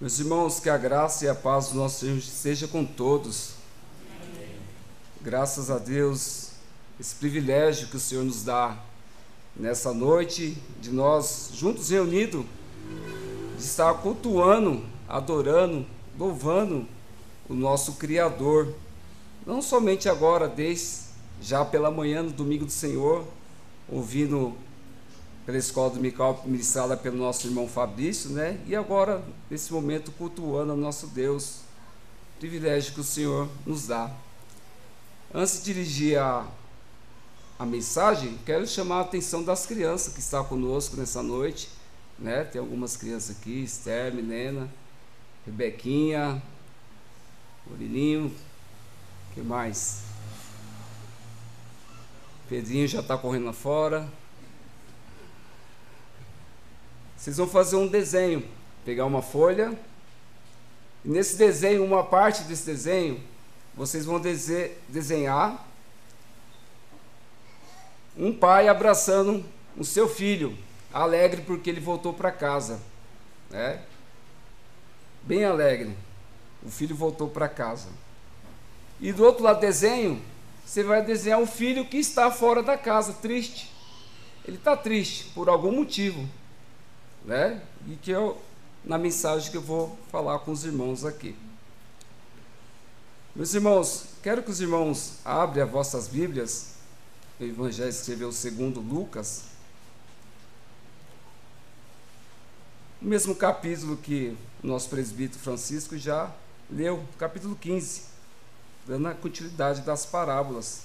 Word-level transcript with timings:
Meus 0.00 0.20
irmãos, 0.20 0.60
que 0.60 0.70
a 0.70 0.78
graça 0.78 1.24
e 1.24 1.28
a 1.28 1.34
paz 1.34 1.70
do 1.70 1.74
nosso 1.74 2.06
Senhor 2.06 2.22
seja 2.22 2.68
com 2.68 2.84
todos. 2.84 3.54
Graças 5.20 5.72
a 5.72 5.78
Deus, 5.78 6.50
esse 7.00 7.16
privilégio 7.16 7.88
que 7.88 7.96
o 7.96 8.00
Senhor 8.00 8.22
nos 8.24 8.44
dá 8.44 8.78
nessa 9.56 9.92
noite, 9.92 10.56
de 10.80 10.92
nós 10.92 11.50
juntos 11.52 11.90
reunidos, 11.90 12.46
de 13.56 13.64
estar 13.64 13.92
cultuando, 13.94 14.84
adorando, 15.08 15.84
louvando 16.16 16.86
o 17.48 17.54
nosso 17.54 17.94
Criador. 17.94 18.72
Não 19.44 19.60
somente 19.60 20.08
agora, 20.08 20.46
desde 20.46 21.08
já 21.42 21.64
pela 21.64 21.90
manhã, 21.90 22.22
no 22.22 22.30
domingo 22.30 22.64
do 22.64 22.70
Senhor, 22.70 23.24
ouvindo 23.88 24.54
pela 25.48 25.56
escola 25.56 25.88
dominical 25.88 26.42
ministrada 26.44 26.94
pelo 26.94 27.16
nosso 27.16 27.46
irmão 27.46 27.66
Fabrício, 27.66 28.28
né? 28.28 28.60
E 28.66 28.76
agora, 28.76 29.24
nesse 29.50 29.72
momento, 29.72 30.12
cultuando 30.12 30.74
o 30.74 30.76
nosso 30.76 31.06
Deus, 31.06 31.60
privilégio 32.38 32.92
que 32.92 33.00
o 33.00 33.02
Senhor 33.02 33.48
nos 33.64 33.86
dá. 33.86 34.14
Antes 35.32 35.60
de 35.60 35.72
dirigir 35.72 36.18
a, 36.18 36.46
a 37.58 37.64
mensagem, 37.64 38.38
quero 38.44 38.66
chamar 38.66 38.96
a 38.96 39.00
atenção 39.00 39.42
das 39.42 39.64
crianças 39.64 40.12
que 40.12 40.20
estão 40.20 40.44
conosco 40.44 40.98
nessa 40.98 41.22
noite, 41.22 41.70
né? 42.18 42.44
Tem 42.44 42.60
algumas 42.60 42.94
crianças 42.94 43.34
aqui, 43.34 43.62
Esther, 43.62 44.12
Milena, 44.12 44.68
Rebequinha, 45.46 46.42
Murilinho, 47.66 48.30
que 49.32 49.40
mais? 49.40 50.02
Pedrinho 52.50 52.86
já 52.86 53.00
está 53.00 53.16
correndo 53.16 53.50
fora. 53.54 54.06
Vocês 57.18 57.36
vão 57.36 57.48
fazer 57.48 57.74
um 57.74 57.88
desenho, 57.88 58.48
pegar 58.84 59.04
uma 59.04 59.20
folha. 59.20 59.76
E 61.04 61.08
nesse 61.08 61.36
desenho, 61.36 61.84
uma 61.84 62.04
parte 62.04 62.44
desse 62.44 62.64
desenho, 62.64 63.20
vocês 63.74 64.04
vão 64.04 64.22
desenhar 64.88 65.66
um 68.16 68.32
pai 68.32 68.68
abraçando 68.68 69.44
o 69.76 69.84
seu 69.84 70.08
filho, 70.08 70.56
alegre 70.92 71.42
porque 71.42 71.68
ele 71.68 71.80
voltou 71.80 72.12
para 72.12 72.30
casa, 72.30 72.80
né? 73.50 73.82
Bem 75.22 75.44
alegre. 75.44 75.96
O 76.62 76.70
filho 76.70 76.94
voltou 76.94 77.28
para 77.28 77.48
casa. 77.48 77.88
E 79.00 79.12
do 79.12 79.24
outro 79.24 79.42
lado 79.42 79.56
do 79.56 79.60
desenho, 79.60 80.22
você 80.64 80.84
vai 80.84 81.04
desenhar 81.04 81.40
o 81.40 81.46
filho 81.46 81.84
que 81.84 81.96
está 81.96 82.30
fora 82.30 82.62
da 82.62 82.76
casa, 82.76 83.12
triste. 83.12 83.72
Ele 84.44 84.56
está 84.56 84.76
triste 84.76 85.24
por 85.34 85.48
algum 85.48 85.72
motivo 85.72 86.28
né? 87.28 87.62
E 87.86 87.94
que 87.94 88.10
eu 88.10 88.40
na 88.82 88.96
mensagem 88.96 89.50
que 89.50 89.56
eu 89.56 89.62
vou 89.62 89.98
falar 90.10 90.38
com 90.38 90.50
os 90.50 90.64
irmãos 90.64 91.04
aqui. 91.04 91.36
Meus 93.36 93.52
irmãos, 93.52 94.06
quero 94.22 94.42
que 94.42 94.50
os 94.50 94.62
irmãos 94.62 95.18
abrem 95.24 95.62
as 95.62 95.70
vossas 95.70 96.08
Bíblias. 96.08 96.76
O 97.38 97.44
Evangelho 97.44 97.90
escreveu 97.90 98.32
segundo 98.32 98.80
Lucas. 98.80 99.42
O 103.02 103.04
mesmo 103.04 103.34
capítulo 103.34 103.98
que 103.98 104.34
o 104.64 104.66
nosso 104.66 104.88
presbítero 104.88 105.38
Francisco 105.38 105.98
já 105.98 106.34
leu, 106.70 107.06
capítulo 107.18 107.54
15, 107.54 108.04
dando 108.86 109.06
a 109.06 109.14
continuidade 109.14 109.82
das 109.82 110.06
parábolas. 110.06 110.84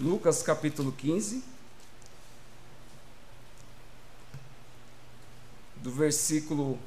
Lucas 0.00 0.44
capítulo 0.44 0.92
15, 0.92 1.42
do 5.82 5.90
versículo 5.90 6.78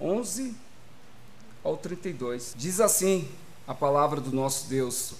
11 0.00 0.54
ao 1.62 1.76
32. 1.76 2.54
Diz 2.56 2.80
assim 2.80 3.28
a 3.66 3.74
palavra 3.74 4.20
do 4.20 4.32
nosso 4.32 4.68
Deus. 4.68 5.14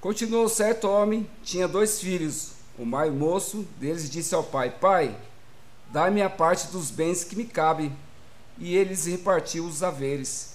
Continuou 0.00 0.48
certo 0.48 0.88
homem, 0.88 1.28
tinha 1.44 1.68
dois 1.68 2.00
filhos. 2.00 2.52
O 2.78 2.84
mais 2.84 3.12
moço 3.12 3.66
deles 3.78 4.10
disse 4.10 4.34
ao 4.34 4.42
pai: 4.42 4.70
Pai, 4.70 5.16
dá-me 5.90 6.22
a 6.22 6.30
parte 6.30 6.68
dos 6.68 6.90
bens 6.90 7.22
que 7.22 7.36
me 7.36 7.44
cabe. 7.44 7.92
E 8.58 8.74
eles 8.74 9.06
repartiu 9.06 9.64
os 9.64 9.82
haveres. 9.82 10.52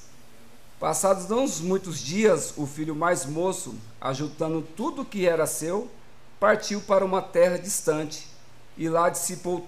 Passados 0.79 1.27
não 1.27 1.47
muitos 1.65 1.99
dias, 1.99 2.53
o 2.55 2.67
filho 2.67 2.95
mais 2.95 3.25
moço, 3.25 3.75
ajuntando 3.99 4.61
tudo 4.61 5.01
o 5.01 5.05
que 5.05 5.25
era 5.25 5.47
seu, 5.47 5.89
partiu 6.39 6.79
para 6.81 7.03
uma 7.03 7.21
terra 7.21 7.57
distante 7.57 8.27
e 8.77 8.87
lá 8.87 9.09
dissipou 9.09 9.67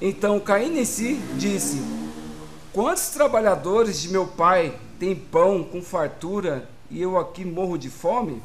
Então, 0.00 0.40
caindo 0.40 0.78
em 0.78 0.84
si, 0.84 1.20
disse: 1.36 1.78
Quantos 2.72 3.10
trabalhadores 3.10 4.00
de 4.00 4.08
meu 4.08 4.26
pai 4.26 4.78
têm 4.98 5.14
pão 5.14 5.62
com 5.62 5.82
fartura 5.82 6.66
e 6.90 7.02
eu 7.02 7.18
aqui 7.18 7.44
morro 7.44 7.76
de 7.76 7.90
fome? 7.90 8.42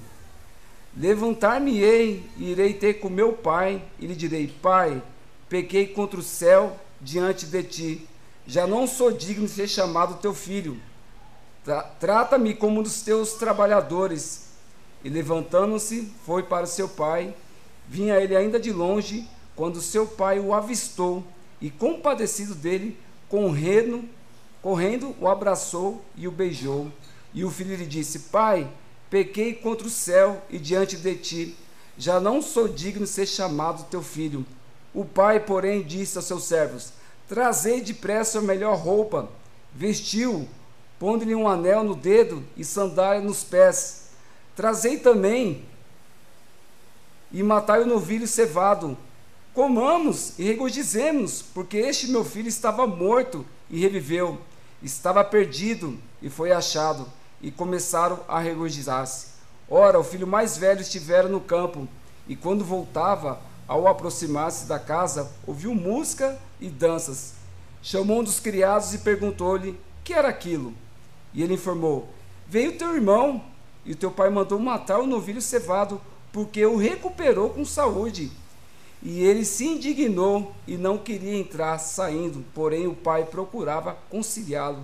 Levantar-me-ei 0.97 2.29
e 2.37 2.51
irei 2.51 2.73
ter 2.73 2.95
com 2.95 3.09
meu 3.09 3.31
pai 3.31 3.81
e 3.97 4.05
lhe 4.05 4.15
direi: 4.15 4.47
Pai, 4.47 5.01
pequei 5.47 5.87
contra 5.87 6.19
o 6.19 6.23
céu 6.23 6.77
diante 6.99 7.45
de 7.45 7.63
ti. 7.63 8.09
Já 8.45 8.67
não 8.67 8.85
sou 8.85 9.11
digno 9.11 9.45
de 9.45 9.53
ser 9.53 9.69
chamado 9.69 10.19
teu 10.21 10.33
filho. 10.33 10.77
Trata-me 11.99 12.53
como 12.53 12.81
um 12.81 12.83
dos 12.83 13.01
teus 13.01 13.33
trabalhadores. 13.33 14.49
E 15.03 15.09
levantando-se, 15.09 16.11
foi 16.25 16.43
para 16.43 16.65
seu 16.65 16.89
pai. 16.89 17.33
Vinha 17.87 18.19
ele 18.19 18.35
ainda 18.35 18.59
de 18.59 18.71
longe, 18.73 19.27
quando 19.55 19.81
seu 19.81 20.05
pai 20.05 20.39
o 20.39 20.53
avistou 20.53 21.23
e 21.61 21.69
compadecido 21.69 22.53
dele, 22.53 22.97
correndo, 23.29 24.03
correndo, 24.61 25.15
o 25.19 25.27
abraçou 25.27 26.03
e 26.15 26.27
o 26.27 26.31
beijou. 26.31 26.91
E 27.33 27.43
o 27.43 27.51
filho 27.51 27.75
lhe 27.75 27.85
disse: 27.85 28.19
Pai, 28.19 28.69
pequei 29.09 29.53
contra 29.53 29.87
o 29.87 29.89
céu 29.89 30.41
e 30.49 30.57
diante 30.57 30.97
de 30.97 31.15
ti, 31.15 31.57
já 31.97 32.19
não 32.19 32.41
sou 32.41 32.67
digno 32.67 33.03
de 33.03 33.09
ser 33.09 33.25
chamado 33.25 33.85
teu 33.89 34.01
filho. 34.01 34.45
O 34.93 35.03
pai, 35.03 35.39
porém, 35.39 35.83
disse 35.83 36.17
aos 36.17 36.25
seus 36.25 36.43
servos: 36.45 36.93
Trazei 37.27 37.81
depressa 37.81 38.39
a 38.39 38.41
melhor 38.41 38.77
roupa, 38.77 39.29
vestiu, 39.73 40.47
pondo-lhe 40.99 41.35
um 41.35 41.47
anel 41.47 41.83
no 41.83 41.95
dedo 41.95 42.43
e 42.55 42.63
sandália 42.63 43.21
nos 43.21 43.43
pés. 43.43 44.09
Trazei 44.55 44.97
também 44.97 45.65
e 47.31 47.43
matai 47.43 47.81
o 47.81 47.85
novilho 47.85 48.27
cevado, 48.27 48.97
Comamos 49.55 50.37
e 50.37 50.43
regozijemos, 50.43 51.41
porque 51.41 51.77
este 51.77 52.11
meu 52.11 52.25
filho 52.25 52.49
estava 52.49 52.85
morto 52.85 53.45
e 53.69 53.79
reviveu, 53.79 54.37
estava 54.83 55.23
perdido 55.23 55.97
e 56.21 56.29
foi 56.29 56.51
achado, 56.51 57.07
e 57.41 57.49
começaram 57.49 58.19
a 58.27 58.37
regozijar-se. 58.37 59.27
Ora, 59.69 59.97
o 59.97 60.03
filho 60.03 60.27
mais 60.27 60.57
velho 60.57 60.81
estivera 60.81 61.29
no 61.29 61.39
campo, 61.39 61.87
e 62.27 62.35
quando 62.35 62.65
voltava, 62.65 63.39
ao 63.65 63.87
aproximar-se 63.87 64.65
da 64.65 64.77
casa, 64.77 65.31
ouviu 65.47 65.73
música 65.73 66.37
e 66.59 66.67
danças. 66.67 67.35
Chamou 67.81 68.19
um 68.19 68.23
dos 68.25 68.41
criados 68.41 68.93
e 68.93 68.97
perguntou-lhe: 68.97 69.79
que 70.03 70.13
era 70.13 70.27
aquilo? 70.27 70.73
E 71.33 71.41
ele 71.41 71.53
informou: 71.53 72.09
Veio 72.45 72.77
teu 72.77 72.93
irmão, 72.93 73.41
e 73.85 73.93
o 73.93 73.95
teu 73.95 74.11
pai 74.11 74.29
mandou 74.29 74.59
matar 74.59 74.99
o 74.99 75.07
novilho 75.07 75.41
cevado, 75.41 76.01
porque 76.33 76.65
o 76.65 76.75
recuperou 76.75 77.51
com 77.51 77.63
saúde. 77.63 78.33
E 79.07 79.21
ele 79.21 79.45
se 79.45 79.67
indignou 79.67 80.51
e 80.65 80.77
não 80.77 80.97
queria 80.97 81.37
entrar 81.37 81.77
saindo, 81.77 82.43
porém 82.55 82.87
o 82.87 82.95
pai 82.95 83.23
procurava 83.23 83.95
conciliá-lo. 84.09 84.83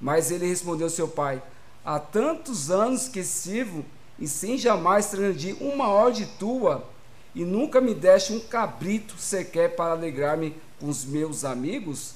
Mas 0.00 0.30
ele 0.30 0.48
respondeu 0.48 0.86
ao 0.86 0.90
seu 0.90 1.06
pai: 1.06 1.42
Há 1.84 1.98
tantos 1.98 2.70
anos 2.70 3.06
que 3.06 3.22
sirvo 3.22 3.84
e 4.18 4.26
sem 4.26 4.56
jamais 4.56 5.10
transgredir 5.10 5.62
uma 5.62 5.88
ordem 5.88 6.26
tua, 6.38 6.88
e 7.34 7.44
nunca 7.44 7.82
me 7.82 7.92
deste 7.92 8.32
um 8.32 8.40
cabrito 8.40 9.18
sequer 9.18 9.76
para 9.76 9.92
alegrar-me 9.92 10.56
com 10.80 10.88
os 10.88 11.04
meus 11.04 11.44
amigos? 11.44 12.14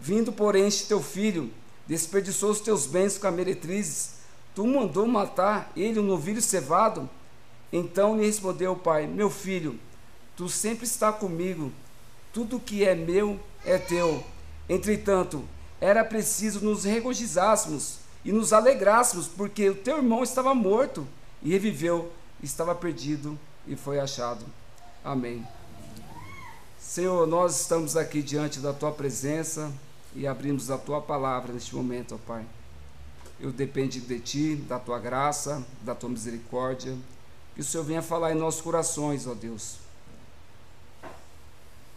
Vindo, 0.00 0.32
porém, 0.32 0.66
este 0.66 0.86
teu 0.86 1.02
filho, 1.02 1.50
desperdiçou 1.86 2.50
os 2.50 2.60
teus 2.60 2.86
bens 2.86 3.18
com 3.18 3.30
meretrizes, 3.30 4.14
tu 4.54 4.66
mandou 4.66 5.06
matar 5.06 5.70
ele 5.76 6.00
um 6.00 6.02
novilho 6.02 6.40
cevado? 6.40 7.10
Então 7.70 8.16
lhe 8.16 8.24
respondeu 8.24 8.72
o 8.72 8.76
pai: 8.76 9.06
Meu 9.06 9.28
filho, 9.28 9.78
Tu 10.36 10.48
sempre 10.48 10.84
está 10.84 11.12
comigo. 11.12 11.72
Tudo 12.32 12.60
que 12.60 12.84
é 12.84 12.94
meu 12.94 13.38
é 13.64 13.78
teu. 13.78 14.24
Entretanto, 14.68 15.44
era 15.80 16.04
preciso 16.04 16.64
nos 16.64 16.84
regozijássemos 16.84 17.98
e 18.24 18.32
nos 18.32 18.52
alegrássemos, 18.52 19.26
porque 19.26 19.68
o 19.68 19.74
teu 19.74 19.96
irmão 19.96 20.22
estava 20.22 20.54
morto 20.54 21.06
e 21.42 21.50
reviveu, 21.50 22.12
estava 22.42 22.74
perdido 22.74 23.38
e 23.66 23.76
foi 23.76 23.98
achado. 23.98 24.44
Amém. 25.04 25.46
Senhor, 26.78 27.26
nós 27.26 27.60
estamos 27.60 27.96
aqui 27.96 28.22
diante 28.22 28.60
da 28.60 28.72
tua 28.72 28.92
presença 28.92 29.72
e 30.14 30.26
abrimos 30.26 30.70
a 30.70 30.78
tua 30.78 31.00
palavra 31.00 31.52
neste 31.52 31.74
momento, 31.74 32.14
ó 32.14 32.18
Pai. 32.18 32.44
Eu 33.40 33.50
dependo 33.50 33.98
de 33.98 34.20
ti, 34.20 34.54
da 34.54 34.78
tua 34.78 35.00
graça, 35.00 35.64
da 35.82 35.94
tua 35.94 36.10
misericórdia, 36.10 36.96
que 37.54 37.60
o 37.60 37.64
Senhor 37.64 37.82
venha 37.82 38.02
falar 38.02 38.32
em 38.32 38.36
nossos 38.36 38.60
corações, 38.60 39.26
ó 39.26 39.34
Deus. 39.34 39.81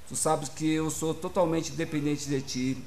Tu 0.07 0.16
sabes 0.16 0.50
que 0.50 0.74
eu 0.74 0.90
sou 0.90 1.13
totalmente 1.13 1.72
dependente 1.72 2.28
de 2.28 2.42
ti. 2.42 2.84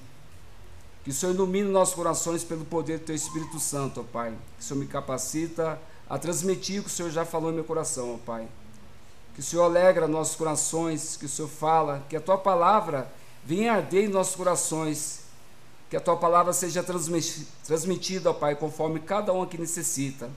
Que 1.03 1.11
o 1.11 1.13
Senhor 1.13 1.35
ilumine 1.35 1.69
nossos 1.69 1.95
corações 1.95 2.45
pelo 2.45 2.65
poder 2.65 2.99
do 2.99 3.07
teu 3.07 3.15
Espírito 3.15 3.59
Santo, 3.59 4.01
ó 4.01 4.05
Pai. 4.05 4.31
Que 4.57 4.63
o 4.63 4.67
Senhor 4.67 4.81
me 4.81 4.87
capacita 4.87 5.81
a 6.09 6.19
transmitir 6.19 6.81
o 6.81 6.85
que 6.85 6.91
o 6.91 6.93
Senhor 6.93 7.11
já 7.11 7.25
falou 7.25 7.51
em 7.51 7.55
meu 7.55 7.65
coração, 7.65 8.15
ó 8.15 8.19
Pai. 8.19 8.47
Que 9.35 9.41
o 9.41 9.43
Senhor 9.43 9.65
alegra 9.65 10.07
nossos 10.07 10.37
corações, 10.37 11.17
que 11.17 11.27
o 11.27 11.29
Senhor 11.29 11.49
fala, 11.49 12.05
que 12.09 12.17
a 12.17 12.21
tua 12.21 12.39
palavra 12.39 13.11
venha 13.45 13.73
arder 13.73 14.05
em 14.05 14.09
nossos 14.09 14.35
corações, 14.37 15.21
que 15.89 15.97
a 15.97 16.01
tua 16.01 16.17
palavra 16.17 16.53
seja 16.53 16.85
transmitida, 16.85 18.31
ó 18.31 18.35
Pai, 18.35 18.55
conforme 18.55 19.01
cada 19.01 19.33
um 19.33 19.43
aqui 19.43 19.57
necessita. 19.57 20.31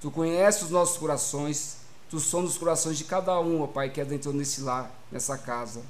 Tu 0.00 0.10
conheces 0.10 0.64
os 0.64 0.70
nossos 0.70 0.98
corações, 0.98 1.78
tu 2.10 2.20
sondas 2.20 2.50
os 2.50 2.58
corações 2.58 2.98
de 2.98 3.04
cada 3.04 3.40
um, 3.40 3.62
ó 3.62 3.66
Pai, 3.66 3.88
que 3.88 4.00
é 4.00 4.04
dentro 4.04 4.32
desse 4.32 4.60
lar, 4.60 4.90
nessa 5.10 5.38
casa. 5.38 5.80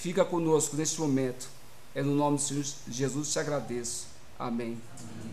Fica 0.00 0.24
conosco 0.24 0.76
neste 0.76 0.98
momento. 0.98 1.46
É 1.94 2.02
no 2.02 2.14
nome 2.14 2.38
Senhor 2.38 2.64
Jesus 2.88 3.32
te 3.32 3.38
agradeço. 3.38 4.06
Amém. 4.38 4.80
Amém. 4.98 5.32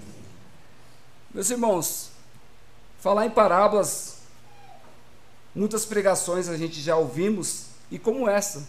Meus 1.33 1.49
irmãos, 1.49 2.09
falar 2.99 3.25
em 3.25 3.29
parábolas, 3.29 4.17
muitas 5.55 5.85
pregações 5.85 6.49
a 6.49 6.57
gente 6.57 6.81
já 6.81 6.97
ouvimos, 6.97 7.67
e 7.89 7.97
como 7.97 8.27
essa, 8.27 8.67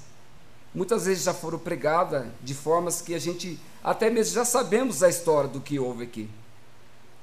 muitas 0.72 1.06
vezes 1.06 1.24
já 1.24 1.34
foram 1.34 1.58
pregadas 1.58 2.28
de 2.40 2.54
formas 2.54 3.02
que 3.02 3.12
a 3.12 3.18
gente 3.18 3.58
até 3.82 4.08
mesmo 4.08 4.34
já 4.34 4.44
sabemos 4.44 5.02
a 5.02 5.08
história 5.08 5.50
do 5.50 5.60
que 5.60 5.80
houve 5.80 6.04
aqui. 6.04 6.30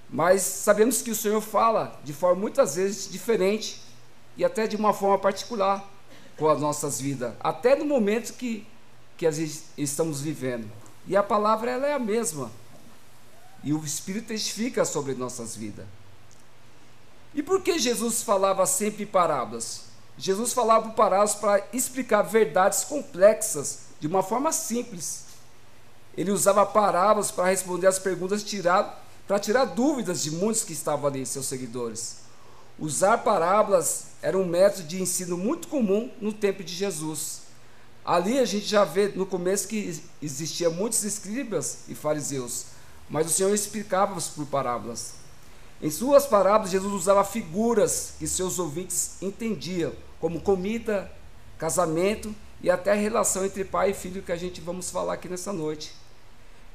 Mas 0.10 0.42
sabemos 0.42 1.01
que 1.01 1.12
o 1.12 1.16
Senhor 1.16 1.39
fala 1.39 1.98
de 2.04 2.12
forma 2.12 2.42
muitas 2.42 2.75
vezes 2.75 3.10
diferente 3.10 3.81
e 4.36 4.44
até 4.44 4.68
de 4.68 4.75
uma 4.75 4.94
forma 4.94 5.18
particular 5.18 5.94
com 6.37 6.49
as 6.49 6.59
nossas 6.59 6.99
vidas, 6.99 7.33
até 7.39 7.75
no 7.75 7.85
momento 7.85 8.33
que, 8.33 8.67
que 9.17 9.25
estamos 9.77 10.21
vivendo. 10.21 10.69
E 11.07 11.15
a 11.15 11.23
palavra 11.23 11.71
ela 11.71 11.87
é 11.87 11.93
a 11.93 11.99
mesma. 11.99 12.51
E 13.63 13.73
o 13.73 13.83
Espírito 13.83 14.27
testifica 14.27 14.85
sobre 14.85 15.13
nossas 15.15 15.55
vidas. 15.55 15.85
E 17.33 17.43
por 17.43 17.61
que 17.61 17.77
Jesus 17.77 18.21
falava 18.21 18.65
sempre 18.65 19.05
parábolas? 19.05 19.85
Jesus 20.17 20.53
falava 20.53 20.91
parábolas 20.91 21.35
para 21.35 21.61
explicar 21.73 22.21
verdades 22.21 22.85
complexas 22.85 23.79
de 23.99 24.07
uma 24.07 24.23
forma 24.23 24.51
simples. 24.51 25.25
Ele 26.15 26.31
usava 26.31 26.65
parábolas 26.65 27.31
para 27.31 27.49
responder 27.49 27.88
as 27.88 27.99
perguntas 27.99 28.41
tiradas, 28.41 28.93
para 29.27 29.39
tirar 29.39 29.65
dúvidas 29.65 30.23
de 30.23 30.31
muitos 30.31 30.63
que 30.63 30.71
estavam 30.71 31.07
ali, 31.07 31.25
seus 31.25 31.47
seguidores. 31.47 32.17
Usar 32.79 33.17
parábolas 33.19 34.05
era 34.25 34.39
um 34.39 34.44
método 34.44 34.88
de 34.88 35.00
ensino 35.00 35.38
muito 35.38 35.68
comum 35.68 36.10
no 36.19 36.33
tempo 36.33 36.63
de 36.63 36.74
Jesus. 36.74 37.42
Ali 38.04 38.39
a 38.39 38.45
gente 38.45 38.66
já 38.66 38.83
vê 38.83 39.10
no 39.10 39.24
começo 39.24 39.68
que 39.68 40.01
existia 40.19 40.68
muitos 40.68 41.04
escribas 41.04 41.81
e 41.88 41.94
fariseus, 41.94 42.66
mas 43.07 43.27
o 43.27 43.30
Senhor 43.30 43.54
explicava 43.54 44.19
por 44.19 44.48
parábolas. 44.48 45.13
Em 45.80 45.92
suas 45.92 46.25
parábolas, 46.25 46.72
Jesus 46.72 46.92
usava 46.92 47.24
figuras 47.24 48.13
que 48.18 48.27
seus 48.27 48.57
ouvintes 48.57 49.22
entendiam, 49.22 49.94
como 50.19 50.42
comida, 50.42 51.12
casamento 51.60 52.33
e 52.63 52.72
até 52.72 52.94
a 52.94 52.95
relação 52.95 53.45
entre 53.45 53.63
pai 53.63 53.92
e 53.92 53.94
filho 53.94 54.24
que 54.24 54.31
a 54.31 54.36
gente 54.36 54.60
vamos 54.60 54.89
falar 54.89 55.13
aqui 55.13 55.30
nessa 55.30 55.54
noite. 55.54 55.94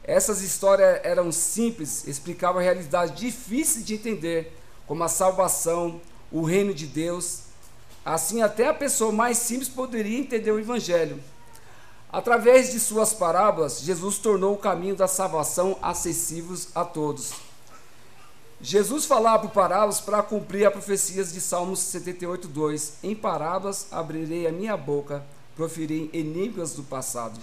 Essas 0.04 0.40
histórias 0.40 1.00
eram 1.02 1.32
simples, 1.32 2.06
explicavam 2.06 2.62
realidades 2.62 3.12
difíceis 3.12 3.84
de 3.84 3.94
entender, 3.94 4.56
como 4.86 5.02
a 5.02 5.08
salvação, 5.08 6.00
o 6.30 6.42
reino 6.42 6.72
de 6.72 6.86
Deus. 6.86 7.42
Assim, 8.04 8.42
até 8.42 8.68
a 8.68 8.74
pessoa 8.74 9.12
mais 9.12 9.38
simples 9.38 9.68
poderia 9.68 10.18
entender 10.18 10.50
o 10.50 10.58
Evangelho. 10.58 11.22
Através 12.12 12.72
de 12.72 12.80
suas 12.80 13.12
parábolas, 13.12 13.80
Jesus 13.82 14.18
tornou 14.18 14.54
o 14.54 14.58
caminho 14.58 14.96
da 14.96 15.06
salvação 15.06 15.78
acessível 15.80 16.56
a 16.74 16.84
todos. 16.84 17.32
Jesus 18.60 19.04
falava 19.04 19.44
por 19.44 19.52
parábolas 19.52 20.00
para 20.00 20.22
cumprir 20.22 20.66
as 20.66 20.72
profecias 20.72 21.32
de 21.32 21.40
Salmos 21.40 21.78
78, 21.78 22.48
2. 22.48 22.94
Em 23.02 23.14
parábolas 23.14 23.86
abrirei 23.90 24.46
a 24.46 24.52
minha 24.52 24.76
boca, 24.76 25.24
proferirei 25.56 26.10
enigmas 26.12 26.72
do 26.72 26.82
passado. 26.82 27.40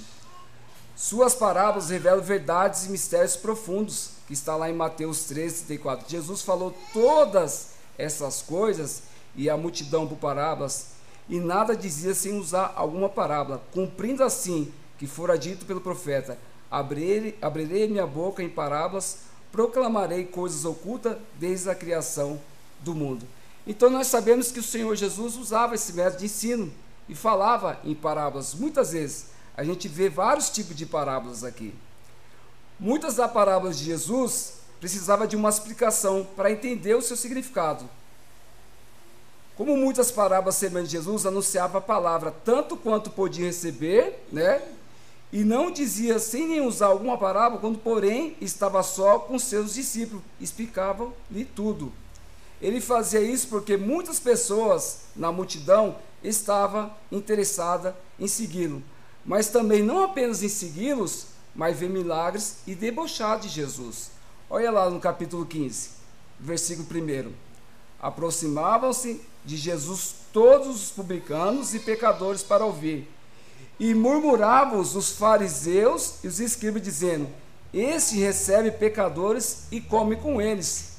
Suas 0.96 1.34
parábolas 1.34 1.90
revelam 1.90 2.22
verdades 2.22 2.86
e 2.86 2.90
mistérios 2.90 3.36
profundos, 3.36 4.12
que 4.28 4.34
está 4.34 4.56
lá 4.56 4.70
em 4.70 4.74
Mateus 4.74 5.24
13, 5.24 5.64
34. 5.64 6.10
Jesus 6.10 6.42
falou 6.42 6.76
todas 6.92 7.77
essas 7.98 8.42
coisas 8.42 9.04
e 9.36 9.50
a 9.50 9.58
multidão 9.58 10.08
por 10.08 10.18
parábolas, 10.18 10.88
e 11.30 11.40
nada 11.40 11.76
dizia 11.76 12.14
sem 12.14 12.38
usar 12.38 12.74
alguma 12.76 13.10
parábola, 13.10 13.62
cumprindo 13.74 14.24
assim 14.24 14.72
que 14.98 15.06
fora 15.06 15.38
dito 15.38 15.66
pelo 15.66 15.82
profeta: 15.82 16.38
abrirei, 16.72 17.38
abrirei 17.42 17.88
minha 17.88 18.08
boca 18.08 18.42
em 18.42 18.50
parábolas 18.50 19.28
proclamarei 19.52 20.26
coisas 20.26 20.66
ocultas 20.66 21.18
desde 21.40 21.70
a 21.70 21.76
criação 21.76 22.40
do 22.82 22.94
mundo. 22.94 23.26
Então 23.66 23.90
nós 23.90 24.08
sabemos 24.08 24.52
que 24.52 24.60
o 24.60 24.64
Senhor 24.64 24.96
Jesus 24.96 25.36
usava 25.36 25.76
esse 25.76 25.94
método 25.94 26.20
de 26.20 26.26
ensino 26.26 26.72
e 27.10 27.16
falava 27.16 27.80
em 27.84 27.96
parábolas. 27.96 28.54
Muitas 28.54 28.92
vezes 28.92 29.28
a 29.56 29.64
gente 29.64 29.88
vê 29.88 30.10
vários 30.10 30.50
tipos 30.50 30.76
de 30.76 30.86
parábolas 30.86 31.44
aqui. 31.44 31.74
Muitas 32.80 33.16
das 33.16 33.32
parábolas 33.32 33.78
de 33.80 33.86
Jesus 33.86 34.57
precisava 34.80 35.28
de 35.28 35.36
uma 35.36 35.50
explicação 35.50 36.28
para 36.36 36.52
entender 36.52 36.96
o 36.96 37.02
seu 37.02 37.18
significado. 37.18 37.88
Como 39.56 39.76
muitas 39.76 40.12
parábolas 40.12 40.56
semelhantes 40.56 40.92
de 40.92 40.98
Jesus 40.98 41.26
anunciava 41.26 41.80
a 41.80 41.82
palavra 41.82 42.32
tanto 42.46 42.78
quanto 42.78 43.10
podia 43.10 43.48
receber, 43.48 44.24
né? 44.32 44.62
E 45.34 45.44
não 45.44 45.72
dizia 45.72 46.20
sem 46.20 46.48
nem 46.48 46.62
usar 46.62 46.88
alguma 46.88 47.18
parábola, 47.18 47.60
quando 47.60 47.80
porém 47.80 48.38
estava 48.40 48.82
só 48.84 49.20
com 49.20 49.38
seus 49.38 49.74
discípulos, 49.74 50.24
explicavam-lhe 50.40 51.44
tudo. 51.44 51.92
Ele 52.62 52.80
fazia 52.80 53.20
isso 53.20 53.48
porque 53.48 53.76
muitas 53.78 54.20
pessoas 54.20 55.00
na 55.16 55.32
multidão 55.32 55.98
estavam 56.24 56.92
interessadas 57.12 57.94
em 58.20 58.28
segui-lo, 58.28 58.82
mas 59.26 59.50
também 59.50 59.84
não 59.84 60.04
apenas 60.04 60.42
em 60.44 60.50
segui-los, 60.50 61.28
mas 61.54 61.78
ver 61.78 61.90
milagres 61.90 62.58
e 62.66 62.74
debochar 62.74 63.40
de 63.40 63.50
Jesus. 63.50 64.12
Olha 64.50 64.72
lá 64.72 64.90
no 64.90 64.98
capítulo 64.98 65.46
15, 65.46 65.90
versículo 66.40 66.88
1. 66.90 67.34
Aproximavam-se 68.00 69.22
de 69.44 69.58
Jesus 69.58 70.16
todos 70.32 70.84
os 70.84 70.90
publicanos 70.90 71.76
e 71.76 71.80
pecadores 71.80 72.44
para 72.44 72.64
ouvir. 72.64 73.12
E 73.78 73.94
murmuravam 73.94 74.80
os 74.80 75.12
fariseus 75.12 76.24
e 76.24 76.30
os 76.30 76.40
escribas, 76.40 76.82
dizendo: 76.82 77.28
Este 77.74 78.20
recebe 78.20 78.72
pecadores 78.72 79.68
e 79.70 79.82
come 79.82 80.16
com 80.16 80.42
eles. 80.42 80.96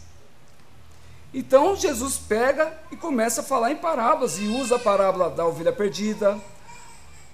Então 1.32 1.74
Jesus 1.74 2.18
pega 2.18 2.78
e 2.92 2.96
começa 2.96 3.40
a 3.40 3.44
falar 3.44 3.72
em 3.72 3.76
parábolas, 3.76 4.38
e 4.38 4.46
usa 4.46 4.76
a 4.76 4.78
parábola 4.78 5.30
da 5.30 5.46
ovelha 5.46 5.72
perdida, 5.72 6.38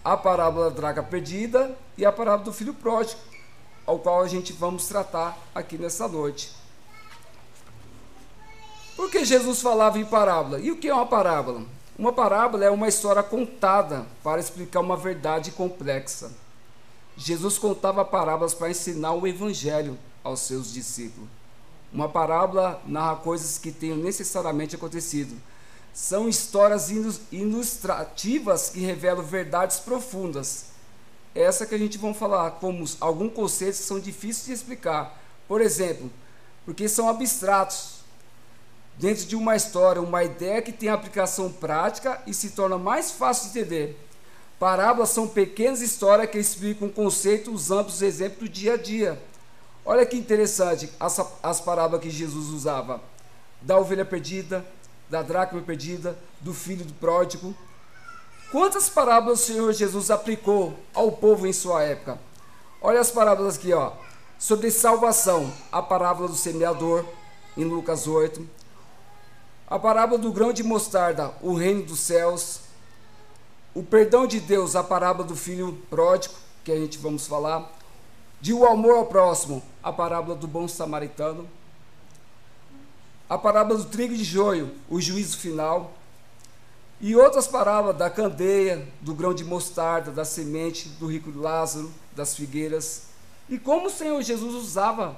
a 0.05 0.17
parábola 0.17 0.71
da 0.71 0.77
draga 0.77 1.03
perdida 1.03 1.77
e 1.99 2.07
a 2.07 2.13
parábola 2.13 2.45
do 2.45 2.53
filho 2.53 2.75
pródigo, 2.75 3.19
ao 3.87 3.99
qual 3.99 4.23
a 4.23 4.29
gente 4.29 4.53
vamos 4.53 4.87
tratar 4.87 5.39
aqui 5.55 5.77
nessa 5.77 6.09
noite. 6.09 6.53
Por 8.97 9.11
que 9.11 9.25
Jesus 9.25 9.61
falava 9.61 9.99
em 9.99 10.05
parábola? 10.05 10.61
E 10.61 10.71
o 10.71 10.77
que 10.77 10.89
é 10.89 10.95
uma 10.95 11.07
parábola? 11.07 11.63
Uma 11.99 12.13
parábola 12.13 12.65
é 12.65 12.71
uma 12.71 12.89
história 12.89 13.23
contada 13.23 14.07
para 14.23 14.41
explicar 14.41 14.81
uma 14.81 14.97
verdade 14.97 15.51
complexa. 15.51 16.33
Jesus 17.17 17.59
contava 17.59 18.05
parábolas 18.05 18.55
para 18.55 18.71
ensinar 18.71 19.13
o 19.13 19.27
evangelho 19.27 19.97
aos 20.23 20.41
seus 20.41 20.73
discípulos. 20.73 21.29
Uma 21.93 22.09
parábola 22.09 22.83
narra 22.87 23.17
coisas 23.17 23.59
que 23.59 23.71
tenham 23.71 23.97
necessariamente 23.97 24.75
acontecido. 24.75 25.41
São 25.93 26.29
histórias 26.29 26.91
ilustrativas 27.31 28.71
que 28.71 28.81
revelam 28.81 29.23
verdades 29.23 29.79
profundas. 29.79 30.74
Essa 31.35 31.67
que 31.67 31.75
a 31.75 31.79
gente 31.79 31.99
vai 31.99 32.15
falar 32.15 32.53
como 32.53 32.85
alguns 33.01 33.33
conceitos 33.33 33.81
que 33.81 33.87
são 33.87 33.99
difíceis 33.99 34.47
de 34.47 34.53
explicar. 34.53 35.21
Por 35.49 35.61
exemplo, 35.61 36.11
porque 36.65 36.89
são 36.89 37.09
abstratos, 37.09 38.05
dentro 38.97 39.25
de 39.27 39.35
uma 39.35 39.57
história, 39.57 40.01
uma 40.01 40.23
ideia 40.23 40.63
que 40.63 40.73
tem 40.73 40.89
aplicação 40.89 41.53
prática 41.53 42.23
e 42.27 42.33
se 42.33 42.51
torna 42.51 42.79
mais 42.79 43.11
fácil 43.11 43.51
de 43.51 43.59
entender. 43.59 44.01
Parábolas 44.59 45.11
são 45.11 45.27
pequenas 45.27 45.81
histórias 45.81 46.31
que 46.31 46.39
explicam 46.39 46.89
conceitos 46.89 47.71
amplos 47.71 48.01
exemplos 48.01 48.49
do 48.49 48.53
dia 48.53 48.75
a 48.75 48.77
dia. 48.77 49.21
Olha 49.85 50.07
que 50.07 50.17
interessante 50.17 50.91
as, 50.99 51.21
as 51.43 51.61
parábolas 51.61 52.03
que 52.03 52.11
Jesus 52.11 52.49
usava: 52.49 53.03
da 53.61 53.77
ovelha 53.77 54.05
perdida, 54.05 54.65
da 55.11 55.23
dracma 55.23 55.61
perdida, 55.61 56.17
do 56.41 56.55
filho 56.55 56.85
do 56.85 56.95
pródigo. 56.95 57.55
Quantas 58.55 58.89
parábolas 58.89 59.41
o 59.41 59.47
Senhor 59.47 59.73
Jesus 59.73 60.13
aplicou 60.13 60.79
ao 60.95 61.11
povo 61.11 61.45
em 61.45 61.53
sua 61.53 61.83
época? 61.83 62.21
Olha 62.81 63.01
as 63.01 63.11
parábolas 63.11 63.57
aqui, 63.57 63.73
ó. 63.73 63.91
Sobre 64.39 64.71
salvação, 64.71 65.53
a 65.73 65.83
parábola 65.83 66.29
do 66.29 66.37
semeador, 66.37 67.05
em 67.57 67.65
Lucas 67.65 68.07
8. 68.07 68.49
A 69.67 69.77
parábola 69.77 70.21
do 70.21 70.31
grão 70.31 70.53
de 70.53 70.63
mostarda, 70.63 71.35
o 71.43 71.53
reino 71.53 71.83
dos 71.83 71.99
céus. 71.99 72.61
O 73.75 73.83
perdão 73.83 74.25
de 74.25 74.39
Deus, 74.39 74.77
a 74.77 74.85
parábola 74.85 75.27
do 75.27 75.35
filho 75.35 75.83
pródigo, 75.91 76.37
que 76.63 76.71
a 76.71 76.77
gente 76.77 76.97
vamos 76.97 77.27
falar. 77.27 77.69
De 78.41 78.53
o 78.53 78.65
amor 78.65 78.99
ao 78.99 79.07
próximo, 79.07 79.65
a 79.83 79.93
parábola 79.93 80.37
do 80.37 80.47
bom 80.47 80.69
samaritano. 80.69 81.49
A 83.29 83.37
parábola 83.37 83.81
do 83.81 83.87
trigo 83.87 84.15
de 84.15 84.23
joio, 84.23 84.73
o 84.89 85.01
juízo 85.01 85.39
final. 85.39 85.93
E 87.05 87.15
outras 87.15 87.47
parábolas 87.47 87.99
da 87.99 88.09
candeia, 88.09 88.89
do 89.03 89.15
grão 89.15 89.35
de 89.35 89.45
mostarda, 89.45 90.11
da 90.11 90.25
semente, 90.25 90.89
do 90.89 91.07
rico 91.07 91.31
Lázaro, 91.39 91.93
das 92.17 92.35
figueiras. 92.35 93.03
E 93.47 93.59
como 93.59 93.89
o 93.89 93.91
Senhor 93.91 94.23
Jesus 94.23 94.55
usava 94.55 95.15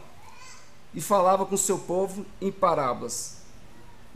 e 0.92 1.00
falava 1.00 1.46
com 1.46 1.56
seu 1.56 1.78
povo 1.78 2.26
em 2.40 2.50
parábolas. 2.50 3.36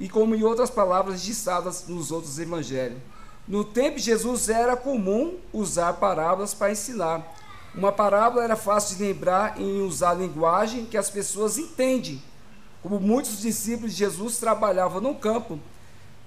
E 0.00 0.08
como 0.08 0.34
em 0.34 0.42
outras 0.42 0.68
palavras 0.68 1.20
registradas 1.20 1.86
nos 1.86 2.10
outros 2.10 2.40
evangelhos. 2.40 2.98
No 3.46 3.62
tempo 3.62 3.98
de 3.98 4.02
Jesus 4.02 4.48
era 4.48 4.76
comum 4.76 5.38
usar 5.52 5.92
parábolas 5.92 6.52
para 6.52 6.72
ensinar. 6.72 7.24
Uma 7.72 7.92
parábola 7.92 8.42
era 8.42 8.56
fácil 8.56 8.96
de 8.96 9.04
lembrar 9.04 9.60
em 9.60 9.80
usar 9.82 10.14
linguagem 10.14 10.86
que 10.86 10.98
as 10.98 11.08
pessoas 11.08 11.56
entendem. 11.56 12.20
Como 12.82 12.98
muitos 12.98 13.40
discípulos 13.40 13.92
de 13.92 13.98
Jesus 13.98 14.38
trabalhavam 14.38 15.00
no 15.00 15.14
campo, 15.14 15.60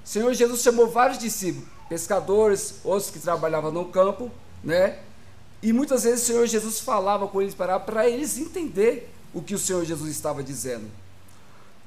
Senhor 0.03 0.33
Jesus 0.33 0.61
chamou 0.61 0.89
vários 0.89 1.17
discípulos, 1.17 1.67
pescadores, 1.87 2.75
outros 2.83 3.09
que 3.09 3.19
trabalhavam 3.19 3.71
no 3.71 3.85
campo, 3.85 4.29
né? 4.63 4.99
E 5.61 5.71
muitas 5.71 6.03
vezes 6.03 6.23
o 6.23 6.25
Senhor 6.25 6.45
Jesus 6.45 6.79
falava 6.81 7.27
com 7.27 7.41
eles 7.41 7.55
para, 7.55 7.79
para 7.79 8.09
eles 8.09 8.37
entender 8.37 9.09
o 9.33 9.41
que 9.41 9.55
o 9.55 9.59
Senhor 9.59 9.85
Jesus 9.85 10.11
estava 10.11 10.43
dizendo. 10.43 10.89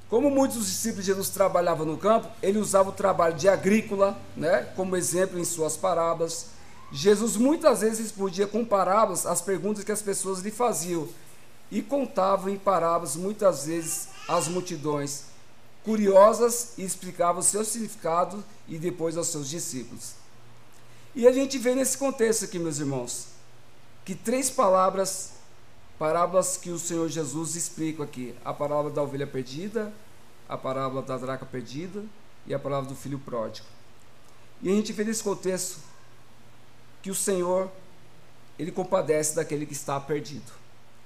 Como 0.09 0.31
muitos 0.31 0.57
dos 0.57 0.67
discípulos 0.69 1.05
de 1.05 1.11
Jesus 1.11 1.29
trabalhavam 1.29 1.85
no 1.85 1.99
campo, 1.99 2.29
ele 2.43 2.59
usava 2.59 2.91
o 2.91 2.93
trabalho 2.93 3.35
de 3.35 3.49
agrícola, 3.49 4.17
né, 4.37 4.69
como 4.77 4.97
exemplo 4.97 5.39
em 5.39 5.45
suas 5.45 5.77
parábolas. 5.77 6.47
Jesus 6.93 7.37
muitas 7.37 7.81
vezes 7.81 7.99
respondia 7.99 8.47
com 8.47 8.65
parábolas 8.65 9.27
as 9.27 9.43
perguntas 9.43 9.85
que 9.85 9.93
as 9.93 10.01
pessoas 10.01 10.41
lhe 10.41 10.51
faziam 10.51 11.09
e 11.71 11.83
contava 11.83 12.51
em 12.51 12.57
parábolas 12.57 13.17
muitas 13.17 13.67
vezes 13.67 14.09
às 14.29 14.47
multidões 14.47 15.25
curiosas 15.87 16.73
e 16.77 16.83
explicava 16.83 17.39
o 17.39 17.43
seu 17.45 17.65
significado 17.65 18.45
e 18.67 18.77
depois 18.77 19.17
aos 19.17 19.29
seus 19.29 19.49
discípulos. 19.49 20.15
E 21.15 21.29
a 21.29 21.33
gente 21.33 21.57
vê 21.59 21.77
nesse 21.77 21.97
contexto 21.97 22.45
aqui, 22.45 22.59
meus 22.59 22.81
irmãos, 22.81 23.29
que 24.05 24.13
três 24.13 24.51
palavras, 24.51 25.35
parábolas 25.97 26.57
que 26.57 26.71
o 26.71 26.79
Senhor 26.79 27.09
Jesus 27.09 27.55
explica 27.55 28.03
aqui: 28.03 28.35
a 28.45 28.53
parábola 28.53 28.91
da 28.91 29.01
ovelha 29.01 29.29
perdida, 29.29 29.93
a 30.49 30.59
parábola 30.59 31.03
da 31.03 31.17
draca 31.17 31.47
perdida 31.47 32.05
e 32.49 32.53
a 32.53 32.59
parábola 32.59 32.89
do 32.89 32.97
filho 32.97 33.21
pródigo. 33.21 33.69
E 34.61 34.69
a 34.69 34.75
gente 34.75 34.93
vê 34.93 35.05
nesse 35.05 35.23
contexto 35.23 35.79
que 37.01 37.13
o 37.13 37.15
Senhor 37.15 37.71
ele 38.59 38.73
compadece 38.73 39.37
daquele 39.37 39.67
que 39.67 39.73
está 39.73 40.01
perdido. 40.01 40.51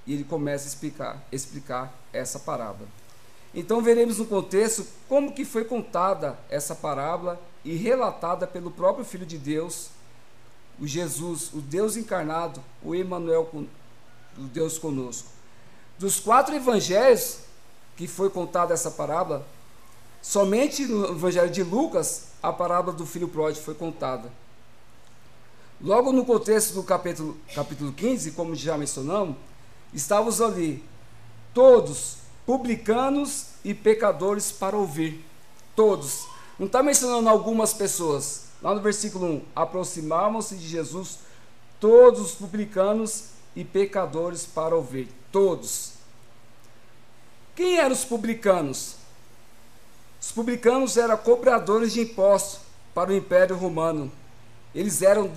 E 0.06 0.14
ele 0.14 0.24
começa 0.24 0.64
a 0.64 0.68
explicar, 0.68 1.22
explicar 1.30 1.92
essa 2.14 2.38
parábola. 2.38 2.88
Então 3.54 3.82
veremos 3.82 4.18
no 4.18 4.26
contexto 4.26 4.86
como 5.08 5.32
que 5.32 5.44
foi 5.44 5.64
contada 5.64 6.38
essa 6.48 6.74
parábola 6.74 7.40
e 7.64 7.74
relatada 7.74 8.46
pelo 8.46 8.70
próprio 8.70 9.04
Filho 9.04 9.26
de 9.26 9.36
Deus, 9.36 9.88
o 10.78 10.86
Jesus, 10.86 11.52
o 11.52 11.60
Deus 11.60 11.96
encarnado, 11.96 12.62
o 12.82 12.94
Emmanuel, 12.94 13.48
o 14.38 14.42
Deus 14.42 14.78
conosco. 14.78 15.28
Dos 15.98 16.18
quatro 16.18 16.54
evangelhos 16.54 17.40
que 17.96 18.06
foi 18.06 18.30
contada 18.30 18.72
essa 18.72 18.90
parábola, 18.90 19.46
somente 20.22 20.86
no 20.86 21.10
evangelho 21.10 21.50
de 21.50 21.62
Lucas 21.62 22.28
a 22.42 22.52
parábola 22.52 22.96
do 22.96 23.04
filho 23.04 23.28
pródigo 23.28 23.64
foi 23.64 23.74
contada. 23.74 24.32
Logo 25.80 26.12
no 26.12 26.24
contexto 26.24 26.74
do 26.74 26.82
capítulo, 26.82 27.36
capítulo 27.54 27.92
15, 27.92 28.32
como 28.32 28.54
já 28.54 28.78
mencionamos, 28.78 29.36
estávamos 29.92 30.40
ali 30.40 30.84
todos 31.52 32.19
publicanos 32.50 33.44
e 33.64 33.72
pecadores 33.72 34.50
para 34.50 34.76
ouvir. 34.76 35.24
Todos. 35.76 36.26
Não 36.58 36.66
está 36.66 36.82
mencionando 36.82 37.28
algumas 37.28 37.72
pessoas. 37.72 38.46
Lá 38.60 38.74
no 38.74 38.80
versículo 38.80 39.24
1: 39.24 39.42
aproximavam-se 39.54 40.56
de 40.56 40.66
Jesus 40.66 41.20
todos 41.78 42.20
os 42.20 42.32
publicanos 42.32 43.26
e 43.54 43.64
pecadores 43.64 44.46
para 44.46 44.74
ouvir. 44.74 45.08
Todos. 45.30 45.92
Quem 47.54 47.78
eram 47.78 47.92
os 47.92 48.04
publicanos? 48.04 48.96
Os 50.20 50.32
publicanos 50.32 50.96
eram 50.96 51.16
cobradores 51.18 51.92
de 51.92 52.00
impostos 52.00 52.62
para 52.92 53.12
o 53.12 53.16
Império 53.16 53.54
Romano. 53.54 54.10
Eles 54.74 55.02
eram 55.02 55.30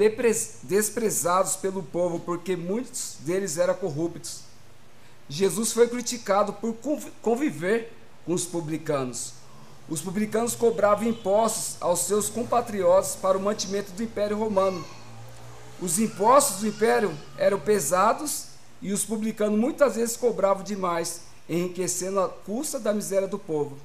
desprezados 0.63 1.57
pelo 1.57 1.83
povo 1.83 2.19
porque 2.21 2.55
muitos 2.55 3.17
deles 3.19 3.59
eram 3.59 3.75
corruptos. 3.75 4.51
Jesus 5.33 5.73
foi 5.73 5.87
criticado 5.87 6.53
por 6.53 6.75
conviver 7.19 7.91
com 8.23 8.35
os 8.35 8.45
publicanos. 8.45 9.33
Os 9.89 9.99
publicanos 9.99 10.53
cobravam 10.53 11.07
impostos 11.07 11.75
aos 11.81 12.01
seus 12.01 12.29
compatriotas 12.29 13.15
para 13.15 13.35
o 13.35 13.41
mantimento 13.41 13.91
do 13.93 14.03
Império 14.03 14.37
Romano. 14.37 14.85
Os 15.81 15.97
impostos 15.97 16.59
do 16.59 16.67
Império 16.67 17.17
eram 17.35 17.59
pesados 17.59 18.49
e 18.79 18.93
os 18.93 19.03
publicanos 19.03 19.59
muitas 19.59 19.95
vezes 19.95 20.15
cobravam 20.15 20.63
demais, 20.63 21.21
enriquecendo 21.49 22.19
a 22.19 22.29
custa 22.29 22.79
da 22.79 22.93
miséria 22.93 23.27
do 23.27 23.39
povo. 23.39 23.75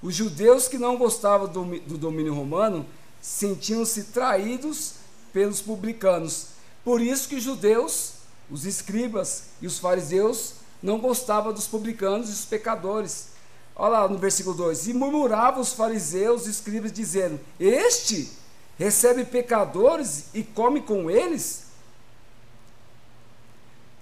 Os 0.00 0.14
judeus 0.14 0.68
que 0.68 0.78
não 0.78 0.96
gostavam 0.96 1.48
do, 1.48 1.80
do 1.80 1.98
domínio 1.98 2.32
romano 2.32 2.86
sentiam-se 3.20 4.04
traídos 4.04 4.94
pelos 5.32 5.60
publicanos. 5.60 6.50
Por 6.84 7.00
isso 7.00 7.28
que 7.28 7.34
os 7.34 7.42
judeus, 7.42 8.12
os 8.48 8.64
escribas 8.64 9.46
e 9.60 9.66
os 9.66 9.80
fariseus 9.80 10.55
não 10.82 10.98
gostava 10.98 11.52
dos 11.52 11.66
publicanos 11.66 12.28
e 12.28 12.32
dos 12.32 12.44
pecadores. 12.44 13.28
Olha 13.74 14.00
lá 14.00 14.08
no 14.08 14.18
versículo 14.18 14.56
2: 14.56 14.88
E 14.88 14.94
murmuravam 14.94 15.60
os 15.60 15.72
fariseus 15.72 16.46
e 16.46 16.50
escribas, 16.50 16.92
dizendo: 16.92 17.38
Este 17.58 18.32
recebe 18.78 19.24
pecadores 19.24 20.26
e 20.34 20.42
come 20.42 20.80
com 20.80 21.10
eles? 21.10 21.66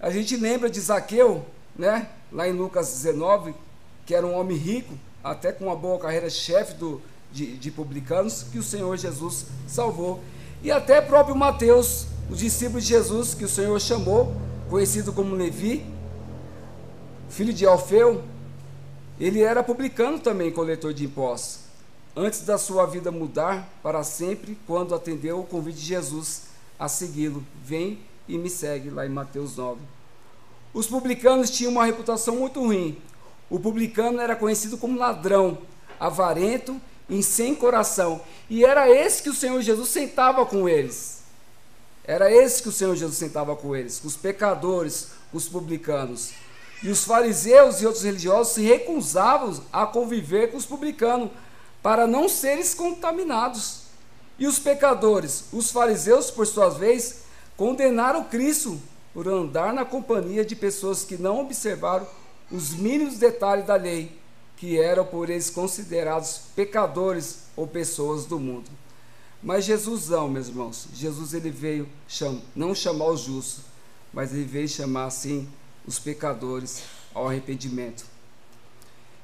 A 0.00 0.10
gente 0.10 0.36
lembra 0.36 0.68
de 0.68 0.80
Zaqueu, 0.80 1.46
né? 1.76 2.10
lá 2.34 2.48
em 2.48 2.52
Lucas 2.52 2.92
19, 2.92 3.54
que 4.04 4.14
era 4.14 4.26
um 4.26 4.34
homem 4.34 4.56
rico, 4.56 4.92
até 5.22 5.52
com 5.52 5.66
uma 5.66 5.76
boa 5.76 5.98
carreira, 5.98 6.28
chefe 6.28 6.74
do, 6.74 7.00
de, 7.32 7.56
de 7.56 7.70
publicanos, 7.70 8.44
que 8.50 8.58
o 8.58 8.62
Senhor 8.62 8.96
Jesus 8.96 9.46
salvou. 9.68 10.20
E 10.62 10.70
até 10.70 11.00
próprio 11.00 11.36
Mateus, 11.36 12.06
os 12.28 12.40
discípulos 12.40 12.82
de 12.82 12.90
Jesus, 12.90 13.34
que 13.34 13.44
o 13.44 13.48
Senhor 13.48 13.80
chamou, 13.80 14.34
conhecido 14.68 15.12
como 15.12 15.36
Levi, 15.36 15.86
filho 17.30 17.52
de 17.52 17.66
Alfeu, 17.66 18.22
ele 19.18 19.42
era 19.42 19.62
publicano 19.62 20.18
também, 20.18 20.50
coletor 20.50 20.92
de 20.92 21.04
impostos, 21.04 21.60
antes 22.16 22.40
da 22.42 22.58
sua 22.58 22.86
vida 22.86 23.10
mudar 23.10 23.68
para 23.82 24.02
sempre, 24.02 24.58
quando 24.66 24.94
atendeu 24.94 25.40
o 25.40 25.44
convite 25.44 25.78
de 25.78 25.86
Jesus 25.86 26.42
a 26.78 26.88
segui-lo. 26.88 27.44
Vem 27.64 28.00
e 28.28 28.36
me 28.36 28.50
segue, 28.50 28.90
lá 28.90 29.06
em 29.06 29.10
Mateus 29.10 29.56
9. 29.56 29.80
Os 30.72 30.86
publicanos 30.86 31.50
tinham 31.50 31.72
uma 31.72 31.84
reputação 31.84 32.36
muito 32.36 32.60
ruim. 32.60 32.98
O 33.48 33.60
publicano 33.60 34.20
era 34.20 34.34
conhecido 34.34 34.76
como 34.76 34.98
ladrão, 34.98 35.58
avarento 36.00 36.80
e 37.08 37.22
sem 37.22 37.54
coração. 37.54 38.20
E 38.50 38.64
era 38.64 38.90
esse 38.90 39.22
que 39.22 39.28
o 39.28 39.34
Senhor 39.34 39.60
Jesus 39.62 39.88
sentava 39.90 40.44
com 40.44 40.68
eles. 40.68 41.22
Era 42.02 42.30
esse 42.32 42.62
que 42.62 42.68
o 42.68 42.72
Senhor 42.72 42.94
Jesus 42.96 43.16
sentava 43.16 43.54
com 43.54 43.74
eles, 43.74 44.00
com 44.00 44.08
os 44.08 44.16
pecadores, 44.16 45.12
com 45.30 45.38
os 45.38 45.48
publicanos. 45.48 46.32
E 46.82 46.88
os 46.88 47.04
fariseus 47.04 47.80
e 47.80 47.86
outros 47.86 48.04
religiosos 48.04 48.54
se 48.54 48.62
recusavam 48.62 49.58
a 49.72 49.86
conviver 49.86 50.50
com 50.50 50.56
os 50.56 50.66
publicanos 50.66 51.30
para 51.82 52.06
não 52.06 52.28
serem 52.28 52.64
contaminados. 52.74 53.84
E 54.38 54.46
os 54.46 54.58
pecadores, 54.58 55.44
os 55.52 55.70
fariseus, 55.70 56.30
por 56.30 56.46
sua 56.46 56.68
vez, 56.68 57.24
condenaram 57.56 58.24
Cristo 58.24 58.80
por 59.12 59.28
andar 59.28 59.72
na 59.72 59.84
companhia 59.84 60.44
de 60.44 60.56
pessoas 60.56 61.04
que 61.04 61.16
não 61.16 61.40
observaram 61.40 62.06
os 62.50 62.74
mínimos 62.74 63.16
detalhes 63.16 63.66
da 63.66 63.76
lei, 63.76 64.18
que 64.56 64.78
eram 64.78 65.04
por 65.04 65.30
eles 65.30 65.50
considerados 65.50 66.40
pecadores 66.56 67.44
ou 67.56 67.66
pessoas 67.66 68.24
do 68.24 68.38
mundo. 68.38 68.70
Mas 69.42 69.64
Jesus 69.64 70.08
não, 70.08 70.28
meus 70.28 70.48
irmãos. 70.48 70.88
Jesus 70.94 71.34
ele 71.34 71.50
veio 71.50 71.88
cham, 72.08 72.40
não 72.56 72.74
chamar 72.74 73.08
os 73.08 73.20
justos, 73.20 73.64
mas 74.12 74.32
ele 74.32 74.44
veio 74.44 74.68
chamar 74.68 75.04
assim 75.04 75.48
os 75.86 75.98
pecadores 75.98 76.82
ao 77.14 77.28
arrependimento. 77.28 78.04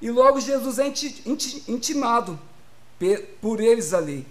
E 0.01 0.11
logo 0.11 0.41
Jesus 0.41 0.79
é 0.79 0.87
intimado 1.69 2.39
por 3.41 3.61
eles 3.61 3.93
ali. 3.93 4.27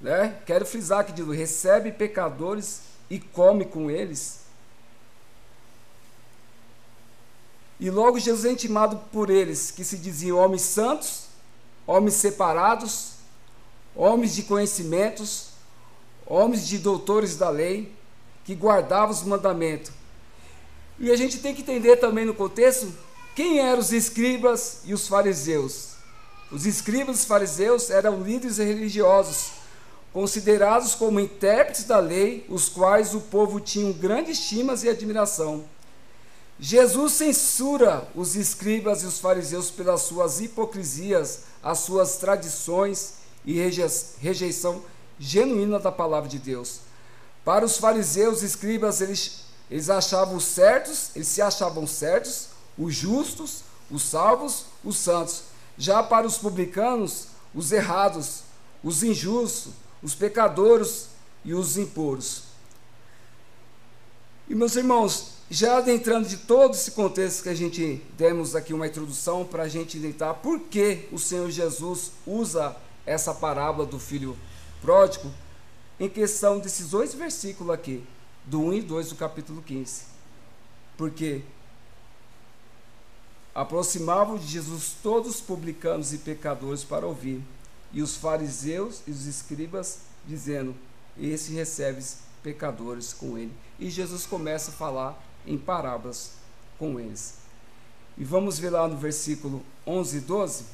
Né? 0.00 0.40
Quero 0.46 0.66
frisar 0.66 1.04
que 1.04 1.12
diz: 1.12 1.26
recebe 1.26 1.92
pecadores 1.92 2.82
e 3.08 3.18
come 3.18 3.64
com 3.64 3.90
eles. 3.90 4.40
E 7.80 7.90
logo 7.90 8.18
Jesus 8.18 8.44
é 8.44 8.52
intimado 8.52 8.98
por 9.12 9.30
eles, 9.30 9.70
que 9.70 9.84
se 9.84 9.96
diziam 9.96 10.38
homens 10.38 10.62
santos, 10.62 11.28
homens 11.86 12.14
separados, 12.14 13.12
homens 13.94 14.34
de 14.34 14.42
conhecimentos, 14.42 15.50
homens 16.26 16.66
de 16.66 16.78
doutores 16.78 17.36
da 17.36 17.48
lei, 17.50 17.94
que 18.44 18.54
guardavam 18.54 19.10
os 19.10 19.22
mandamentos. 19.22 19.92
E 20.98 21.10
a 21.10 21.16
gente 21.16 21.38
tem 21.38 21.54
que 21.54 21.62
entender 21.62 21.96
também 21.96 22.24
no 22.24 22.34
contexto 22.34 22.92
quem 23.34 23.60
eram 23.60 23.78
os 23.78 23.92
escribas 23.92 24.78
e 24.84 24.92
os 24.92 25.06
fariseus. 25.06 25.90
Os 26.50 26.66
escribas 26.66 27.16
e 27.16 27.20
os 27.20 27.24
fariseus 27.24 27.90
eram 27.90 28.22
líderes 28.22 28.58
religiosos, 28.58 29.50
considerados 30.12 30.94
como 30.94 31.20
intérpretes 31.20 31.84
da 31.84 31.98
lei, 31.98 32.44
os 32.48 32.68
quais 32.68 33.14
o 33.14 33.20
povo 33.20 33.60
tinha 33.60 33.92
grande 33.92 34.32
estima 34.32 34.74
e 34.82 34.88
admiração. 34.88 35.64
Jesus 36.58 37.12
censura 37.12 38.08
os 38.16 38.34
escribas 38.34 39.02
e 39.02 39.06
os 39.06 39.20
fariseus 39.20 39.70
pelas 39.70 40.02
suas 40.02 40.40
hipocrisias, 40.40 41.42
as 41.62 41.78
suas 41.80 42.16
tradições 42.16 43.14
e 43.44 43.54
rejeição 44.20 44.82
genuína 45.20 45.78
da 45.78 45.92
palavra 45.92 46.28
de 46.28 46.38
Deus. 46.38 46.80
Para 47.44 47.64
os 47.64 47.78
fariseus 47.78 48.42
e 48.42 48.46
escribas, 48.46 49.00
eles, 49.00 49.44
eles 49.70 49.90
achavam 49.90 50.40
certos, 50.40 51.10
eles 51.14 51.28
se 51.28 51.42
achavam 51.42 51.86
certos, 51.86 52.48
os 52.76 52.94
justos, 52.94 53.62
os 53.90 54.02
salvos, 54.02 54.64
os 54.84 54.96
santos. 54.96 55.42
Já 55.76 56.02
para 56.02 56.26
os 56.26 56.38
publicanos, 56.38 57.28
os 57.54 57.72
errados, 57.72 58.42
os 58.82 59.02
injustos, 59.02 59.72
os 60.02 60.14
pecadores 60.14 61.08
e 61.44 61.54
os 61.54 61.76
impuros. 61.76 62.44
E 64.48 64.54
meus 64.54 64.76
irmãos, 64.76 65.32
já 65.50 65.78
adentrando 65.78 66.28
de 66.28 66.38
todo 66.38 66.74
esse 66.74 66.90
contexto 66.92 67.42
que 67.42 67.48
a 67.48 67.54
gente 67.54 68.02
demos 68.16 68.54
aqui 68.54 68.72
uma 68.72 68.86
introdução 68.86 69.44
para 69.44 69.64
a 69.64 69.68
gente 69.68 69.98
tentar 69.98 70.34
por 70.34 70.60
que 70.60 71.08
o 71.12 71.18
Senhor 71.18 71.50
Jesus 71.50 72.12
usa 72.26 72.76
essa 73.04 73.34
parábola 73.34 73.86
do 73.86 73.98
filho 73.98 74.36
pródigo 74.80 75.30
em 75.98 76.08
questão 76.08 76.58
desses 76.58 76.90
dois 76.90 77.14
versículos 77.14 77.72
aqui, 77.72 78.04
do 78.48 78.60
1 78.60 78.74
e 78.74 78.82
2 78.82 79.10
do 79.10 79.14
capítulo 79.16 79.62
15. 79.62 80.04
Porque 80.96 81.42
aproximavam 83.54 84.38
de 84.38 84.46
Jesus 84.46 84.96
todos 85.02 85.36
os 85.36 85.40
publicanos 85.40 86.12
e 86.12 86.18
pecadores 86.18 86.82
para 86.82 87.06
ouvir, 87.06 87.42
e 87.92 88.02
os 88.02 88.16
fariseus 88.16 89.02
e 89.06 89.10
os 89.10 89.26
escribas 89.26 90.00
dizendo: 90.26 90.74
Esse 91.18 91.52
recebe 91.52 92.02
pecadores 92.42 93.12
com 93.12 93.36
ele. 93.36 93.52
E 93.78 93.90
Jesus 93.90 94.26
começa 94.26 94.70
a 94.70 94.74
falar 94.74 95.22
em 95.46 95.58
parábolas 95.58 96.32
com 96.78 96.98
eles. 96.98 97.34
E 98.16 98.24
vamos 98.24 98.58
ver 98.58 98.70
lá 98.70 98.88
no 98.88 98.96
versículo 98.96 99.62
11 99.86 100.16
e 100.16 100.20
12. 100.20 100.64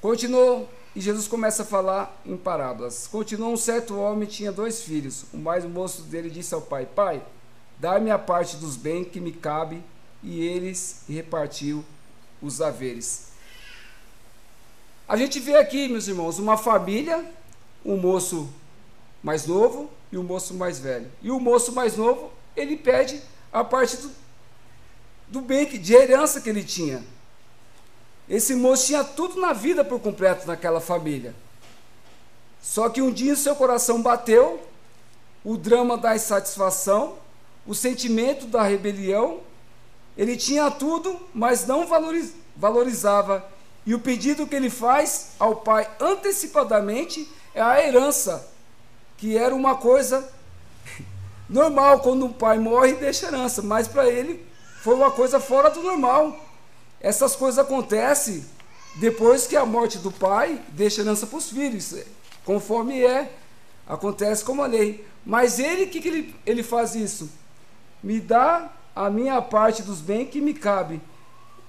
Continuou, 0.00 0.70
e 0.98 1.00
Jesus 1.00 1.28
começa 1.28 1.62
a 1.62 1.64
falar 1.64 2.20
em 2.26 2.36
parábolas. 2.36 3.06
Continuou: 3.06 3.52
Um 3.52 3.56
certo 3.56 3.96
homem 3.96 4.28
tinha 4.28 4.50
dois 4.50 4.82
filhos. 4.82 5.26
O 5.32 5.36
mais 5.36 5.64
moço 5.64 6.02
dele 6.02 6.28
disse 6.28 6.52
ao 6.52 6.60
pai: 6.60 6.86
Pai, 6.86 7.22
dá-me 7.78 8.10
a 8.10 8.18
parte 8.18 8.56
dos 8.56 8.74
bens 8.74 9.06
que 9.06 9.20
me 9.20 9.30
cabe. 9.30 9.80
E 10.24 10.44
eles 10.44 11.04
repartiu 11.08 11.84
os 12.42 12.60
haveres. 12.60 13.28
A 15.06 15.16
gente 15.16 15.38
vê 15.38 15.54
aqui, 15.54 15.86
meus 15.86 16.08
irmãos, 16.08 16.40
uma 16.40 16.56
família, 16.56 17.24
um 17.84 17.96
moço 17.96 18.52
mais 19.22 19.46
novo 19.46 19.88
e 20.10 20.18
um 20.18 20.24
moço 20.24 20.52
mais 20.52 20.80
velho. 20.80 21.08
E 21.22 21.30
o 21.30 21.38
moço 21.38 21.70
mais 21.70 21.96
novo 21.96 22.32
ele 22.56 22.76
pede 22.76 23.22
a 23.52 23.62
parte 23.62 23.96
do, 23.98 24.10
do 25.28 25.40
bem, 25.42 25.64
de 25.64 25.94
herança 25.94 26.40
que 26.40 26.50
ele 26.50 26.64
tinha. 26.64 27.04
Esse 28.28 28.54
moço 28.54 28.86
tinha 28.86 29.02
tudo 29.02 29.40
na 29.40 29.52
vida 29.52 29.84
por 29.84 30.00
completo 30.00 30.46
naquela 30.46 30.80
família. 30.80 31.34
Só 32.60 32.88
que 32.88 33.00
um 33.00 33.10
dia 33.10 33.34
seu 33.34 33.56
coração 33.56 34.02
bateu, 34.02 34.60
o 35.44 35.56
drama 35.56 35.96
da 35.96 36.14
insatisfação, 36.14 37.16
o 37.66 37.74
sentimento 37.74 38.46
da 38.46 38.62
rebelião. 38.62 39.40
Ele 40.16 40.36
tinha 40.36 40.70
tudo, 40.70 41.18
mas 41.32 41.66
não 41.66 41.86
valorizava. 42.56 43.48
E 43.86 43.94
o 43.94 43.98
pedido 43.98 44.46
que 44.46 44.54
ele 44.54 44.68
faz 44.68 45.28
ao 45.38 45.56
pai 45.56 45.88
antecipadamente 45.98 47.30
é 47.54 47.62
a 47.62 47.82
herança, 47.82 48.46
que 49.16 49.38
era 49.38 49.54
uma 49.54 49.76
coisa 49.76 50.28
normal 51.48 52.00
quando 52.00 52.26
um 52.26 52.32
pai 52.32 52.58
morre 52.58 52.92
deixa 52.92 53.26
herança, 53.26 53.62
mas 53.62 53.88
para 53.88 54.06
ele 54.06 54.46
foi 54.82 54.94
uma 54.94 55.10
coisa 55.10 55.40
fora 55.40 55.70
do 55.70 55.82
normal. 55.82 56.47
Essas 57.00 57.36
coisas 57.36 57.58
acontecem 57.58 58.44
depois 58.96 59.46
que 59.46 59.56
a 59.56 59.64
morte 59.64 59.98
do 59.98 60.10
pai 60.10 60.60
deixa 60.70 61.00
herança 61.02 61.26
para 61.26 61.38
os 61.38 61.50
filhos, 61.50 61.94
conforme 62.44 63.04
é, 63.04 63.32
acontece 63.86 64.44
como 64.44 64.62
a 64.62 64.66
lei. 64.66 65.06
Mas 65.24 65.58
ele, 65.58 65.86
que, 65.86 66.00
que 66.00 66.08
ele, 66.08 66.34
ele 66.44 66.62
faz 66.62 66.94
isso? 66.94 67.30
Me 68.02 68.20
dá 68.20 68.72
a 68.94 69.08
minha 69.08 69.40
parte 69.40 69.82
dos 69.82 70.00
bens 70.00 70.30
que 70.30 70.40
me 70.40 70.54
cabe. 70.54 70.96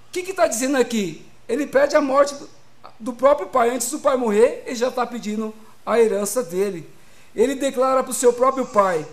O 0.08 0.12
que 0.12 0.22
está 0.22 0.48
dizendo 0.48 0.78
aqui? 0.78 1.26
Ele 1.48 1.68
pede 1.68 1.96
a 1.96 2.02
morte 2.02 2.34
do, 2.34 2.50
do 3.00 3.14
próprio 3.14 3.48
pai. 3.48 3.70
Antes 3.70 3.92
do 3.92 4.00
pai 4.00 4.18
morrer, 4.18 4.64
ele 4.66 4.76
já 4.76 4.88
está 4.88 5.06
pedindo 5.06 5.54
a 5.86 6.00
herança 6.00 6.42
dele. 6.42 6.90
Ele 7.36 7.54
declara 7.54 8.02
para 8.02 8.12
o 8.12 8.16
seu 8.16 8.34
próprio 8.34 8.66
pai: 8.66 9.06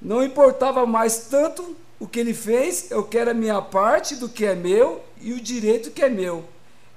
não 0.00 0.22
importava 0.22 0.86
mais 0.86 1.26
tanto 1.26 1.76
o 2.00 2.08
que 2.08 2.18
ele 2.18 2.32
fez, 2.32 2.90
eu 2.90 3.04
quero 3.04 3.30
a 3.30 3.34
minha 3.34 3.60
parte 3.60 4.16
do 4.16 4.26
que 4.26 4.46
é 4.46 4.54
meu 4.54 5.04
e 5.20 5.34
o 5.34 5.40
direito 5.40 5.90
que 5.90 6.02
é 6.02 6.08
meu. 6.08 6.42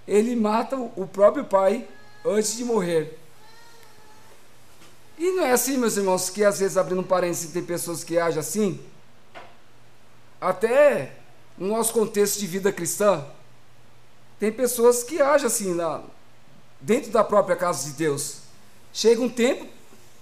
Ele 0.08 0.34
mata 0.34 0.78
o 0.78 1.06
próprio 1.06 1.44
pai 1.44 1.86
antes 2.26 2.56
de 2.56 2.63
morrer. 2.63 3.20
E 5.18 5.32
não 5.32 5.46
é 5.46 5.52
assim, 5.52 5.78
meus 5.78 5.98
irmãos, 5.98 6.30
que 6.30 6.44
às 6.44 6.60
vezes, 6.60 6.78
abrindo 6.78 7.02
um 7.02 7.04
parênteses, 7.04 7.52
tem 7.52 7.63
pessoas 7.63 8.02
que 8.02 8.18
agem 8.18 8.39
assim? 8.39 8.80
Até 10.39 11.18
no 11.58 11.68
nosso 11.68 11.92
contexto 11.94 12.39
de 12.39 12.48
vida 12.48 12.72
cristã, 12.72 13.26
tem 14.39 14.54
pessoas 14.54 15.04
que 15.04 15.22
agem 15.22 15.48
assim, 15.48 15.74
na, 15.74 16.02
dentro 16.80 17.12
da 17.12 17.26
própria 17.26 17.58
casa 17.58 17.89
de 17.89 17.96
Deus. 17.98 18.38
Chega 18.94 19.22
um 19.22 19.30
tempo, 19.30 19.68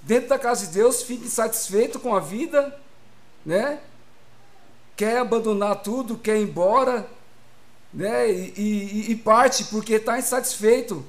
dentro 0.02 0.30
da 0.30 0.39
casa 0.39 0.65
de 0.65 0.74
Deus, 0.74 1.04
fica 1.04 1.26
insatisfeito 1.26 2.00
com 2.00 2.15
a 2.15 2.20
vida, 2.20 2.78
né? 3.46 3.80
Quer 4.95 5.17
abandonar 5.17 5.77
tudo, 5.77 6.17
quer 6.17 6.38
ir 6.38 6.43
embora, 6.43 7.10
né? 7.93 8.32
E, 8.32 8.54
e, 8.58 9.12
e 9.12 9.15
parte 9.15 9.65
porque 9.65 9.93
está 9.93 10.17
insatisfeito. 10.19 11.06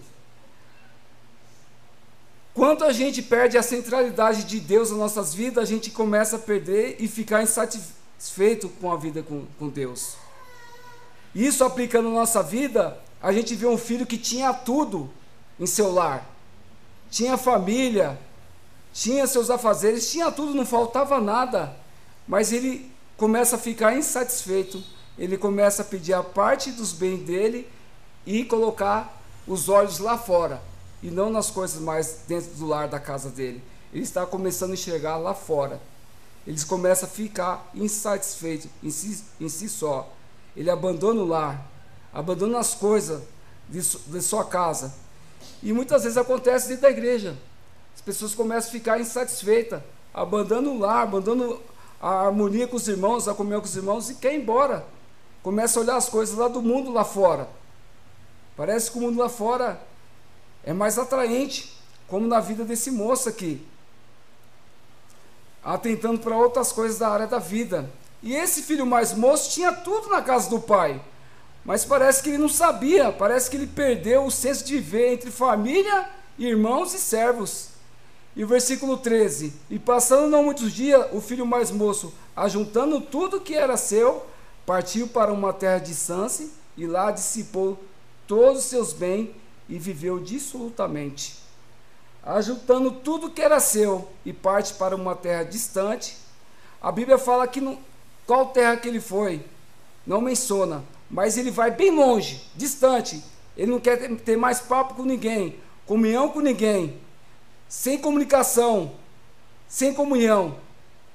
Quando 2.55 2.85
a 2.85 2.93
gente 2.93 3.23
perde 3.23 3.57
a 3.57 3.63
centralidade 3.63 4.45
de 4.45 4.61
Deus 4.61 4.91
nas 4.91 4.99
nossas 4.99 5.33
vidas, 5.33 5.65
a 5.65 5.67
gente 5.67 5.91
começa 5.91 6.37
a 6.37 6.39
perder 6.39 6.97
e 6.99 7.09
ficar 7.09 7.43
insatisfeito 7.43 8.69
com 8.69 8.93
a 8.93 8.97
vida 8.97 9.23
com, 9.23 9.47
com 9.59 9.69
Deus. 9.69 10.17
Isso 11.35 11.65
aplicando 11.65 12.11
na 12.11 12.17
nossa 12.17 12.43
vida, 12.43 12.99
a 13.23 13.33
gente 13.33 13.55
vê 13.55 13.67
um 13.67 13.79
filho 13.79 14.05
que 14.05 14.19
tinha 14.19 14.53
tudo 14.53 15.11
em 15.59 15.67
seu 15.67 15.91
lar. 15.91 16.29
Tinha 17.11 17.39
família, 17.39 18.19
tinha 18.93 19.27
seus 19.27 19.49
afazeres, 19.49 20.11
tinha 20.11 20.31
tudo, 20.31 20.55
não 20.55 20.67
faltava 20.67 21.21
nada. 21.21 21.75
Mas 22.29 22.53
ele 22.53 22.92
começa 23.23 23.55
a 23.55 23.59
ficar 23.59 23.97
insatisfeito, 23.97 24.83
ele 25.17 25.39
começa 25.39 25.83
a 25.83 25.85
pedir 25.85 26.13
a 26.13 26.25
parte 26.25 26.73
dos 26.73 26.93
bens 26.93 27.23
dele 27.23 27.71
e 28.27 28.45
colocar 28.45 29.23
os 29.47 29.69
olhos 29.69 30.01
lá 30.01 30.19
fora 30.19 30.61
e 31.01 31.09
não 31.09 31.31
nas 31.31 31.49
coisas 31.49 31.81
mais 31.81 32.23
dentro 32.27 32.51
do 32.55 32.67
lar 32.67 32.89
da 32.89 32.99
casa 32.99 33.31
dele. 33.31 33.63
Ele 33.93 34.03
está 34.03 34.27
começando 34.27 34.73
a 34.73 34.75
enxergar 34.75 35.19
lá 35.19 35.35
fora. 35.35 35.81
Eles 36.45 36.65
começam 36.65 37.09
a 37.09 37.13
ficar 37.13 37.71
insatisfeitos 37.77 38.69
em 38.83 38.91
si, 38.91 39.23
em 39.41 39.49
si 39.49 39.69
só. 39.69 40.13
Ele 40.57 40.69
abandona 40.69 41.21
o 41.21 41.25
lar, 41.25 41.65
abandona 42.13 42.59
as 42.59 42.75
coisas 42.75 43.23
de, 43.69 43.79
de 43.81 44.21
sua 44.21 44.47
casa. 44.47 44.93
E 45.63 45.73
muitas 45.73 46.03
vezes 46.03 46.19
acontece 46.19 46.67
dentro 46.67 46.83
da 46.83 46.91
igreja. 46.91 47.39
As 47.95 48.01
pessoas 48.01 48.35
começam 48.35 48.69
a 48.69 48.73
ficar 48.73 49.01
insatisfeitas, 49.01 49.81
abandonam 50.13 50.75
o 50.75 50.81
lar, 50.81 51.05
abandonam 51.05 51.61
a 52.03 52.27
harmonia 52.27 52.67
com 52.67 52.75
os 52.77 52.89
irmãos, 52.89 53.29
a 53.29 53.35
comer 53.35 53.61
com 53.61 53.65
os 53.65 53.77
irmãos 53.77 54.11
e 54.11 54.17
quer 54.17 54.35
ir 54.35 54.43
embora. 54.43 54.85
Começa 55.41 55.79
a 55.79 55.83
olhar 55.83 55.97
as 55.97 56.09
coisas 56.09 56.37
lá 56.37 56.49
do 56.49 56.61
mundo 56.61 56.91
lá 56.91 57.05
fora. 57.05 57.49
Parece 58.57 58.91
que 58.91 58.99
o 58.99 59.01
mundo 59.01 59.19
lá 59.19 59.29
fora 59.29 59.81
é 60.65 60.73
mais 60.73 60.99
atraente. 60.99 61.81
como 62.09 62.27
na 62.27 62.41
vida 62.41 62.63
desse 62.63 62.91
moço 62.91 63.27
aqui, 63.27 63.67
atentando 65.65 66.21
para 66.21 66.37
outras 66.37 66.71
coisas 66.71 66.99
da 66.99 67.09
área 67.09 67.27
da 67.27 67.39
vida. 67.39 67.89
E 68.23 68.35
esse 68.35 68.61
filho 68.63 68.85
mais 68.85 69.15
moço 69.15 69.51
tinha 69.51 69.73
tudo 69.73 70.11
na 70.11 70.21
casa 70.21 70.51
do 70.51 70.61
pai, 70.61 71.01
mas 71.65 71.87
parece 71.87 72.23
que 72.23 72.29
ele 72.29 72.37
não 72.37 72.51
sabia, 72.51 73.11
parece 73.11 73.49
que 73.49 73.57
ele 73.57 73.67
perdeu 73.67 74.27
o 74.27 74.31
senso 74.31 74.63
de 74.63 74.79
ver 74.79 75.15
entre 75.15 75.31
família, 75.31 76.07
irmãos 76.39 76.93
e 76.93 76.99
servos. 76.99 77.72
E 78.35 78.45
versículo 78.45 78.97
13: 78.97 79.53
E 79.71 79.79
passando 79.79 80.29
não 80.29 80.45
muitos 80.45 80.73
dias, 80.73 81.07
o 81.13 81.21
filho 81.21 81.45
mais 81.45 81.71
moço, 81.71 82.13
ajuntando 82.35 83.01
tudo 83.01 83.41
que 83.41 83.55
era 83.55 83.77
seu, 83.77 84.27
partiu 84.65 85.09
para 85.09 85.33
uma 85.33 85.53
terra 85.53 85.79
de 85.79 85.95
Sanse 85.95 86.53
e 86.77 86.87
lá 86.87 87.11
dissipou 87.11 87.79
todos 88.27 88.61
os 88.61 88.65
seus 88.67 88.93
bens 88.93 89.31
e 89.69 89.79
viveu 89.79 90.19
dissolutamente. 90.19 91.41
Ajuntando 92.23 92.91
tudo 92.91 93.31
que 93.31 93.43
era 93.43 93.61
seu 93.61 94.09
e 94.25 94.33
parte 94.33 94.75
para 94.75 94.95
uma 94.95 95.15
terra 95.15 95.43
distante. 95.43 96.17
A 96.81 96.91
Bíblia 96.91 97.19
fala 97.19 97.47
que 97.47 97.61
não, 97.61 97.79
qual 98.27 98.47
terra 98.47 98.77
que 98.77 98.89
ele 98.89 99.01
foi, 99.01 99.45
não 100.07 100.21
menciona, 100.21 100.85
mas 101.11 101.37
ele 101.37 101.51
vai 101.51 101.71
bem 101.71 101.91
longe, 101.91 102.49
distante. 102.55 103.23
Ele 103.57 103.71
não 103.71 103.81
quer 103.81 104.17
ter 104.17 104.37
mais 104.37 104.61
papo 104.61 104.95
com 104.95 105.05
ninguém, 105.05 105.59
comunhão 105.87 106.29
com 106.29 106.41
ninguém, 106.41 106.99
sem 107.73 107.97
comunicação, 107.97 108.93
sem 109.67 109.95
comunhão. 109.95 110.59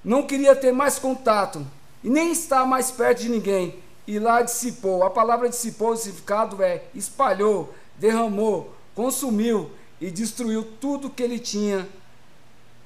Não 0.04 0.24
queria 0.24 0.56
ter 0.56 0.72
mais 0.72 0.98
contato 0.98 1.63
e 2.04 2.10
nem 2.10 2.32
estar 2.32 2.65
mais 2.65 2.89
perto 2.89 3.20
de 3.20 3.30
ninguém. 3.30 3.78
E 4.08 4.17
lá 4.17 4.41
dissipou. 4.41 5.04
A 5.04 5.10
palavra 5.12 5.48
dissipou, 5.48 5.91
o 5.91 5.96
significado 5.96 6.63
é 6.63 6.84
espalhou, 6.96 7.72
derramou, 8.00 8.74
consumiu 8.96 9.70
e 10.02 10.10
destruiu 10.10 10.63
tudo 10.82 11.12
que 11.12 11.22
ele 11.22 11.38
tinha 11.38 11.88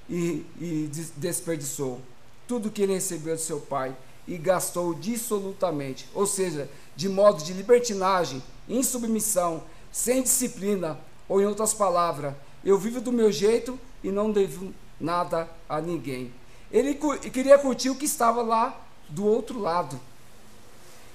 e, 0.10 0.46
e 0.60 0.92
desperdiçou. 1.16 2.02
Tudo 2.46 2.70
que 2.70 2.82
ele 2.82 2.96
recebeu 2.96 3.38
de 3.38 3.42
seu 3.42 3.62
pai 3.62 3.96
e 4.28 4.38
gastou 4.38 4.94
dissolutamente, 4.94 6.10
ou 6.14 6.28
seja, 6.28 6.70
de 6.94 7.08
modo 7.08 7.42
de 7.42 7.54
libertinagem, 7.54 8.44
insubmissão, 8.68 9.64
sem 9.94 10.22
disciplina, 10.22 11.00
ou 11.30 11.42
em 11.42 11.46
outras 11.46 11.74
palavras, 11.74 12.34
eu 12.64 12.78
vivo 12.78 13.02
do 13.02 13.12
meu 13.12 13.32
jeito 13.32 13.80
e 14.04 14.12
não 14.12 14.32
devo 14.32 14.74
nada 15.00 15.50
a 15.68 15.82
ninguém. 15.82 16.32
Ele 16.72 16.98
queria 17.34 17.58
curtir 17.58 17.90
o 17.90 17.96
que 17.96 18.06
estava 18.06 18.42
lá 18.42 18.80
do 19.10 19.26
outro 19.26 19.60
lado. 19.60 20.00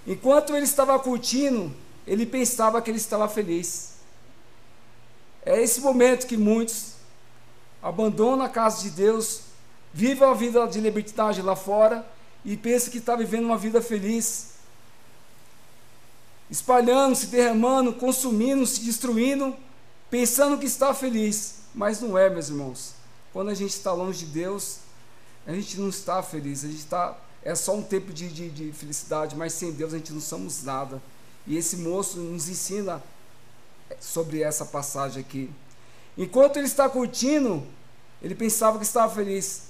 Enquanto 0.07 0.55
ele 0.55 0.65
estava 0.65 0.99
curtindo, 0.99 1.73
ele 2.07 2.27
pensava 2.27 2.81
que 2.83 2.91
ele 2.91 2.99
estava 2.99 3.29
feliz. 3.29 3.95
É 5.45 5.63
esse 5.63 5.81
momento 5.81 6.27
que 6.27 6.37
muitos 6.37 6.95
abandonam 7.83 8.45
a 8.45 8.49
casa 8.49 8.83
de 8.83 8.91
Deus, 8.91 9.43
vivem 9.93 10.29
a 10.29 10.35
vida 10.35 10.67
de 10.67 10.81
libertinagem 10.81 11.45
lá 11.45 11.57
fora 11.57 12.07
e 12.45 12.57
pensam 12.57 12.91
que 12.91 12.99
está 12.99 13.17
vivendo 13.17 13.45
uma 13.45 13.57
vida 13.57 13.81
feliz, 13.81 14.55
espalhando, 16.51 17.17
se 17.17 17.27
derramando, 17.27 17.93
consumindo, 17.93 18.67
se 18.67 18.85
destruindo, 18.85 19.57
pensando 20.11 20.59
que 20.59 20.67
está 20.67 20.95
feliz, 20.95 21.57
mas 21.75 22.01
não 22.01 22.17
é, 22.17 22.29
meus 22.31 22.49
irmãos. 22.49 22.95
Quando 23.33 23.51
a 23.51 23.55
gente 23.55 23.71
está 23.71 23.93
longe 23.93 24.25
de 24.25 24.33
Deus, 24.33 24.79
a 25.47 25.53
gente 25.53 25.79
não 25.79 25.89
está 25.89 26.23
feliz, 26.23 26.65
a 26.65 26.69
gente 26.69 26.79
está 26.79 27.17
é 27.47 27.55
só 27.55 27.77
um 27.77 27.83
tempo 27.83 28.13
de, 28.13 28.29
de, 28.29 28.51
de, 28.51 28.73
felicidade, 28.73 29.37
mas 29.37 29.53
sem 29.53 29.71
Deus 29.71 29.95
a 29.95 29.99
gente 29.99 30.13
não 30.13 30.21
somos 30.21 30.65
nada. 30.65 31.01
E 31.47 31.57
esse 31.57 31.77
moço 31.77 32.19
nos 32.19 32.49
ensina 32.49 33.01
sobre 34.01 34.43
essa 34.43 34.65
passagem 34.65 35.21
aqui. 35.21 35.49
Enquanto 36.19 36.57
ele 36.57 36.67
está 36.67 36.89
curtindo, 36.89 37.65
ele 38.21 38.35
pensava 38.35 38.79
que 38.79 38.85
estava 38.85 39.15
feliz. 39.15 39.63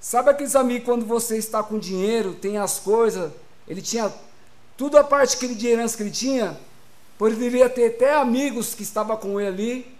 Sabe 0.00 0.30
aqueles 0.30 0.56
amigos 0.56 0.86
quando 0.86 1.04
você 1.04 1.36
está 1.36 1.62
com 1.62 1.78
dinheiro, 1.78 2.32
tem 2.32 2.56
as 2.56 2.78
coisas, 2.78 3.30
ele 3.68 3.82
tinha 3.82 4.10
tudo 4.74 4.96
a 4.96 5.04
parte 5.04 5.36
que 5.36 5.44
ele, 5.44 5.54
de 5.54 5.66
herança 5.66 5.98
que 5.98 6.02
ele 6.02 6.10
tinha, 6.10 6.58
poderia 7.20 7.68
ter 7.68 7.88
até 7.88 8.14
amigos 8.16 8.74
que 8.74 8.82
estavam 8.82 9.14
com 9.14 9.38
ele 9.38 9.46
ali, 9.46 9.96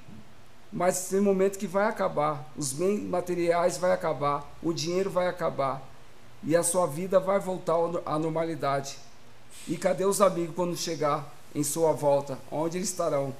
mas 0.73 1.11
tem 1.11 1.21
um 1.21 1.25
momento 1.25 1.59
que 1.59 1.67
vai 1.67 1.85
acabar, 1.85 2.51
os 2.57 2.73
bens 2.73 3.03
materiais 3.03 3.77
vai 3.77 3.93
acabar, 3.93 4.51
o 4.63 4.73
dinheiro 4.73 5.11
vai 5.11 5.29
acabar 5.29 5.87
e 6.43 6.57
a 6.57 6.63
sua 6.63 6.87
vida 6.87 7.21
vai 7.21 7.39
voltar 7.39 7.75
à 8.07 8.19
normalidade. 8.19 8.97
E 9.69 9.77
cadê 9.77 10.07
os 10.07 10.23
amigos 10.23 10.55
quando 10.57 10.75
chegar 10.79 11.31
em 11.55 11.63
sua 11.63 11.93
volta? 11.93 12.39
Onde 12.51 12.79
eles 12.79 12.89
estarão? 12.89 13.35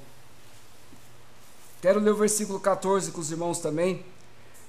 Quero 1.81 1.99
ler 1.99 2.11
o 2.11 2.17
versículo 2.17 2.59
14 2.59 3.11
com 3.11 3.19
os 3.19 3.31
irmãos 3.31 3.57
também. 3.57 4.05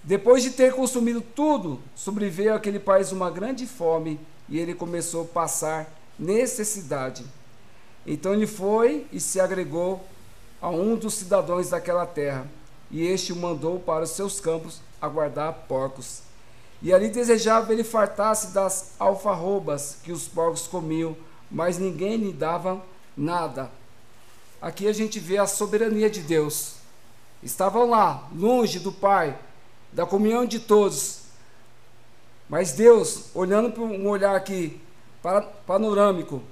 Depois 0.03 0.43
de 0.43 0.53
ter 0.53 0.73
consumido 0.73 1.21
tudo, 1.21 1.83
sobreveio 1.95 2.55
aquele 2.55 2.79
país 2.79 3.13
uma 3.13 3.31
grande 3.31 3.67
fome 3.67 4.19
e 4.49 4.59
ele 4.59 4.75
começou 4.75 5.25
a 5.25 5.27
passar 5.27 5.93
necessidade. 6.19 7.27
Então 8.07 8.35
ele 8.35 8.47
foi 8.47 9.07
e 9.13 9.21
se 9.21 9.41
agregou 9.41 10.05
a 10.61 10.69
um 10.71 10.97
dos 10.97 11.15
cidadãos 11.15 11.71
daquela 11.71 12.07
terra, 12.07 12.47
e 12.91 13.07
este 13.07 13.33
o 13.33 13.37
mandou 13.37 13.81
para 13.81 14.05
os 14.05 14.11
seus 14.11 14.41
campos 14.41 14.81
a 15.01 15.09
guardar 15.09 15.53
porcos. 15.69 16.23
E 16.81 16.93
ali 16.93 17.09
desejava 17.09 17.73
ele 17.73 17.85
fartar-se 17.85 18.49
das 18.49 18.93
alfarrobas 18.99 19.99
que 20.03 20.13
os 20.13 20.27
porcos 20.27 20.67
comiam, 20.67 21.17
mas 21.51 21.79
ninguém 21.79 22.17
lhe 22.17 22.33
dava 22.33 22.83
nada. 23.17 23.71
Aqui 24.61 24.87
a 24.87 24.93
gente 24.93 25.19
vê 25.19 25.39
a 25.39 25.47
soberania 25.47 26.11
de 26.11 26.21
Deus. 26.21 26.77
Estavam 27.43 27.89
lá, 27.89 28.29
longe 28.35 28.79
do 28.79 28.93
Pai, 28.93 29.37
da 29.93 30.07
comunhão 30.07 30.47
de 30.47 30.61
todos. 30.61 31.23
Mas 32.49 32.73
Deus, 32.73 33.27
olhando 33.35 33.73
para 33.73 33.83
um 33.83 34.09
olhar 34.09 34.35
aqui 34.37 34.81
panorâmico, 35.67 36.43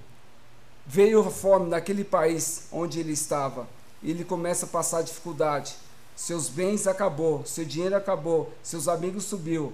veio 0.90 1.20
a 1.20 1.30
fome 1.30 1.70
naquele 1.70 2.02
país 2.02 2.64
onde 2.72 2.98
ele 2.98 3.12
estava. 3.12 3.68
Ele 4.02 4.24
começa 4.24 4.66
a 4.66 4.68
passar 4.68 5.02
dificuldade. 5.02 5.76
Seus 6.16 6.48
bens 6.48 6.88
acabou, 6.88 7.46
seu 7.46 7.64
dinheiro 7.64 7.94
acabou, 7.94 8.52
seus 8.60 8.88
amigos 8.88 9.24
subiu, 9.24 9.72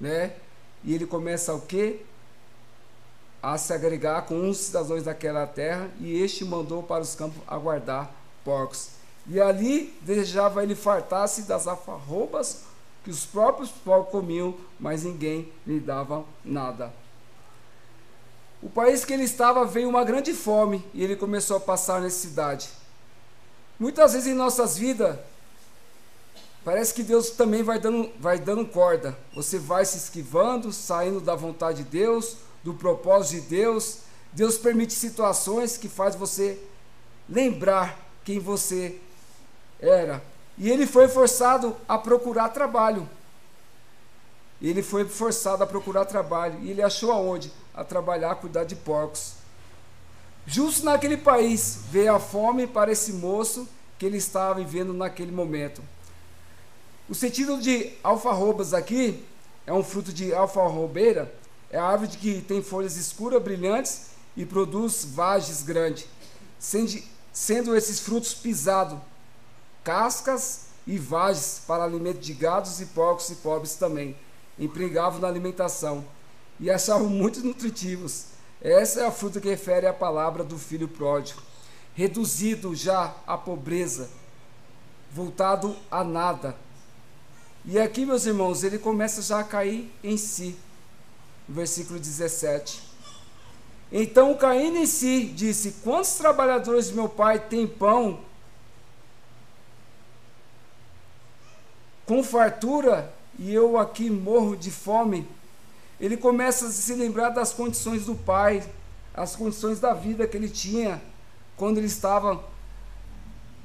né? 0.00 0.32
E 0.82 0.94
ele 0.94 1.06
começa 1.06 1.52
o 1.52 1.60
quê? 1.60 2.00
A 3.42 3.58
se 3.58 3.74
agregar 3.74 4.22
com 4.22 4.36
uns 4.36 4.56
cidadãos 4.56 5.02
daquela 5.02 5.46
terra, 5.46 5.90
e 6.00 6.18
este 6.18 6.46
mandou 6.46 6.82
para 6.82 7.02
os 7.02 7.14
campos 7.14 7.42
aguardar 7.46 8.10
porcos. 8.42 8.88
E 9.26 9.38
ali 9.38 9.94
desejava 10.00 10.62
ele 10.62 10.74
fartar-se 10.74 11.42
das 11.42 11.66
alfarrobas 11.66 12.62
que 13.04 13.10
os 13.10 13.26
próprios 13.26 13.70
porcos 13.70 14.10
comiam, 14.10 14.54
mas 14.80 15.04
ninguém 15.04 15.52
lhe 15.66 15.78
dava 15.78 16.24
nada. 16.42 16.90
O 18.64 18.68
país 18.68 19.04
que 19.04 19.12
ele 19.12 19.22
estava 19.22 19.64
veio 19.64 19.88
uma 19.88 20.02
grande 20.02 20.32
fome 20.32 20.84
e 20.92 21.04
ele 21.04 21.14
começou 21.14 21.56
a 21.56 21.60
passar 21.60 22.00
necessidade. 22.00 22.68
Muitas 23.78 24.14
vezes 24.14 24.26
em 24.26 24.34
nossas 24.34 24.76
vidas, 24.76 25.16
Parece 26.64 26.94
que 26.94 27.02
Deus 27.02 27.28
também 27.28 27.62
vai 27.62 27.78
dando, 27.78 28.10
vai 28.18 28.38
dando 28.38 28.64
corda. 28.64 29.14
Você 29.34 29.58
vai 29.58 29.84
se 29.84 29.98
esquivando, 29.98 30.72
saindo 30.72 31.20
da 31.20 31.34
vontade 31.34 31.82
de 31.82 31.90
Deus, 31.90 32.38
do 32.64 32.72
propósito 32.72 33.42
de 33.42 33.48
Deus. 33.48 33.98
Deus 34.32 34.56
permite 34.56 34.94
situações 34.94 35.76
que 35.76 35.90
faz 35.90 36.14
você 36.14 36.58
lembrar 37.28 37.98
quem 38.24 38.38
você 38.38 38.98
era. 39.78 40.22
E 40.56 40.70
ele 40.70 40.86
foi 40.86 41.06
forçado 41.06 41.76
a 41.86 41.98
procurar 41.98 42.48
trabalho. 42.48 43.06
Ele 44.68 44.82
foi 44.82 45.04
forçado 45.04 45.62
a 45.62 45.66
procurar 45.66 46.04
trabalho. 46.04 46.58
E 46.62 46.70
ele 46.70 46.82
achou 46.82 47.12
aonde? 47.12 47.52
A 47.74 47.84
trabalhar, 47.84 48.32
a 48.32 48.34
cuidar 48.34 48.64
de 48.64 48.74
porcos. 48.74 49.34
Justo 50.46 50.84
naquele 50.84 51.16
país 51.16 51.80
veio 51.90 52.14
a 52.14 52.20
fome 52.20 52.66
para 52.66 52.92
esse 52.92 53.12
moço 53.12 53.68
que 53.98 54.06
ele 54.06 54.18
estava 54.18 54.54
vivendo 54.54 54.92
naquele 54.92 55.32
momento. 55.32 55.82
O 57.08 57.14
sentido 57.14 57.60
de 57.60 57.92
alfarrobas 58.02 58.72
aqui 58.72 59.24
é 59.66 59.72
um 59.72 59.82
fruto 59.82 60.12
de 60.12 60.34
alfarrobeira, 60.34 61.34
é 61.70 61.78
a 61.78 61.84
árvore 61.84 62.16
que 62.16 62.40
tem 62.42 62.62
folhas 62.62 62.96
escuras, 62.96 63.42
brilhantes 63.42 64.08
e 64.36 64.46
produz 64.46 65.04
vagens 65.04 65.62
grandes, 65.62 66.06
sendo, 67.32 67.76
esses 67.76 68.00
frutos 68.00 68.34
pisados, 68.34 68.98
cascas 69.82 70.66
e 70.86 70.98
vagens 70.98 71.62
para 71.66 71.84
alimento 71.84 72.20
de 72.20 72.32
gados 72.32 72.80
e 72.80 72.86
porcos 72.86 73.28
e 73.30 73.36
pobres 73.36 73.74
também, 73.74 74.16
empregavam 74.58 75.20
na 75.20 75.28
alimentação 75.28 76.04
e 76.60 76.70
achavam 76.70 77.08
muito 77.08 77.40
nutritivos. 77.40 78.26
Essa 78.60 79.02
é 79.02 79.06
a 79.06 79.10
fruta 79.10 79.40
que 79.40 79.48
refere 79.48 79.86
à 79.86 79.92
palavra 79.92 80.42
do 80.42 80.58
filho 80.58 80.88
pródigo, 80.88 81.42
reduzido 81.94 82.74
já 82.74 83.14
à 83.26 83.36
pobreza, 83.36 84.08
voltado 85.12 85.76
a 85.90 86.02
nada, 86.02 86.56
e 87.66 87.78
aqui, 87.78 88.04
meus 88.04 88.26
irmãos, 88.26 88.62
ele 88.62 88.78
começa 88.78 89.22
já 89.22 89.40
a 89.40 89.44
cair 89.44 89.90
em 90.02 90.18
si. 90.18 90.54
Versículo 91.48 91.98
17. 91.98 92.82
Então, 93.90 94.36
caindo 94.36 94.76
em 94.76 94.86
si, 94.86 95.24
disse: 95.24 95.76
Quantos 95.82 96.14
trabalhadores 96.14 96.88
de 96.88 96.94
meu 96.94 97.08
pai 97.08 97.38
têm 97.38 97.66
pão 97.66 98.20
com 102.04 102.22
fartura 102.22 103.14
e 103.38 103.52
eu 103.52 103.78
aqui 103.78 104.10
morro 104.10 104.56
de 104.56 104.70
fome. 104.70 105.26
Ele 106.00 106.16
começa 106.16 106.66
a 106.66 106.70
se 106.70 106.94
lembrar 106.94 107.30
das 107.30 107.52
condições 107.52 108.06
do 108.06 108.14
pai, 108.14 108.62
as 109.12 109.36
condições 109.36 109.80
da 109.80 109.94
vida 109.94 110.26
que 110.26 110.36
ele 110.36 110.48
tinha 110.48 111.00
quando 111.56 111.78
ele 111.78 111.86
estava 111.86 112.42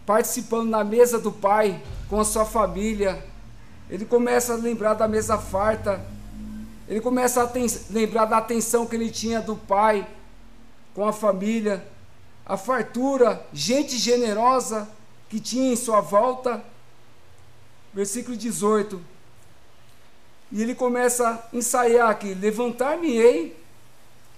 participando 0.06 0.70
na 0.70 0.84
mesa 0.84 1.20
do 1.20 1.32
pai 1.32 1.82
com 2.08 2.20
a 2.20 2.26
sua 2.26 2.46
família. 2.46 3.24
Ele 3.90 4.06
começa 4.06 4.54
a 4.54 4.58
lembrar 4.58 4.94
da 4.94 5.08
mesa 5.08 5.38
farta. 5.38 6.04
Ele 6.88 7.02
começa 7.02 7.44
a 7.44 7.52
lembrar 7.92 8.26
da 8.26 8.38
atenção 8.38 8.86
que 8.86 8.96
ele 8.96 9.12
tinha 9.12 9.42
do 9.42 9.56
pai 9.56 10.08
com 10.96 11.08
a 11.08 11.14
família, 11.14 11.86
a 12.46 12.58
fartura, 12.58 13.46
gente 13.54 13.98
generosa 13.98 14.88
que 15.30 15.40
tinha 15.40 15.72
em 15.72 15.76
sua 15.76 16.02
volta. 16.02 16.64
Versículo 17.94 18.36
18. 18.36 19.00
E 20.52 20.62
ele 20.62 20.74
começa 20.74 21.30
a 21.30 21.56
ensaiar 21.56 22.10
aqui: 22.10 22.34
Levantar-me-ei, 22.34 23.56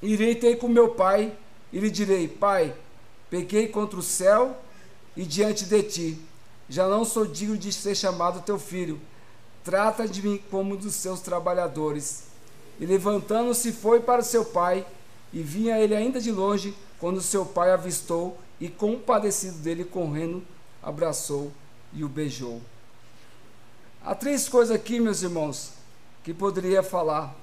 irei 0.02 0.36
ter 0.36 0.58
com 0.58 0.68
meu 0.68 0.90
pai, 0.90 1.34
e 1.72 1.80
lhe 1.80 1.90
direi: 1.90 2.28
Pai, 2.28 2.76
pequei 3.30 3.68
contra 3.68 4.00
o 4.00 4.04
céu 4.04 4.58
e 5.16 5.24
diante 5.24 5.66
de 5.66 5.84
ti. 5.84 6.22
Já 6.68 6.88
não 6.88 7.04
sou 7.04 7.26
digno 7.26 7.58
de 7.58 7.72
ser 7.72 7.96
chamado 7.96 8.42
teu 8.42 8.58
filho. 8.58 9.00
Trata 9.64 10.08
de 10.08 10.22
mim 10.22 10.42
como 10.50 10.78
dos 10.78 10.96
seus 10.96 11.22
trabalhadores. 11.22 12.24
E 12.80 12.86
levantando-se 12.86 13.72
foi 13.72 14.00
para 14.00 14.24
seu 14.24 14.46
pai, 14.46 14.86
e 15.32 15.42
vinha 15.42 15.78
ele 15.78 15.96
ainda 15.96 16.20
de 16.20 16.32
longe, 16.32 16.74
quando 17.00 17.22
seu 17.22 17.46
pai 17.46 17.72
avistou, 17.72 18.38
e 18.60 18.70
compadecido 18.70 19.58
dele, 19.60 19.84
correndo, 19.84 20.44
abraçou 20.82 21.52
e 21.94 22.04
o 22.04 22.10
beijou. 22.10 22.62
Há 24.04 24.16
três 24.16 24.50
coisas 24.50 24.76
aqui, 24.76 25.00
meus 25.00 25.22
irmãos, 25.22 25.74
que 26.24 26.34
poderia 26.34 26.84
falar. 26.84 27.36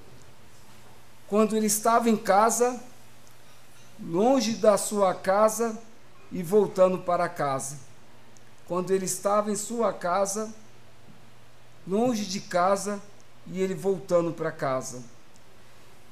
Quando 1.26 1.56
ele 1.56 1.66
estava 1.66 2.08
em 2.08 2.16
casa, 2.16 2.80
longe 4.00 4.54
da 4.54 4.78
sua 4.78 5.14
casa 5.14 5.78
e 6.30 6.42
voltando 6.42 6.98
para 6.98 7.28
casa. 7.28 7.78
Quando 8.66 8.90
ele 8.90 9.06
estava 9.06 9.50
em 9.50 9.56
sua 9.56 9.92
casa, 9.92 10.52
longe 11.86 12.24
de 12.24 12.40
casa 12.40 13.00
e 13.46 13.60
ele 13.60 13.74
voltando 13.74 14.32
para 14.32 14.52
casa. 14.52 15.02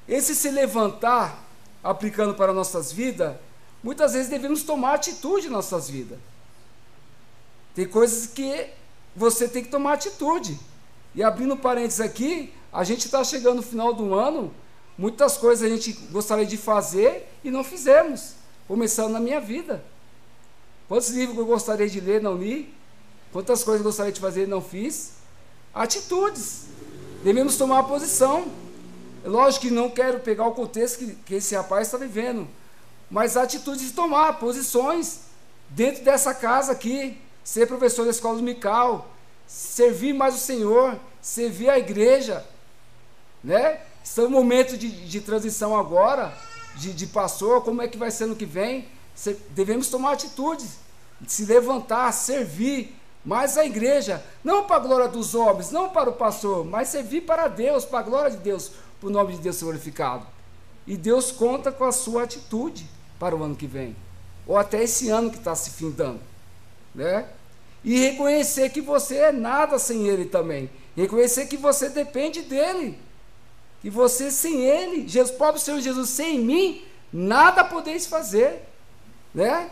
Esse 0.07 0.35
se 0.35 0.49
levantar, 0.49 1.43
aplicando 1.83 2.33
para 2.33 2.53
nossas 2.53 2.91
vidas, 2.91 3.35
muitas 3.83 4.13
vezes 4.13 4.29
devemos 4.29 4.63
tomar 4.63 4.95
atitude 4.95 5.47
em 5.47 5.51
nossas 5.51 5.89
vidas. 5.89 6.17
Tem 7.75 7.87
coisas 7.87 8.27
que 8.27 8.69
você 9.15 9.47
tem 9.47 9.63
que 9.63 9.69
tomar 9.69 9.93
atitude. 9.93 10.59
E 11.13 11.23
abrindo 11.23 11.57
parênteses 11.57 12.01
aqui, 12.01 12.53
a 12.71 12.83
gente 12.83 13.05
está 13.05 13.23
chegando 13.23 13.57
no 13.57 13.61
final 13.61 13.93
do 13.93 14.13
ano, 14.13 14.53
muitas 14.97 15.37
coisas 15.37 15.65
a 15.65 15.73
gente 15.73 15.93
gostaria 16.11 16.45
de 16.45 16.57
fazer 16.57 17.27
e 17.43 17.51
não 17.51 17.63
fizemos, 17.63 18.33
começando 18.67 19.11
na 19.11 19.19
minha 19.19 19.39
vida. 19.39 19.83
Quantos 20.87 21.09
livros 21.09 21.37
eu 21.37 21.45
gostaria 21.45 21.89
de 21.89 21.99
ler, 21.99 22.21
não 22.21 22.37
li? 22.37 22.73
Quantas 23.31 23.63
coisas 23.63 23.81
eu 23.81 23.85
gostaria 23.85 24.11
de 24.11 24.19
fazer 24.19 24.43
e 24.43 24.47
não 24.47 24.61
fiz? 24.61 25.13
Atitudes. 25.73 26.65
Devemos 27.23 27.57
tomar 27.57 27.83
posição. 27.83 28.47
Lógico 29.23 29.67
que 29.67 29.71
não 29.71 29.89
quero 29.89 30.19
pegar 30.19 30.47
o 30.47 30.53
contexto 30.53 30.99
que, 30.99 31.15
que 31.25 31.35
esse 31.35 31.55
rapaz 31.55 31.87
está 31.87 31.97
vivendo, 31.97 32.47
mas 33.11 33.35
atitudes 33.35 33.81
de 33.81 33.91
tomar 33.91 34.39
posições 34.39 35.21
dentro 35.69 36.03
dessa 36.03 36.33
casa 36.33 36.71
aqui, 36.71 37.19
ser 37.43 37.67
professor 37.67 38.05
da 38.05 38.11
escola 38.11 38.35
dominical, 38.35 39.09
servir 39.45 40.13
mais 40.13 40.35
o 40.35 40.37
Senhor, 40.37 40.97
servir 41.21 41.69
a 41.69 41.77
igreja, 41.77 42.45
né? 43.47 43.79
Estamos 44.03 44.29
no 44.29 44.37
momento 44.37 44.77
de, 44.77 44.89
de 44.89 45.21
transição 45.21 45.73
agora, 45.73 46.33
de, 46.75 46.91
de 46.91 47.07
pastor, 47.07 47.63
como 47.63 47.81
é 47.81 47.87
que 47.87 47.97
vai 47.97 48.11
ser 48.11 48.25
no 48.25 48.35
que 48.35 48.45
vem? 48.45 48.85
devemos 49.49 49.87
tomar 49.87 50.11
atitudes, 50.11 50.77
se 51.25 51.43
levantar, 51.45 52.11
servir 52.11 52.95
mais 53.25 53.57
a 53.57 53.65
igreja, 53.65 54.23
não 54.43 54.65
para 54.65 54.75
a 54.75 54.79
glória 54.79 55.07
dos 55.07 55.33
homens, 55.33 55.71
não 55.71 55.89
para 55.89 56.09
o 56.11 56.13
pastor, 56.13 56.63
mas 56.63 56.89
servir 56.89 57.21
para 57.21 57.47
Deus, 57.47 57.83
para 57.83 57.99
a 57.99 58.03
glória 58.03 58.29
de 58.29 58.37
Deus, 58.37 58.71
para 58.99 59.07
o 59.07 59.11
nome 59.11 59.33
de 59.33 59.39
Deus 59.39 59.55
ser 59.55 59.65
glorificado. 59.65 60.27
E 60.85 60.95
Deus 60.95 61.31
conta 61.31 61.71
com 61.71 61.85
a 61.85 61.91
sua 61.91 62.23
atitude 62.23 62.87
para 63.17 63.35
o 63.35 63.43
ano 63.43 63.55
que 63.55 63.65
vem, 63.65 63.95
ou 64.45 64.55
até 64.55 64.83
esse 64.83 65.09
ano 65.09 65.31
que 65.31 65.37
está 65.37 65.55
se 65.55 65.71
findando, 65.71 66.19
né? 66.93 67.25
E 67.83 67.97
reconhecer 67.97 68.69
que 68.69 68.81
você 68.81 69.15
é 69.15 69.31
nada 69.31 69.79
sem 69.79 70.05
Ele 70.05 70.25
também, 70.25 70.69
reconhecer 70.95 71.47
que 71.47 71.57
você 71.57 71.89
depende 71.89 72.43
dele, 72.43 72.99
que 73.81 73.89
você 73.89 74.31
sem 74.31 74.61
Ele, 74.61 75.07
Jesus, 75.07 75.35
próprio 75.35 75.63
Senhor 75.63 75.79
Jesus, 75.79 76.09
sem 76.09 76.39
mim, 76.39 76.83
nada 77.11 77.63
podeis 77.63 78.05
fazer 78.05 78.67
né? 79.37 79.69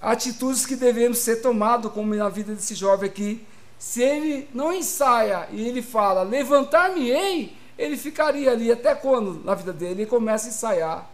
Atitudes 0.00 0.64
que 0.64 0.76
devemos 0.76 1.18
ser 1.18 1.42
tomadas, 1.42 1.90
como 1.92 2.14
na 2.14 2.28
vida 2.28 2.54
desse 2.54 2.76
jovem 2.76 3.10
aqui. 3.10 3.46
Se 3.76 4.00
ele 4.00 4.48
não 4.54 4.72
ensaia 4.72 5.48
e 5.50 5.66
ele 5.66 5.82
fala, 5.82 6.22
levantar-me-ei, 6.22 7.56
ele 7.76 7.96
ficaria 7.96 8.52
ali 8.52 8.70
até 8.70 8.94
quando 8.94 9.44
na 9.44 9.56
vida 9.56 9.72
dele? 9.72 10.02
Ele 10.02 10.06
começa 10.06 10.46
a 10.46 10.50
ensaiar, 10.50 11.10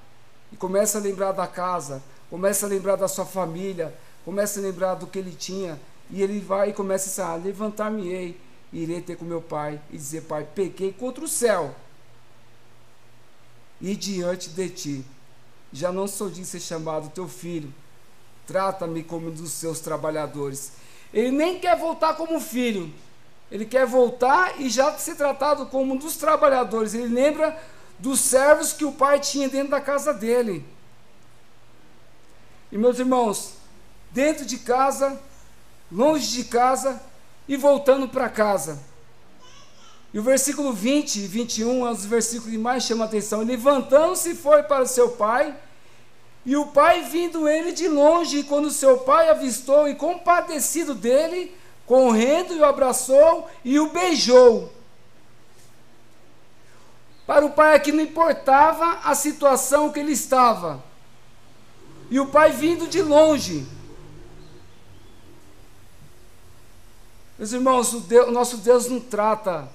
e 0.52 0.56
começa 0.56 0.98
a 0.98 1.00
lembrar 1.00 1.32
da 1.32 1.46
casa, 1.46 2.02
começa 2.28 2.66
a 2.66 2.68
lembrar 2.68 2.96
da 2.96 3.08
sua 3.08 3.24
família, 3.24 3.94
começa 4.24 4.60
a 4.60 4.62
lembrar 4.62 4.94
do 4.94 5.06
que 5.06 5.18
ele 5.18 5.32
tinha, 5.32 5.80
e 6.10 6.22
ele 6.22 6.38
vai 6.38 6.70
e 6.70 6.72
começa 6.74 7.08
a 7.08 7.10
ensaiar, 7.10 7.42
levantar-me-ei, 7.42 8.38
irei 8.72 9.00
ter 9.00 9.16
com 9.16 9.24
meu 9.24 9.40
pai, 9.40 9.80
e 9.90 9.96
dizer, 9.96 10.22
pai, 10.22 10.46
pequei 10.54 10.92
contra 10.92 11.24
o 11.24 11.28
céu, 11.28 11.74
e 13.80 13.94
diante 13.94 14.50
de 14.50 14.68
ti 14.68 15.04
já 15.72 15.92
não 15.92 16.06
sou 16.06 16.30
de 16.30 16.44
ser 16.44 16.60
chamado 16.60 17.10
teu 17.10 17.28
filho. 17.28 17.72
Trata-me 18.46 19.02
como 19.02 19.28
um 19.28 19.30
dos 19.30 19.52
seus 19.52 19.80
trabalhadores. 19.80 20.72
Ele 21.12 21.30
nem 21.30 21.60
quer 21.60 21.76
voltar 21.76 22.14
como 22.14 22.40
filho. 22.40 22.92
Ele 23.50 23.64
quer 23.64 23.86
voltar 23.86 24.60
e 24.60 24.68
já 24.68 24.96
ser 24.98 25.14
tratado 25.14 25.66
como 25.66 25.94
um 25.94 25.96
dos 25.96 26.16
trabalhadores. 26.16 26.94
Ele 26.94 27.14
lembra 27.14 27.58
dos 27.98 28.20
servos 28.20 28.72
que 28.72 28.84
o 28.84 28.92
pai 28.92 29.20
tinha 29.20 29.48
dentro 29.48 29.70
da 29.70 29.80
casa 29.80 30.12
dele. 30.12 30.64
E 32.72 32.78
meus 32.78 32.98
irmãos, 32.98 33.54
dentro 34.10 34.44
de 34.44 34.58
casa, 34.58 35.20
longe 35.90 36.30
de 36.32 36.44
casa 36.44 37.00
e 37.48 37.56
voltando 37.56 38.08
para 38.08 38.28
casa. 38.28 38.78
E 40.12 40.18
o 40.18 40.22
versículo 40.22 40.72
20 40.72 41.16
e 41.16 41.26
21 41.26 41.86
é 41.86 41.90
um 41.90 41.94
dos 41.94 42.04
versículos 42.04 42.50
que 42.52 42.58
mais 42.58 42.82
chama 42.82 43.04
a 43.04 43.08
atenção. 43.08 43.42
Levantando-se 43.42 44.34
foi 44.34 44.62
para 44.62 44.86
seu 44.86 45.10
pai, 45.10 45.54
e 46.44 46.56
o 46.56 46.66
pai 46.66 47.02
vindo 47.02 47.48
ele 47.48 47.72
de 47.72 47.88
longe, 47.88 48.38
e 48.38 48.44
quando 48.44 48.70
seu 48.70 48.98
pai 48.98 49.28
avistou 49.28 49.88
e 49.88 49.94
compadecido 49.94 50.94
dele, 50.94 51.54
correndo 51.84 52.54
e 52.54 52.60
o 52.60 52.64
abraçou 52.64 53.48
e 53.64 53.78
o 53.78 53.90
beijou. 53.90 54.72
Para 57.26 57.44
o 57.44 57.50
pai 57.50 57.74
aqui 57.74 57.92
não 57.92 58.02
importava 58.02 59.00
a 59.04 59.14
situação 59.14 59.90
que 59.90 60.00
ele 60.00 60.12
estava. 60.12 60.82
E 62.10 62.18
o 62.18 62.28
pai 62.28 62.52
vindo 62.52 62.88
de 62.88 63.02
longe, 63.02 63.66
Meus 67.38 67.52
irmãos, 67.52 67.94
o, 67.94 68.00
Deus, 68.00 68.28
o 68.28 68.32
nosso 68.32 68.56
Deus 68.56 68.88
não 68.88 68.98
trata 68.98 69.68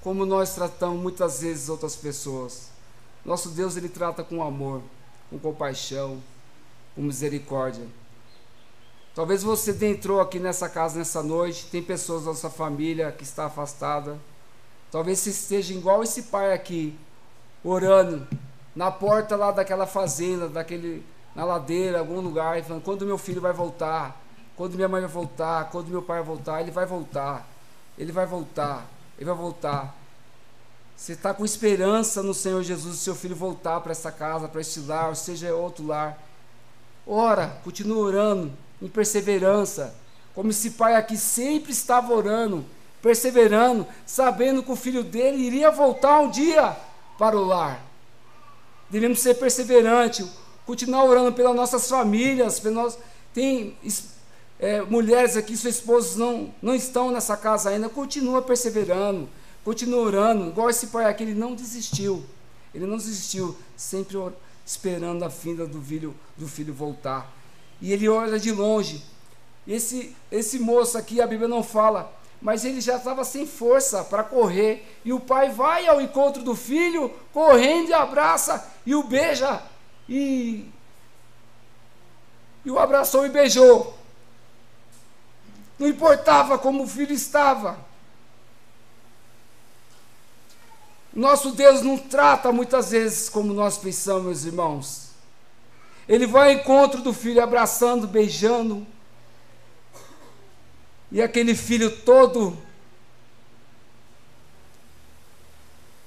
como 0.00 0.24
nós 0.24 0.54
tratamos 0.54 0.98
muitas 1.02 1.42
vezes 1.42 1.68
outras 1.68 1.94
pessoas. 1.94 2.70
Nosso 3.22 3.50
Deus 3.50 3.76
ele 3.76 3.90
trata 3.90 4.24
com 4.24 4.42
amor, 4.42 4.80
com 5.28 5.38
compaixão, 5.38 6.22
com 6.94 7.02
misericórdia. 7.02 7.86
Talvez 9.14 9.42
você 9.42 9.76
entrou 9.86 10.18
aqui 10.18 10.38
nessa 10.38 10.66
casa 10.66 10.98
nessa 10.98 11.22
noite, 11.22 11.66
tem 11.66 11.82
pessoas 11.82 12.24
da 12.24 12.34
sua 12.34 12.48
família 12.48 13.12
que 13.12 13.22
está 13.22 13.44
afastada. 13.44 14.18
Talvez 14.90 15.18
você 15.18 15.28
esteja 15.28 15.74
igual 15.74 16.02
esse 16.02 16.22
pai 16.22 16.54
aqui, 16.54 16.98
orando 17.62 18.26
na 18.74 18.90
porta 18.90 19.36
lá 19.36 19.52
daquela 19.52 19.86
fazenda, 19.86 20.48
daquele 20.48 21.04
na 21.34 21.44
ladeira, 21.44 21.98
algum 21.98 22.22
lugar, 22.22 22.62
falando: 22.62 22.82
quando 22.82 23.04
meu 23.04 23.18
filho 23.18 23.42
vai 23.42 23.52
voltar? 23.52 24.21
Quando 24.56 24.74
minha 24.74 24.88
mãe 24.88 25.00
vai 25.00 25.10
voltar? 25.10 25.70
Quando 25.70 25.88
meu 25.88 26.02
pai 26.02 26.18
vai 26.18 26.26
voltar? 26.26 26.60
Ele 26.60 26.70
vai 26.70 26.86
voltar. 26.86 27.46
Ele 27.98 28.12
vai 28.12 28.26
voltar 28.26 28.86
ele 29.22 29.26
vai 29.26 29.34
voltar. 29.34 29.96
Você 30.96 31.12
está 31.12 31.32
com 31.32 31.44
esperança 31.44 32.22
no 32.22 32.34
Senhor 32.34 32.62
Jesus, 32.62 32.98
seu 32.98 33.14
filho 33.14 33.34
voltar 33.34 33.80
para 33.80 33.92
essa 33.92 34.10
casa, 34.10 34.48
para 34.48 34.60
este 34.60 34.80
lar, 34.80 35.08
ou 35.08 35.14
seja, 35.14 35.54
outro 35.54 35.86
lar. 35.86 36.20
Ora, 37.06 37.60
continua 37.64 37.98
orando, 37.98 38.52
em 38.80 38.88
perseverança. 38.88 39.94
Como 40.34 40.50
esse 40.50 40.70
pai 40.70 40.94
aqui 40.94 41.16
sempre 41.16 41.72
estava 41.72 42.12
orando, 42.12 42.64
perseverando, 43.00 43.86
sabendo 44.06 44.62
que 44.62 44.72
o 44.72 44.76
filho 44.76 45.02
dele 45.02 45.38
iria 45.38 45.70
voltar 45.70 46.20
um 46.20 46.30
dia 46.30 46.76
para 47.18 47.36
o 47.36 47.44
lar. 47.44 47.80
Devemos 48.90 49.20
ser 49.20 49.34
perseverantes, 49.34 50.26
continuar 50.66 51.04
orando 51.04 51.32
pelas 51.32 51.54
nossas 51.54 51.88
famílias, 51.88 52.60
pelas, 52.60 52.98
tem 53.32 53.76
é, 54.62 54.80
mulheres 54.80 55.36
aqui, 55.36 55.56
seus 55.56 55.74
esposos 55.74 56.16
não, 56.16 56.54
não 56.62 56.72
estão 56.72 57.10
nessa 57.10 57.36
casa 57.36 57.70
ainda, 57.70 57.88
continua 57.88 58.40
perseverando, 58.40 59.28
continua 59.64 59.98
orando, 59.98 60.50
igual 60.50 60.70
esse 60.70 60.86
pai 60.86 61.06
aqui, 61.06 61.24
ele 61.24 61.34
não 61.34 61.52
desistiu. 61.52 62.24
Ele 62.72 62.86
não 62.86 62.96
desistiu, 62.96 63.56
sempre 63.76 64.16
esperando 64.64 65.24
a 65.24 65.28
vinda 65.28 65.66
do 65.66 65.82
filho, 65.82 66.14
do 66.36 66.46
filho 66.46 66.72
voltar. 66.72 67.28
E 67.80 67.92
ele 67.92 68.08
olha 68.08 68.38
de 68.38 68.52
longe. 68.52 69.04
Esse, 69.66 70.14
esse 70.30 70.60
moço 70.60 70.96
aqui, 70.96 71.20
a 71.20 71.26
Bíblia 71.26 71.48
não 71.48 71.64
fala, 71.64 72.16
mas 72.40 72.64
ele 72.64 72.80
já 72.80 72.98
estava 72.98 73.24
sem 73.24 73.44
força 73.44 74.04
para 74.04 74.22
correr. 74.22 74.86
E 75.04 75.12
o 75.12 75.18
pai 75.18 75.50
vai 75.50 75.88
ao 75.88 76.00
encontro 76.00 76.40
do 76.40 76.54
filho, 76.54 77.12
correndo 77.32 77.88
e 77.88 77.94
abraça 77.94 78.64
e 78.86 78.94
o 78.94 79.02
beija. 79.02 79.60
E, 80.08 80.70
e 82.64 82.70
o 82.70 82.78
abraçou 82.78 83.26
e 83.26 83.28
beijou. 83.28 84.01
Não 85.82 85.88
importava 85.88 86.56
como 86.56 86.84
o 86.84 86.86
filho 86.86 87.12
estava. 87.12 87.76
Nosso 91.12 91.50
Deus 91.50 91.82
não 91.82 91.98
trata 91.98 92.52
muitas 92.52 92.92
vezes 92.92 93.28
como 93.28 93.52
nós 93.52 93.78
pensamos, 93.78 94.22
meus 94.22 94.44
irmãos. 94.44 95.10
Ele 96.08 96.24
vai 96.24 96.54
ao 96.54 96.60
encontro 96.60 97.02
do 97.02 97.12
filho, 97.12 97.42
abraçando, 97.42 98.06
beijando. 98.06 98.86
E 101.10 101.20
aquele 101.20 101.56
filho 101.56 101.90
todo 102.02 102.56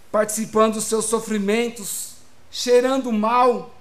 participando 0.10 0.76
dos 0.76 0.86
seus 0.86 1.04
sofrimentos, 1.04 2.14
cheirando 2.50 3.12
mal, 3.12 3.76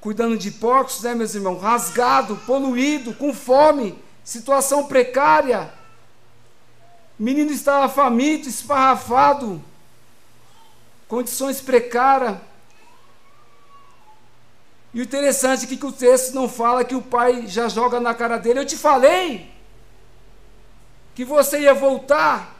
cuidando 0.00 0.38
de 0.38 0.50
porcos, 0.52 1.02
né, 1.02 1.14
meus 1.14 1.34
irmãos? 1.34 1.60
Rasgado, 1.60 2.34
poluído, 2.46 3.12
com 3.12 3.34
fome, 3.34 4.01
situação 4.24 4.86
precária 4.86 5.72
o 7.22 7.22
menino 7.22 7.52
estava 7.52 7.88
faminto, 7.88 8.48
esparrafado, 8.48 9.62
condições 11.06 11.60
precárias. 11.60 12.36
E 14.92 15.00
o 15.00 15.04
interessante 15.04 15.64
é 15.64 15.68
que 15.68 15.86
o 15.86 15.92
texto 15.92 16.34
não 16.34 16.48
fala 16.48 16.84
que 16.84 16.96
o 16.96 17.00
pai 17.00 17.46
já 17.46 17.68
joga 17.68 18.00
na 18.00 18.12
cara 18.12 18.38
dele. 18.38 18.58
Eu 18.58 18.66
te 18.66 18.76
falei 18.76 19.50
que 21.14 21.24
você 21.24 21.60
ia 21.60 21.72
voltar. 21.72 22.56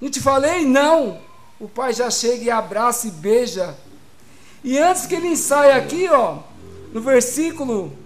Não 0.00 0.10
te 0.10 0.22
falei? 0.22 0.64
Não. 0.64 1.20
O 1.60 1.68
pai 1.68 1.92
já 1.92 2.10
chega 2.10 2.44
e 2.44 2.50
abraça 2.50 3.06
e 3.06 3.10
beija. 3.10 3.76
E 4.64 4.78
antes 4.78 5.04
que 5.04 5.14
ele 5.14 5.28
ensaie 5.28 5.72
aqui, 5.72 6.08
ó, 6.08 6.38
no 6.94 7.00
versículo 7.02 7.96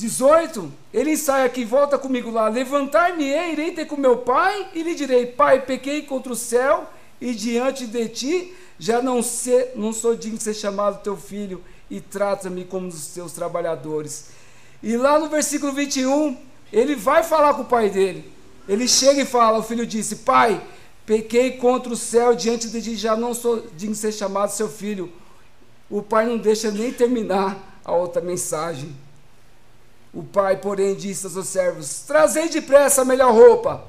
18, 0.00 0.72
ele 0.94 1.12
ensaia 1.12 1.44
aqui, 1.44 1.62
volta 1.62 1.98
comigo 1.98 2.30
lá. 2.30 2.48
Levantar-me-ei, 2.48 3.52
irei 3.52 3.72
ter 3.72 3.84
com 3.84 3.98
meu 3.98 4.16
pai, 4.16 4.68
e 4.74 4.82
lhe 4.82 4.94
direi: 4.94 5.26
Pai, 5.26 5.60
pequei 5.60 6.02
contra 6.02 6.32
o 6.32 6.36
céu, 6.36 6.88
e 7.20 7.34
diante 7.34 7.86
de 7.86 8.08
ti 8.08 8.54
já 8.78 9.02
não, 9.02 9.22
ser, 9.22 9.72
não 9.76 9.92
sou 9.92 10.16
digno 10.16 10.38
de 10.38 10.44
ser 10.44 10.54
chamado 10.54 11.02
teu 11.02 11.18
filho, 11.18 11.62
e 11.90 12.00
trata-me 12.00 12.64
como 12.64 12.88
os 12.88 13.08
teus 13.08 13.32
trabalhadores. 13.32 14.30
E 14.82 14.96
lá 14.96 15.18
no 15.18 15.28
versículo 15.28 15.70
21, 15.72 16.34
ele 16.72 16.96
vai 16.96 17.22
falar 17.22 17.52
com 17.52 17.62
o 17.62 17.66
pai 17.66 17.90
dele. 17.90 18.32
Ele 18.66 18.88
chega 18.88 19.20
e 19.20 19.26
fala: 19.26 19.58
O 19.58 19.62
filho 19.62 19.84
disse: 19.86 20.16
Pai, 20.16 20.62
pequei 21.04 21.58
contra 21.58 21.92
o 21.92 21.96
céu, 21.96 22.34
diante 22.34 22.68
de 22.68 22.80
ti 22.80 22.96
já 22.96 23.14
não 23.14 23.34
sou 23.34 23.66
digno 23.76 23.94
de 23.94 24.00
ser 24.00 24.12
chamado 24.12 24.50
seu 24.50 24.68
filho. 24.68 25.12
O 25.90 26.00
pai 26.00 26.24
não 26.24 26.38
deixa 26.38 26.70
nem 26.70 26.90
terminar 26.90 27.80
a 27.84 27.92
outra 27.92 28.22
mensagem. 28.22 28.94
O 30.12 30.22
pai, 30.24 30.56
porém, 30.56 30.94
disse 30.94 31.26
aos 31.26 31.34
seus 31.34 31.48
servos: 31.48 32.00
Trazei 32.06 32.48
depressa 32.48 33.02
a 33.02 33.04
melhor 33.04 33.32
roupa. 33.32 33.84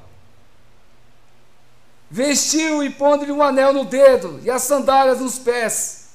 Vestiu 2.10 2.84
e 2.84 2.90
pondo-lhe 2.90 3.32
um 3.32 3.42
anel 3.42 3.72
no 3.72 3.84
dedo 3.84 4.38
e 4.42 4.50
as 4.50 4.62
sandálias 4.62 5.20
nos 5.20 5.38
pés. 5.38 6.08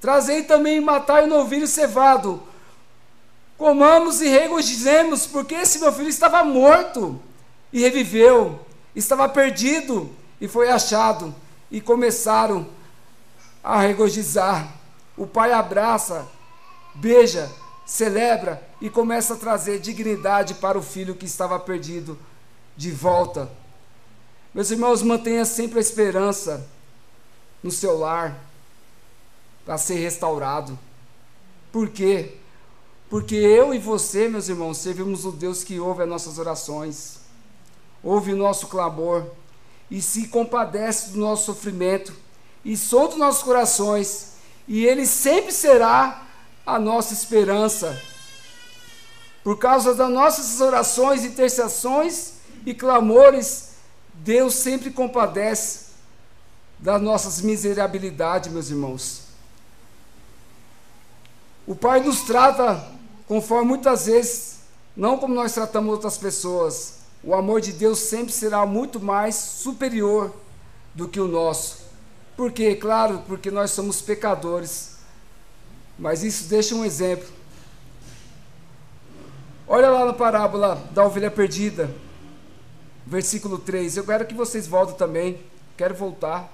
Trazei 0.00 0.44
também 0.44 0.80
matai 0.80 1.24
o 1.24 1.26
novilho 1.26 1.66
cevado. 1.66 2.42
Comamos 3.58 4.20
e 4.20 4.28
regozijemos, 4.28 5.26
porque 5.26 5.54
esse 5.54 5.78
meu 5.78 5.92
filho 5.92 6.08
estava 6.08 6.42
morto 6.42 7.20
e 7.72 7.80
reviveu, 7.80 8.58
estava 8.94 9.28
perdido 9.28 10.10
e 10.40 10.48
foi 10.48 10.70
achado. 10.70 11.34
E 11.70 11.80
começaram 11.80 12.66
a 13.62 13.80
regozijar. 13.80 14.68
O 15.16 15.26
pai 15.26 15.52
abraça, 15.52 16.26
beija, 16.94 17.50
celebra 17.92 18.66
e 18.80 18.88
começa 18.88 19.34
a 19.34 19.36
trazer 19.36 19.78
dignidade 19.78 20.54
para 20.54 20.78
o 20.78 20.82
filho 20.82 21.14
que 21.14 21.26
estava 21.26 21.60
perdido 21.60 22.18
de 22.74 22.90
volta. 22.90 23.50
Meus 24.54 24.70
irmãos, 24.70 25.02
mantenha 25.02 25.44
sempre 25.44 25.76
a 25.76 25.82
esperança 25.82 26.66
no 27.62 27.70
seu 27.70 27.98
lar 27.98 28.34
para 29.66 29.76
ser 29.76 29.96
restaurado. 29.96 30.78
Por 31.70 31.90
quê? 31.90 32.36
Porque 33.10 33.34
eu 33.34 33.74
e 33.74 33.78
você, 33.78 34.26
meus 34.26 34.48
irmãos, 34.48 34.78
servimos 34.78 35.26
o 35.26 35.30
Deus 35.30 35.62
que 35.62 35.78
ouve 35.78 36.02
as 36.02 36.08
nossas 36.08 36.38
orações, 36.38 37.18
ouve 38.02 38.32
o 38.32 38.38
nosso 38.38 38.68
clamor 38.68 39.26
e 39.90 40.00
se 40.00 40.28
compadece 40.28 41.10
do 41.10 41.18
nosso 41.18 41.44
sofrimento 41.44 42.14
e 42.64 42.74
solta 42.74 43.16
os 43.16 43.20
nossos 43.20 43.42
corações, 43.42 44.32
e 44.66 44.86
Ele 44.86 45.04
sempre 45.04 45.52
será 45.52 46.31
a 46.66 46.78
nossa 46.78 47.12
esperança. 47.12 48.00
Por 49.42 49.58
causa 49.58 49.94
das 49.94 50.10
nossas 50.10 50.60
orações, 50.60 51.24
intercessões 51.24 52.34
e 52.64 52.72
clamores, 52.72 53.70
Deus 54.14 54.54
sempre 54.54 54.90
compadece 54.90 55.92
das 56.78 57.00
nossas 57.00 57.40
miserabilidades, 57.40 58.52
meus 58.52 58.70
irmãos. 58.70 59.22
O 61.66 61.74
Pai 61.74 62.00
nos 62.00 62.22
trata 62.22 62.88
conforme 63.26 63.68
muitas 63.68 64.06
vezes, 64.06 64.60
não 64.96 65.16
como 65.16 65.34
nós 65.34 65.52
tratamos 65.52 65.92
outras 65.92 66.18
pessoas. 66.18 67.02
O 67.22 67.34
amor 67.34 67.60
de 67.60 67.72
Deus 67.72 68.00
sempre 68.00 68.32
será 68.32 68.66
muito 68.66 68.98
mais 69.00 69.36
superior 69.36 70.34
do 70.94 71.08
que 71.08 71.20
o 71.20 71.28
nosso. 71.28 71.82
Por 72.36 72.50
quê? 72.50 72.74
Claro, 72.74 73.22
porque 73.26 73.50
nós 73.50 73.70
somos 73.70 74.00
pecadores. 74.00 74.91
Mas 75.98 76.22
isso 76.22 76.48
deixa 76.48 76.74
um 76.74 76.84
exemplo. 76.84 77.28
Olha 79.66 79.88
lá 79.90 80.04
na 80.04 80.12
parábola 80.12 80.82
da 80.90 81.04
ovelha 81.04 81.30
perdida, 81.30 81.90
versículo 83.06 83.58
3. 83.58 83.96
Eu 83.96 84.04
quero 84.04 84.26
que 84.26 84.34
vocês 84.34 84.66
voltem 84.66 84.96
também. 84.96 85.40
Quero 85.76 85.94
voltar. 85.94 86.52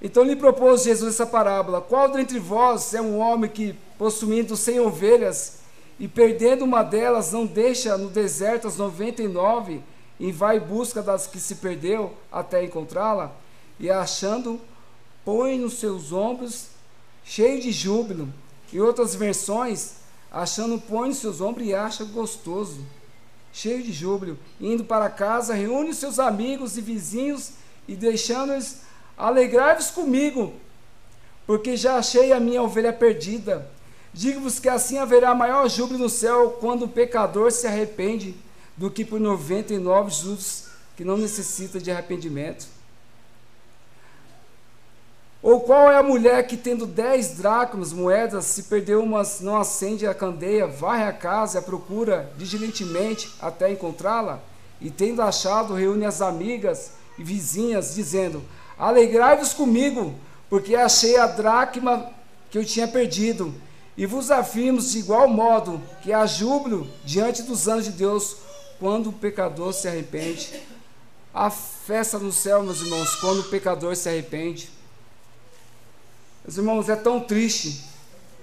Então 0.00 0.22
lhe 0.22 0.36
propôs 0.36 0.84
Jesus 0.84 1.14
essa 1.14 1.26
parábola: 1.26 1.80
Qual 1.80 2.10
dentre 2.10 2.38
vós 2.38 2.94
é 2.94 3.00
um 3.00 3.18
homem 3.18 3.50
que, 3.50 3.74
possuindo 3.96 4.56
cem 4.56 4.80
ovelhas 4.80 5.58
e 5.98 6.06
perdendo 6.06 6.64
uma 6.64 6.82
delas, 6.82 7.32
não 7.32 7.44
deixa 7.46 7.96
no 7.96 8.08
deserto 8.08 8.68
as 8.68 8.76
noventa 8.76 9.22
e 9.22 9.28
nove 9.28 9.82
e 10.18 10.30
vai 10.30 10.58
em 10.58 10.60
busca 10.60 11.02
das 11.02 11.26
que 11.26 11.40
se 11.40 11.56
perdeu 11.56 12.14
até 12.30 12.64
encontrá-la? 12.64 13.32
E 13.78 13.90
achando, 13.90 14.60
põe 15.24 15.58
nos 15.58 15.74
seus 15.74 16.12
ombros 16.12 16.77
cheio 17.24 17.60
de 17.60 17.72
júbilo. 17.72 18.32
Em 18.72 18.80
outras 18.80 19.14
versões, 19.14 19.94
achando 20.30 20.78
põe 20.78 21.08
nos 21.08 21.18
seus 21.18 21.40
ombros 21.40 21.66
e 21.66 21.74
acha 21.74 22.04
gostoso, 22.04 22.84
cheio 23.52 23.82
de 23.82 23.92
júbilo. 23.92 24.38
Indo 24.60 24.84
para 24.84 25.08
casa, 25.08 25.54
reúne 25.54 25.94
seus 25.94 26.18
amigos 26.18 26.76
e 26.76 26.80
vizinhos 26.80 27.52
e 27.86 27.96
deixando-os 27.96 28.82
alegrai-vos 29.16 29.90
comigo, 29.90 30.52
porque 31.46 31.76
já 31.76 31.96
achei 31.96 32.32
a 32.32 32.38
minha 32.38 32.62
ovelha 32.62 32.92
perdida. 32.92 33.68
Digo-vos 34.12 34.58
que 34.58 34.68
assim 34.68 34.98
haverá 34.98 35.34
maior 35.34 35.68
júbilo 35.68 36.00
no 36.00 36.08
céu 36.08 36.58
quando 36.60 36.84
o 36.84 36.88
pecador 36.88 37.50
se 37.52 37.66
arrepende 37.66 38.34
do 38.76 38.90
que 38.90 39.04
por 39.04 39.18
99 39.18 40.10
justos 40.10 40.68
que 40.96 41.04
não 41.04 41.16
necessita 41.16 41.80
de 41.80 41.90
arrependimento. 41.90 42.66
Ou 45.40 45.60
qual 45.60 45.90
é 45.90 45.96
a 45.96 46.02
mulher 46.02 46.46
que, 46.46 46.56
tendo 46.56 46.84
dez 46.84 47.36
dracmas, 47.36 47.92
moedas, 47.92 48.44
se 48.44 48.64
perdeu 48.64 49.02
umas, 49.02 49.40
não 49.40 49.56
acende 49.56 50.06
a 50.06 50.14
candeia, 50.14 50.66
varre 50.66 51.04
a 51.04 51.12
casa 51.12 51.58
e 51.58 51.60
a 51.60 51.62
procura 51.62 52.32
diligentemente 52.36 53.32
até 53.40 53.70
encontrá-la? 53.70 54.40
E 54.80 54.90
tendo 54.90 55.22
achado, 55.22 55.74
reúne 55.74 56.04
as 56.04 56.20
amigas 56.20 56.92
e 57.16 57.22
vizinhas, 57.22 57.94
dizendo: 57.94 58.42
Alegrai-vos 58.76 59.52
comigo, 59.52 60.14
porque 60.50 60.74
achei 60.74 61.16
a 61.16 61.26
dracma 61.26 62.10
que 62.50 62.58
eu 62.58 62.64
tinha 62.64 62.88
perdido. 62.88 63.54
E 63.96 64.06
vos 64.06 64.30
afirmo 64.30 64.80
de 64.80 64.98
igual 64.98 65.28
modo 65.28 65.80
que 66.02 66.12
há 66.12 66.24
júbilo 66.26 66.88
diante 67.04 67.42
dos 67.42 67.66
anjos 67.66 67.86
de 67.86 67.92
Deus 67.92 68.36
quando 68.78 69.10
o 69.10 69.12
pecador 69.12 69.72
se 69.72 69.88
arrepende. 69.88 70.62
Há 71.34 71.50
festa 71.50 72.18
no 72.18 72.32
céu, 72.32 72.62
meus 72.62 72.80
irmãos, 72.80 73.16
quando 73.16 73.40
o 73.40 73.48
pecador 73.48 73.96
se 73.96 74.08
arrepende. 74.08 74.77
Meus 76.48 76.56
irmãos, 76.56 76.88
é 76.88 76.96
tão 76.96 77.20
triste 77.20 77.84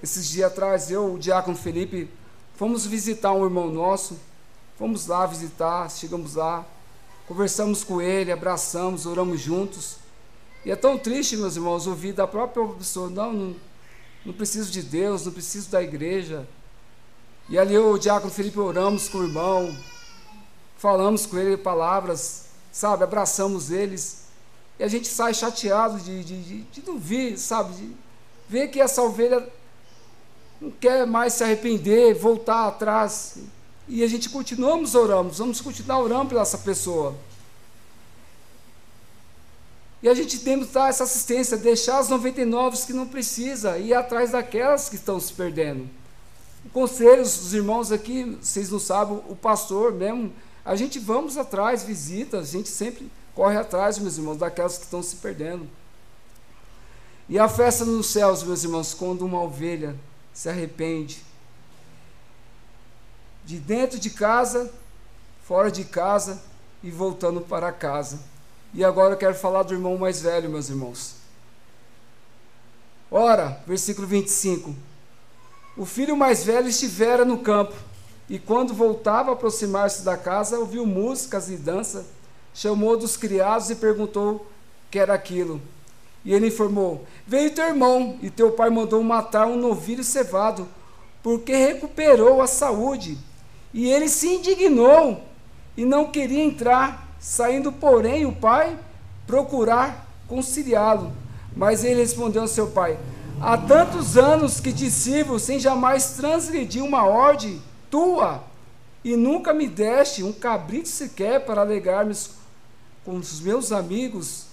esses 0.03 0.29
dias 0.29 0.51
atrás, 0.51 0.91
eu, 0.91 1.15
o 1.15 1.17
diácono 1.17 1.57
Felipe, 1.57 2.07
fomos 2.53 2.85
visitar 2.85 3.31
um 3.31 3.43
irmão 3.43 3.67
nosso, 3.71 4.19
fomos 4.77 5.07
lá 5.07 5.25
visitar, 5.25 5.89
chegamos 5.89 6.35
lá, 6.35 6.63
conversamos 7.27 7.83
com 7.83 7.99
ele, 7.99 8.31
abraçamos, 8.31 9.07
oramos 9.07 9.41
juntos. 9.41 9.95
E 10.63 10.69
é 10.69 10.75
tão 10.75 10.99
triste, 10.99 11.35
meus 11.35 11.55
irmãos, 11.55 11.87
ouvir 11.87 12.13
da 12.13 12.27
própria 12.27 12.63
pessoa, 12.75 13.09
não, 13.09 13.33
não, 13.33 13.55
não 14.23 14.33
preciso 14.33 14.71
de 14.71 14.83
Deus, 14.83 15.25
não 15.25 15.33
preciso 15.33 15.71
da 15.71 15.81
igreja. 15.81 16.47
E 17.49 17.57
ali 17.57 17.73
eu, 17.73 17.89
o 17.89 17.97
diácono 17.97 18.31
Felipe, 18.31 18.59
oramos 18.59 19.09
com 19.09 19.17
o 19.17 19.23
irmão, 19.23 19.75
falamos 20.77 21.25
com 21.25 21.39
ele 21.39 21.57
palavras, 21.57 22.49
sabe, 22.71 23.03
abraçamos 23.03 23.71
eles. 23.71 24.24
E 24.77 24.83
a 24.83 24.87
gente 24.87 25.07
sai 25.07 25.33
chateado 25.33 25.99
de, 25.99 26.23
de, 26.23 26.41
de, 26.41 26.61
de 26.61 26.83
não 26.85 26.97
vir, 26.97 27.37
sabe, 27.37 27.73
de 27.75 27.95
ver 28.49 28.67
que 28.69 28.81
essa 28.81 29.01
ovelha 29.01 29.47
não 30.59 30.71
quer 30.71 31.05
mais 31.05 31.33
se 31.33 31.43
arrepender, 31.43 32.13
voltar 32.13 32.67
atrás. 32.67 33.37
E 33.87 34.03
a 34.03 34.07
gente 34.07 34.29
continuamos 34.29 34.95
orando, 34.95 35.31
vamos 35.31 35.61
continuar 35.61 35.99
orando 35.99 36.29
pela 36.29 36.41
essa 36.41 36.57
pessoa. 36.57 37.15
E 40.03 40.09
a 40.09 40.13
gente 40.13 40.39
tem 40.39 40.59
que 40.59 40.71
dar 40.71 40.89
essa 40.89 41.03
assistência, 41.03 41.57
deixar 41.57 41.99
as 41.99 42.09
99 42.09 42.77
que 42.85 42.93
não 42.93 43.07
precisa 43.07 43.77
e 43.77 43.87
ir 43.87 43.93
atrás 43.93 44.31
daquelas 44.31 44.89
que 44.89 44.95
estão 44.95 45.19
se 45.19 45.33
perdendo. 45.33 45.89
O 46.65 46.69
conselho 46.69 47.23
dos 47.23 47.53
irmãos 47.53 47.91
aqui, 47.91 48.37
vocês 48.41 48.69
não 48.69 48.79
sabem, 48.79 49.21
o 49.27 49.35
pastor 49.35 49.93
mesmo, 49.93 50.33
a 50.63 50.75
gente 50.75 50.99
vamos 50.99 51.37
atrás, 51.37 51.83
visita, 51.83 52.39
a 52.39 52.43
gente 52.43 52.69
sempre 52.69 53.09
corre 53.35 53.57
atrás, 53.57 53.99
meus 53.99 54.17
irmãos, 54.17 54.37
daquelas 54.37 54.77
que 54.77 54.85
estão 54.85 55.03
se 55.03 55.17
perdendo. 55.17 55.67
E 57.27 57.37
a 57.37 57.49
festa 57.49 57.83
nos 57.83 58.07
céus, 58.07 58.41
meus 58.43 58.63
irmãos, 58.63 58.93
quando 58.93 59.25
uma 59.25 59.41
ovelha 59.41 59.95
se 60.33 60.47
arrepende, 60.47 61.23
de 63.43 63.59
dentro 63.59 63.99
de 63.99 64.09
casa, 64.09 64.71
fora 65.43 65.69
de 65.69 65.83
casa 65.83 66.41
e 66.81 66.89
voltando 66.89 67.41
para 67.41 67.71
casa. 67.71 68.19
E 68.73 68.83
agora 68.83 69.13
eu 69.13 69.17
quero 69.17 69.35
falar 69.35 69.63
do 69.63 69.73
irmão 69.73 69.97
mais 69.97 70.21
velho, 70.21 70.49
meus 70.49 70.69
irmãos. 70.69 71.15
Ora, 73.11 73.61
versículo 73.67 74.07
25. 74.07 74.73
O 75.77 75.85
filho 75.85 76.15
mais 76.15 76.43
velho 76.43 76.67
estivera 76.67 77.25
no 77.25 77.39
campo, 77.39 77.75
e 78.29 78.39
quando 78.39 78.73
voltava 78.73 79.31
a 79.31 79.33
aproximar-se 79.33 80.03
da 80.03 80.17
casa, 80.17 80.57
ouviu 80.57 80.85
músicas 80.85 81.49
e 81.49 81.57
dança, 81.57 82.05
chamou 82.55 82.97
dos 82.97 83.17
criados 83.17 83.69
e 83.69 83.75
perguntou 83.75 84.35
o 84.35 84.41
que 84.89 84.97
era 84.97 85.13
aquilo. 85.13 85.61
E 86.23 86.33
ele 86.33 86.47
informou: 86.47 87.05
Veio 87.27 87.51
teu 87.51 87.65
irmão, 87.65 88.17
e 88.23 88.31
teu 88.31 88.53
pai 88.53 88.71
mandou 88.71 89.03
matar 89.03 89.45
um 89.45 89.57
novilho 89.57 90.03
cevado, 90.03 90.67
porque 91.21 91.53
recuperou 91.53 92.41
a 92.41 92.47
saúde. 92.47 93.17
E 93.73 93.87
ele 93.87 94.07
se 94.07 94.27
indignou 94.27 95.21
e 95.75 95.83
não 95.83 96.09
queria 96.09 96.43
entrar, 96.43 97.15
saindo, 97.19 97.71
porém, 97.71 98.25
o 98.25 98.31
pai 98.31 98.79
procurar 99.27 100.07
conciliá-lo. 100.27 101.11
Mas 101.55 101.83
ele 101.83 101.99
respondeu 101.99 102.43
ao 102.43 102.47
seu 102.47 102.67
pai: 102.67 102.97
Há 103.41 103.57
tantos 103.57 104.17
anos 104.17 104.61
que 104.61 104.71
te 104.71 104.89
sirvo 104.89 105.37
sem 105.37 105.59
jamais 105.59 106.13
transgredir 106.13 106.83
uma 106.83 107.05
ordem 107.05 107.61
tua, 107.91 108.43
e 109.03 109.15
nunca 109.15 109.53
me 109.53 109.67
deste 109.67 110.23
um 110.23 110.31
cabrito 110.31 110.87
sequer 110.87 111.45
para 111.45 111.61
alegar-me 111.61 112.15
com 113.05 113.15
os 113.15 113.39
meus 113.39 113.71
amigos 113.71 114.47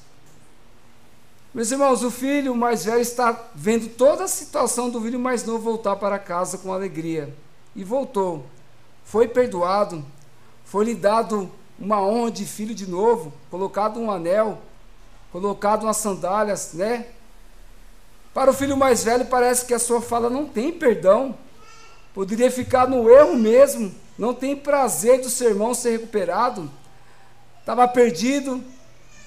meus 1.55 1.71
irmãos, 1.71 2.03
o 2.03 2.11
filho 2.11 2.55
mais 2.55 2.87
velho 2.87 3.03
está 3.03 3.39
vendo 3.55 3.87
toda 3.87 4.25
a 4.25 4.29
situação 4.29 4.89
do 4.89 4.99
filho 5.03 5.21
mais 5.21 5.45
novo 5.45 5.59
voltar 5.59 5.97
para 5.97 6.19
casa 6.19 6.57
com 6.57 6.73
alegria. 6.73 7.35
E 7.77 7.85
voltou. 7.85 8.47
Foi 9.05 9.29
perdoado. 9.29 10.03
Foi-lhe 10.65 10.95
dado 10.95 11.53
uma 11.79 12.01
honra 12.01 12.31
de 12.31 12.47
filho 12.47 12.75
de 12.75 12.89
novo, 12.89 13.35
colocado 13.51 14.01
um 14.01 14.11
anel, 14.11 14.63
colocado 15.31 15.83
umas 15.83 15.99
sandálias, 15.99 16.73
né? 16.73 17.09
Para 18.33 18.51
o 18.51 18.55
filho 18.55 18.75
mais 18.75 19.05
velho, 19.05 19.27
parece 19.27 19.67
que 19.67 19.75
a 19.75 19.79
sua 19.79 20.01
fala 20.01 20.31
não 20.31 20.47
tem 20.47 20.73
perdão. 20.73 21.37
Poderia 22.15 22.51
ficar 22.51 22.89
no 22.89 23.11
erro 23.11 23.37
mesmo. 23.37 23.95
Não 24.17 24.33
tem 24.33 24.57
prazer 24.57 25.21
do 25.21 25.29
sermão 25.29 25.75
ser 25.75 25.91
recuperado. 25.91 26.71
Estava 27.63 27.87
perdido, 27.87 28.63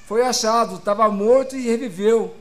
foi 0.06 0.22
achado, 0.22 0.76
estava 0.76 1.10
morto 1.10 1.56
e 1.56 1.62
reviveu. 1.62 2.36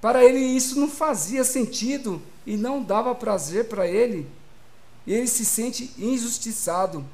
Para 0.00 0.24
ele 0.24 0.38
isso 0.38 0.78
não 0.78 0.88
fazia 0.88 1.42
sentido 1.42 2.22
e 2.46 2.56
não 2.56 2.80
dava 2.80 3.14
prazer 3.16 3.68
para 3.68 3.86
ele. 3.86 4.30
Ele 5.04 5.26
se 5.26 5.44
sente 5.44 5.92
injustiçado. 5.98 7.04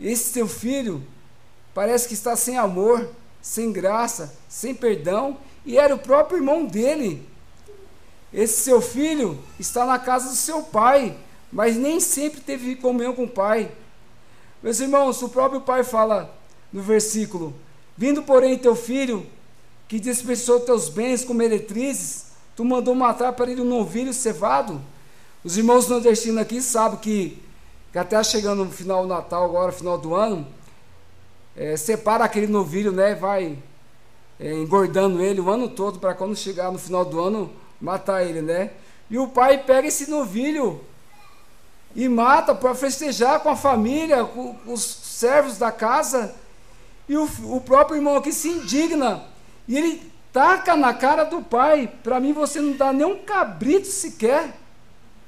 Esse 0.00 0.32
teu 0.32 0.48
filho 0.48 1.06
parece 1.74 2.08
que 2.08 2.14
está 2.14 2.34
sem 2.34 2.56
amor, 2.56 3.10
sem 3.42 3.70
graça, 3.70 4.34
sem 4.48 4.74
perdão, 4.74 5.36
e 5.66 5.76
era 5.76 5.94
o 5.94 5.98
próprio 5.98 6.38
irmão 6.38 6.64
dele. 6.64 7.28
Esse 8.32 8.62
seu 8.62 8.80
filho 8.80 9.38
está 9.60 9.84
na 9.84 9.98
casa 9.98 10.30
do 10.30 10.34
seu 10.34 10.62
pai, 10.62 11.14
mas 11.52 11.76
nem 11.76 12.00
sempre 12.00 12.40
teve 12.40 12.74
comunhão 12.74 13.14
com 13.14 13.24
o 13.24 13.28
pai. 13.28 13.70
Meus 14.62 14.80
irmãos, 14.80 15.20
o 15.20 15.28
próprio 15.28 15.60
pai 15.60 15.84
fala 15.84 16.37
no 16.72 16.82
versículo: 16.82 17.54
Vindo, 17.96 18.22
porém, 18.22 18.56
teu 18.58 18.76
filho, 18.76 19.26
que 19.88 19.98
desperdiçou 19.98 20.60
teus 20.60 20.88
bens 20.88 21.24
com 21.24 21.34
meretrizes, 21.34 22.26
tu 22.54 22.64
mandou 22.64 22.94
matar 22.94 23.32
para 23.32 23.50
ele 23.50 23.60
um 23.60 23.64
novilho 23.64 24.12
cevado. 24.12 24.80
Os 25.42 25.56
irmãos 25.56 25.88
nordestinos 25.88 26.40
aqui 26.40 26.60
sabem 26.60 26.98
que, 26.98 27.42
que 27.92 27.98
até 27.98 28.22
chegando 28.22 28.64
no 28.64 28.70
final 28.70 29.02
do 29.02 29.08
Natal, 29.08 29.44
agora, 29.44 29.72
final 29.72 29.96
do 29.96 30.14
ano, 30.14 30.46
é, 31.56 31.76
separa 31.76 32.24
aquele 32.24 32.46
novilho, 32.46 32.92
né? 32.92 33.14
Vai 33.14 33.58
é, 34.38 34.52
engordando 34.52 35.22
ele 35.22 35.40
o 35.40 35.50
ano 35.50 35.68
todo 35.68 35.98
para 35.98 36.14
quando 36.14 36.36
chegar 36.36 36.70
no 36.70 36.78
final 36.78 37.04
do 37.04 37.20
ano 37.20 37.50
matar 37.80 38.24
ele, 38.24 38.42
né? 38.42 38.70
E 39.10 39.18
o 39.18 39.28
pai 39.28 39.58
pega 39.58 39.88
esse 39.88 40.10
novilho 40.10 40.80
e 41.96 42.08
mata 42.08 42.54
para 42.54 42.74
festejar 42.74 43.40
com 43.40 43.48
a 43.48 43.56
família, 43.56 44.24
com 44.24 44.54
os 44.66 44.82
servos 44.82 45.58
da 45.58 45.72
casa 45.72 46.34
e 47.08 47.16
o, 47.16 47.24
o 47.56 47.60
próprio 47.60 47.96
irmão 47.96 48.16
aqui 48.16 48.32
se 48.32 48.48
indigna. 48.48 49.24
E 49.66 49.76
ele 49.76 50.12
taca 50.32 50.76
na 50.76 50.92
cara 50.92 51.24
do 51.24 51.42
pai. 51.42 51.90
Para 52.02 52.20
mim, 52.20 52.32
você 52.32 52.60
não 52.60 52.74
dá 52.74 52.92
nem 52.92 53.06
um 53.06 53.22
cabrito 53.22 53.86
sequer. 53.86 54.54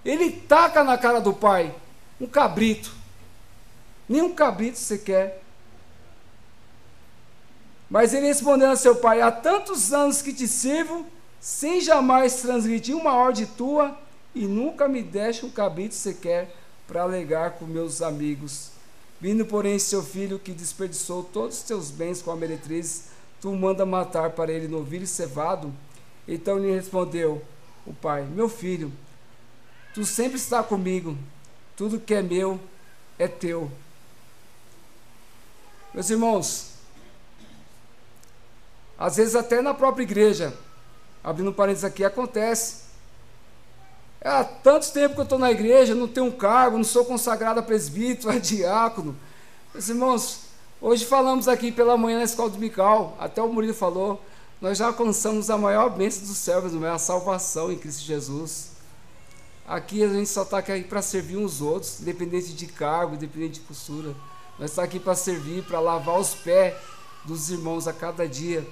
Ele 0.04 0.30
taca 0.30 0.84
na 0.84 0.98
cara 0.98 1.20
do 1.20 1.32
pai 1.32 1.74
um 2.20 2.26
cabrito. 2.26 2.92
Nem 4.08 4.22
um 4.22 4.34
cabrito 4.34 4.78
sequer. 4.78 5.42
Mas 7.88 8.12
ele 8.12 8.26
respondeu 8.26 8.70
a 8.70 8.76
seu 8.76 8.96
pai: 8.96 9.20
Há 9.20 9.32
tantos 9.32 9.92
anos 9.92 10.20
que 10.22 10.32
te 10.32 10.46
sirvo, 10.46 11.06
sem 11.40 11.80
jamais 11.80 12.36
transgredir 12.36 12.96
uma 12.96 13.14
ordem 13.14 13.46
tua, 13.46 13.96
e 14.34 14.46
nunca 14.46 14.86
me 14.86 15.02
deste 15.02 15.46
um 15.46 15.50
cabrito 15.50 15.94
sequer 15.94 16.54
para 16.86 17.02
alegar 17.02 17.52
com 17.52 17.64
meus 17.64 18.02
amigos. 18.02 18.70
Vindo, 19.20 19.44
porém, 19.44 19.78
seu 19.78 20.02
filho 20.02 20.38
que 20.38 20.52
desperdiçou 20.52 21.22
todos 21.22 21.58
os 21.58 21.62
teus 21.62 21.90
bens 21.90 22.22
com 22.22 22.30
a 22.30 22.36
meretriz, 22.36 23.08
tu 23.40 23.52
manda 23.52 23.84
matar 23.84 24.30
para 24.30 24.50
ele 24.50 24.66
novilho 24.66 25.06
cevado? 25.06 25.72
Então 26.26 26.58
lhe 26.58 26.72
respondeu 26.72 27.44
o 27.86 27.92
pai: 27.92 28.24
Meu 28.24 28.48
filho, 28.48 28.90
tu 29.92 30.06
sempre 30.06 30.38
está 30.38 30.62
comigo, 30.62 31.18
tudo 31.76 32.00
que 32.00 32.14
é 32.14 32.22
meu 32.22 32.58
é 33.18 33.28
teu. 33.28 33.70
Meus 35.92 36.08
irmãos, 36.08 36.70
às 38.98 39.16
vezes 39.16 39.34
até 39.34 39.60
na 39.60 39.74
própria 39.74 40.04
igreja, 40.04 40.56
abrindo 41.22 41.52
parênteses 41.52 41.84
aqui, 41.84 42.04
acontece 42.04 42.89
há 44.22 44.44
tanto 44.44 44.90
tempo 44.92 45.14
que 45.14 45.20
eu 45.20 45.24
estou 45.24 45.38
na 45.38 45.50
igreja, 45.50 45.94
não 45.94 46.06
tenho 46.06 46.26
um 46.26 46.32
cargo, 46.32 46.76
não 46.76 46.84
sou 46.84 47.04
consagrado 47.04 47.60
a 47.60 47.62
presbítero, 47.62 48.30
a 48.30 48.38
diácono. 48.38 49.16
Meus 49.72 49.88
irmãos, 49.88 50.40
hoje 50.80 51.04
falamos 51.06 51.48
aqui 51.48 51.72
pela 51.72 51.96
manhã 51.96 52.18
na 52.18 52.24
escola 52.24 52.50
do 52.50 52.58
Mical, 52.58 53.16
até 53.18 53.40
o 53.42 53.52
Murilo 53.52 53.74
falou, 53.74 54.20
nós 54.60 54.76
já 54.76 54.88
alcançamos 54.88 55.48
a 55.48 55.56
maior 55.56 55.88
bênção 55.88 56.26
dos 56.26 56.36
servos, 56.36 56.74
a 56.82 56.98
salvação 56.98 57.72
em 57.72 57.78
Cristo 57.78 58.02
Jesus. 58.02 58.70
Aqui 59.66 60.02
a 60.02 60.08
gente 60.08 60.28
só 60.28 60.42
está 60.42 60.58
aqui 60.58 60.82
para 60.82 61.00
servir 61.00 61.36
uns 61.36 61.62
outros, 61.62 62.00
independente 62.00 62.52
de 62.52 62.66
cargo, 62.66 63.14
independente 63.14 63.54
de 63.54 63.60
postura. 63.60 64.14
Nós 64.58 64.70
estamos 64.70 64.74
tá 64.76 64.82
aqui 64.82 64.98
para 64.98 65.14
servir, 65.14 65.62
para 65.62 65.80
lavar 65.80 66.18
os 66.18 66.34
pés 66.34 66.74
dos 67.24 67.50
irmãos 67.50 67.86
a 67.86 67.92
cada 67.92 68.28
dia. 68.28 68.66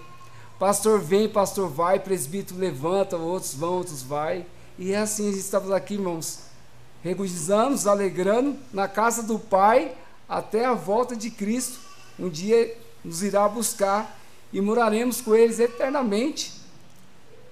Pastor 0.59 1.01
vem, 1.01 1.29
pastor 1.29 1.69
vai, 1.69 2.01
presbítero 2.01 2.59
levanta, 2.59 3.17
outros 3.17 3.55
vão, 3.55 3.75
outros 3.75 4.03
vai. 4.03 4.45
E 4.79 4.93
é 4.93 4.99
assim, 4.99 5.29
estamos 5.31 5.73
aqui, 5.73 5.95
irmãos, 5.95 6.39
regozijando, 7.03 7.71
nos 7.71 7.89
alegrando 7.89 8.57
na 8.73 8.87
casa 8.87 9.25
do 9.25 9.37
Pai 9.37 9.93
até 10.29 10.65
a 10.65 10.73
volta 10.73 11.17
de 11.17 11.33
Cristo. 11.33 11.81
Um 12.17 12.29
dia 12.29 12.79
nos 13.05 13.25
irá 13.25 13.49
buscar 13.49 14.17
e 14.53 14.61
moraremos 14.61 15.21
com 15.21 15.35
eles 15.35 15.59
eternamente. 15.59 16.53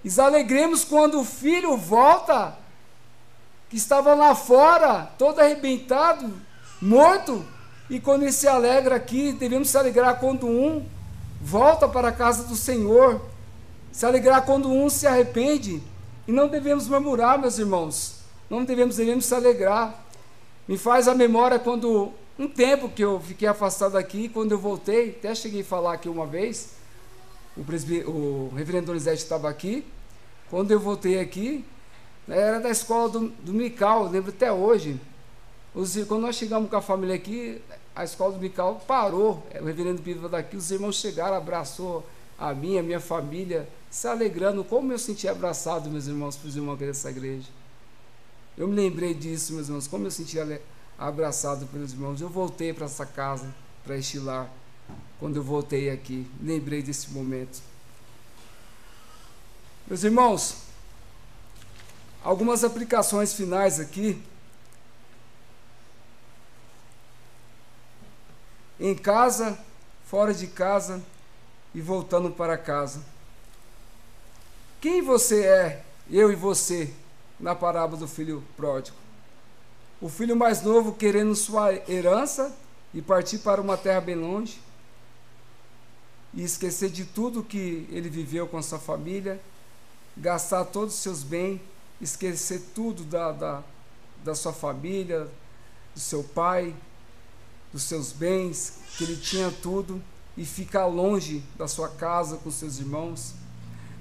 Nos 0.04 0.20
alegremos 0.20 0.84
quando 0.84 1.18
o 1.18 1.24
Filho 1.24 1.76
volta 1.76 2.56
que 3.68 3.76
estava 3.76 4.14
lá 4.14 4.32
fora, 4.32 5.10
todo 5.18 5.40
arrebentado, 5.40 6.32
morto, 6.80 7.44
e 7.90 7.98
quando 7.98 8.22
ele 8.22 8.30
se 8.30 8.46
alegra 8.46 8.94
aqui, 8.94 9.32
devemos 9.32 9.68
se 9.68 9.76
alegrar 9.76 10.20
quando 10.20 10.46
um 10.46 10.86
volta 11.40 11.88
para 11.88 12.08
a 12.08 12.12
casa 12.12 12.44
do 12.44 12.54
Senhor, 12.54 13.20
se 13.90 14.06
alegrar 14.06 14.44
quando 14.44 14.70
um 14.70 14.88
se 14.88 15.08
arrepende, 15.08 15.82
e 16.26 16.32
não 16.32 16.48
devemos 16.48 16.88
murmurar, 16.88 17.38
meus 17.38 17.58
irmãos, 17.58 18.20
não 18.50 18.64
devemos, 18.64 18.96
devemos 18.96 19.24
se 19.24 19.34
alegrar. 19.34 20.04
Me 20.66 20.76
faz 20.76 21.06
a 21.06 21.14
memória 21.14 21.58
quando 21.58 22.12
um 22.38 22.48
tempo 22.48 22.88
que 22.88 23.02
eu 23.02 23.20
fiquei 23.20 23.48
afastado 23.48 23.96
aqui, 23.96 24.28
quando 24.28 24.52
eu 24.52 24.58
voltei, 24.58 25.10
até 25.10 25.34
cheguei 25.34 25.62
a 25.62 25.64
falar 25.64 25.94
aqui 25.94 26.08
uma 26.08 26.26
vez, 26.26 26.70
o, 27.56 27.60
o 28.10 28.52
reverendo 28.54 28.86
Donizete 28.86 29.22
estava 29.22 29.48
aqui, 29.48 29.86
quando 30.50 30.70
eu 30.70 30.78
voltei 30.78 31.18
aqui, 31.18 31.64
né, 32.26 32.38
era 32.38 32.60
da 32.60 32.70
escola 32.70 33.08
do, 33.08 33.28
do 33.28 33.52
Mical, 33.54 34.04
lembro 34.08 34.30
até 34.30 34.52
hoje. 34.52 35.00
Os, 35.74 35.96
quando 36.04 36.22
nós 36.22 36.36
chegamos 36.36 36.68
com 36.68 36.76
a 36.76 36.82
família 36.82 37.14
aqui, 37.14 37.62
a 37.94 38.04
escola 38.04 38.32
do 38.32 38.38
Mical 38.38 38.82
parou, 38.86 39.46
é, 39.50 39.60
o 39.60 39.64
reverendo 39.64 40.02
Piva 40.02 40.28
daqui, 40.28 40.56
os 40.56 40.70
irmãos 40.70 40.96
chegaram, 40.96 41.36
abraçou 41.36 42.04
a 42.38 42.52
minha, 42.52 42.80
a 42.80 42.82
minha 42.82 43.00
família, 43.00 43.68
se 43.96 44.06
alegrando, 44.06 44.62
como 44.62 44.92
eu 44.92 44.98
senti 44.98 45.26
abraçado, 45.26 45.88
meus 45.88 46.06
irmãos, 46.06 46.38
os 46.44 46.54
irmãos 46.54 46.76
dessa 46.76 47.08
igreja. 47.08 47.48
Eu 48.54 48.68
me 48.68 48.74
lembrei 48.74 49.14
disso, 49.14 49.54
meus 49.54 49.68
irmãos, 49.68 49.86
como 49.88 50.06
eu 50.06 50.10
senti 50.10 50.36
abraçado 50.98 51.66
pelos 51.68 51.94
irmãos. 51.94 52.20
Eu 52.20 52.28
voltei 52.28 52.74
para 52.74 52.84
essa 52.84 53.06
casa, 53.06 53.54
para 53.82 53.96
este 53.96 54.18
lar, 54.18 54.52
quando 55.18 55.36
eu 55.36 55.42
voltei 55.42 55.88
aqui. 55.88 56.30
Lembrei 56.42 56.82
desse 56.82 57.10
momento. 57.10 57.62
Meus 59.86 60.04
irmãos, 60.04 60.56
algumas 62.22 62.64
aplicações 62.64 63.32
finais 63.32 63.80
aqui. 63.80 64.22
Em 68.78 68.94
casa, 68.94 69.58
fora 70.04 70.34
de 70.34 70.48
casa 70.48 71.02
e 71.74 71.80
voltando 71.80 72.30
para 72.30 72.58
casa. 72.58 73.15
Quem 74.88 75.02
você 75.02 75.42
é, 75.42 75.84
eu 76.08 76.30
e 76.30 76.36
você, 76.36 76.94
na 77.40 77.56
parábola 77.56 77.98
do 77.98 78.06
filho 78.06 78.44
pródigo? 78.56 78.96
O 80.00 80.08
filho 80.08 80.36
mais 80.36 80.62
novo 80.62 80.92
querendo 80.92 81.34
sua 81.34 81.74
herança 81.90 82.56
e 82.94 83.02
partir 83.02 83.38
para 83.38 83.60
uma 83.60 83.76
terra 83.76 84.00
bem 84.00 84.14
longe 84.14 84.60
e 86.32 86.44
esquecer 86.44 86.88
de 86.88 87.04
tudo 87.04 87.42
que 87.42 87.88
ele 87.90 88.08
viveu 88.08 88.46
com 88.46 88.62
sua 88.62 88.78
família, 88.78 89.40
gastar 90.16 90.64
todos 90.66 90.94
os 90.94 91.00
seus 91.00 91.24
bens, 91.24 91.60
esquecer 92.00 92.62
tudo 92.72 93.02
da, 93.02 93.32
da, 93.32 93.64
da 94.22 94.36
sua 94.36 94.52
família, 94.52 95.28
do 95.94 96.00
seu 96.00 96.22
pai, 96.22 96.72
dos 97.72 97.82
seus 97.82 98.12
bens, 98.12 98.74
que 98.96 99.02
ele 99.02 99.16
tinha 99.16 99.50
tudo, 99.50 100.00
e 100.36 100.44
ficar 100.44 100.86
longe 100.86 101.42
da 101.56 101.66
sua 101.66 101.88
casa 101.88 102.36
com 102.36 102.52
seus 102.52 102.78
irmãos. 102.78 103.34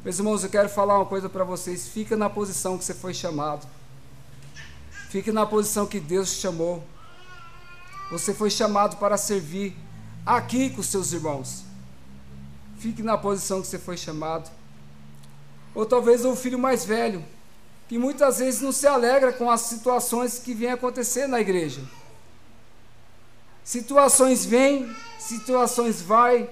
Meus 0.06 0.20
irmãos, 0.20 0.44
eu 0.44 0.52
quero 0.52 0.70
falar 0.70 1.00
uma 1.00 1.06
coisa 1.08 1.28
para 1.28 1.44
vocês: 1.44 1.88
fica 1.88 2.16
na 2.16 2.30
posição 2.30 2.78
que 2.78 2.86
você 2.86 2.94
foi 2.94 3.12
chamado. 3.12 3.68
Fique 5.10 5.32
na 5.32 5.48
posição 5.48 5.88
que 5.88 6.00
Deus 6.00 6.32
te 6.32 6.42
chamou. 6.42 6.84
Você 8.12 8.32
foi 8.32 8.52
chamado 8.52 8.98
para 8.98 9.18
servir 9.18 9.76
aqui 10.24 10.70
com 10.70 10.84
seus 10.84 11.12
irmãos. 11.12 11.64
Fique 12.78 13.02
na 13.02 13.18
posição 13.18 13.64
que 13.64 13.68
você 13.68 13.80
foi 13.80 13.98
chamado. 13.98 14.52
Ou 15.74 15.88
talvez 15.88 16.24
o 16.24 16.36
filho 16.36 16.60
mais 16.60 16.86
velho, 16.86 17.26
que 17.90 17.98
muitas 17.98 18.38
vezes 18.38 18.62
não 18.62 18.72
se 18.72 18.86
alegra 18.86 19.34
com 19.34 19.50
as 19.50 19.62
situações 19.62 20.38
que 20.38 20.54
vêm 20.54 20.70
acontecer 20.70 21.26
na 21.26 21.42
igreja. 21.42 21.82
Situações 23.64 24.46
vêm, 24.46 24.96
situações 25.18 26.00
vai. 26.00 26.48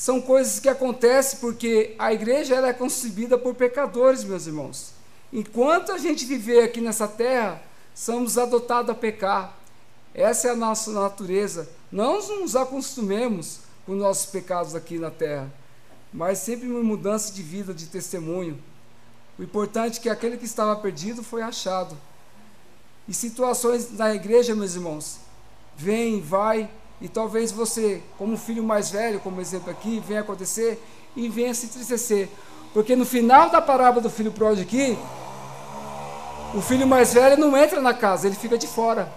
São 0.00 0.18
coisas 0.18 0.58
que 0.58 0.68
acontecem 0.70 1.40
porque 1.40 1.94
a 1.98 2.10
igreja 2.10 2.54
ela 2.54 2.68
é 2.68 2.72
concebida 2.72 3.36
por 3.36 3.54
pecadores, 3.54 4.24
meus 4.24 4.46
irmãos. 4.46 4.94
Enquanto 5.30 5.92
a 5.92 5.98
gente 5.98 6.24
viver 6.24 6.64
aqui 6.64 6.80
nessa 6.80 7.06
terra, 7.06 7.62
somos 7.94 8.38
adotados 8.38 8.90
a 8.90 8.94
pecar. 8.94 9.58
Essa 10.14 10.48
é 10.48 10.50
a 10.52 10.56
nossa 10.56 10.90
natureza. 10.90 11.68
Não 11.92 12.14
nos 12.40 12.56
acostumemos 12.56 13.58
com 13.84 13.92
nossos 13.92 14.24
pecados 14.24 14.74
aqui 14.74 14.98
na 14.98 15.10
terra, 15.10 15.52
mas 16.10 16.38
sempre 16.38 16.66
uma 16.66 16.82
mudança 16.82 17.30
de 17.30 17.42
vida, 17.42 17.74
de 17.74 17.84
testemunho. 17.84 18.58
O 19.38 19.42
importante 19.42 19.98
é 19.98 20.02
que 20.02 20.08
aquele 20.08 20.38
que 20.38 20.46
estava 20.46 20.74
perdido 20.76 21.22
foi 21.22 21.42
achado. 21.42 21.94
E 23.06 23.12
situações 23.12 23.92
na 23.92 24.14
igreja, 24.14 24.54
meus 24.54 24.74
irmãos, 24.74 25.18
vem, 25.76 26.22
vai, 26.22 26.70
e 27.00 27.08
talvez 27.08 27.50
você, 27.50 28.02
como 28.18 28.36
filho 28.36 28.62
mais 28.62 28.90
velho, 28.90 29.20
como 29.20 29.40
exemplo 29.40 29.70
aqui, 29.70 30.02
venha 30.06 30.20
acontecer 30.20 30.82
e 31.16 31.28
venha 31.28 31.54
se 31.54 31.66
entristecer. 31.66 32.28
Porque 32.74 32.94
no 32.94 33.06
final 33.06 33.50
da 33.50 33.60
parábola 33.60 34.02
do 34.02 34.10
filho 34.10 34.30
pródigo 34.30 34.66
aqui, 34.66 34.98
o 36.54 36.60
filho 36.60 36.86
mais 36.86 37.14
velho 37.14 37.36
não 37.38 37.56
entra 37.56 37.80
na 37.80 37.94
casa, 37.94 38.26
ele 38.26 38.36
fica 38.36 38.58
de 38.58 38.66
fora. 38.66 39.10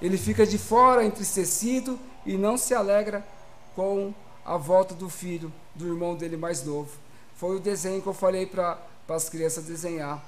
Ele 0.00 0.16
fica 0.16 0.46
de 0.46 0.56
fora, 0.56 1.04
entristecido 1.04 1.98
e 2.24 2.36
não 2.36 2.56
se 2.56 2.74
alegra 2.74 3.26
com 3.74 4.14
a 4.44 4.56
volta 4.56 4.94
do 4.94 5.08
filho, 5.08 5.52
do 5.74 5.86
irmão 5.86 6.14
dele 6.14 6.36
mais 6.36 6.62
novo. 6.62 6.90
Foi 7.36 7.56
o 7.56 7.60
desenho 7.60 8.00
que 8.00 8.06
eu 8.06 8.14
falei 8.14 8.46
para 8.46 8.78
as 9.08 9.28
crianças 9.28 9.64
desenhar. 9.64 10.22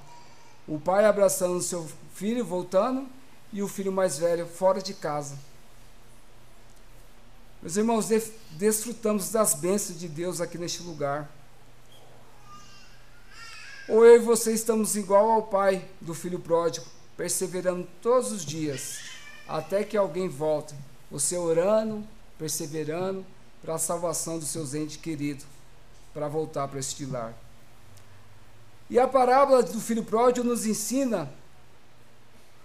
O 0.66 0.78
pai 0.78 1.05
abraçando 1.05 1.62
seu 1.62 1.86
filho, 2.14 2.44
voltando, 2.44 3.07
e 3.53 3.62
o 3.62 3.68
filho 3.68 3.90
mais 3.90 4.18
velho 4.18 4.46
fora 4.46 4.80
de 4.80 4.94
casa. 4.94 5.36
Meus 7.62 7.76
irmãos, 7.76 8.08
desfrutamos 8.52 9.30
das 9.30 9.52
bênçãos 9.52 9.98
de 9.98 10.08
Deus 10.08 10.40
aqui 10.40 10.56
neste 10.56 10.82
lugar. 10.82 11.30
Ou 13.86 14.06
eu 14.06 14.16
e 14.16 14.24
você 14.24 14.54
estamos 14.54 14.96
igual 14.96 15.30
ao 15.30 15.42
pai 15.42 15.86
do 16.00 16.14
filho 16.14 16.38
pródigo, 16.38 16.86
perseverando 17.18 17.86
todos 18.00 18.32
os 18.32 18.46
dias, 18.46 19.00
até 19.46 19.84
que 19.84 19.94
alguém 19.94 20.26
volte. 20.26 20.74
Você 21.11 21.36
orando, 21.36 22.02
perseverando 22.38 23.26
para 23.61 23.74
a 23.74 23.78
salvação 23.78 24.38
dos 24.38 24.48
seus 24.48 24.72
entes 24.72 24.96
queridos, 24.96 25.44
para 26.14 26.28
voltar 26.28 26.66
para 26.66 26.80
este 26.80 27.04
lar. 27.04 27.34
E 28.88 28.98
a 28.98 29.06
parábola 29.06 29.62
do 29.62 29.80
filho 29.80 30.02
pródigo 30.02 30.48
nos 30.48 30.64
ensina, 30.64 31.30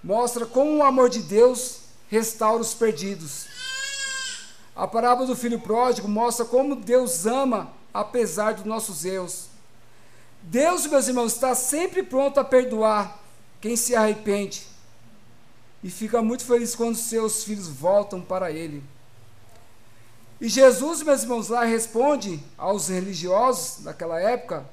mostra 0.02 0.46
como 0.46 0.78
o 0.78 0.84
amor 0.84 1.10
de 1.10 1.22
Deus 1.22 1.82
restaura 2.10 2.62
os 2.62 2.74
perdidos. 2.74 3.55
A 4.76 4.88
parábola 4.88 5.28
do 5.28 5.36
filho 5.36 5.60
pródigo 5.60 6.08
mostra 6.08 6.46
como 6.46 6.76
Deus 6.76 7.26
ama 7.26 7.72
apesar 7.94 8.56
dos 8.56 8.66
nossos 8.66 9.06
erros. 9.06 9.48
Deus, 10.44 10.86
meus 10.86 11.08
irmãos, 11.08 11.34
está 11.34 11.56
sempre 11.56 12.04
pronto 12.04 12.40
a 12.40 12.44
perdoar 12.44 13.20
quem 13.62 13.76
se 13.76 13.96
arrepende 13.96 14.68
e 15.82 15.90
fica 15.90 16.22
muito 16.22 16.44
feliz 16.44 16.76
quando 16.76 16.96
seus 16.96 17.44
filhos 17.44 17.68
voltam 17.68 18.22
para 18.22 18.52
Ele. 18.52 18.84
E 20.42 20.50
Jesus, 20.50 21.02
meus 21.02 21.24
irmãos, 21.24 21.48
lá 21.48 21.64
responde 21.64 22.44
aos 22.58 22.90
religiosos 22.90 23.84
daquela 23.84 24.20
época, 24.20 24.66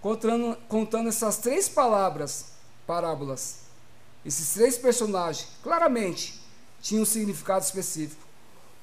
contando, 0.00 0.56
contando 0.68 1.08
essas 1.08 1.36
três 1.36 1.68
palavras, 1.68 2.52
parábolas. 2.86 3.66
Esses 4.24 4.54
três 4.54 4.78
personagens, 4.78 5.46
claramente, 5.62 6.40
tinham 6.80 7.02
um 7.02 7.06
significado 7.06 7.64
específico. 7.64 8.25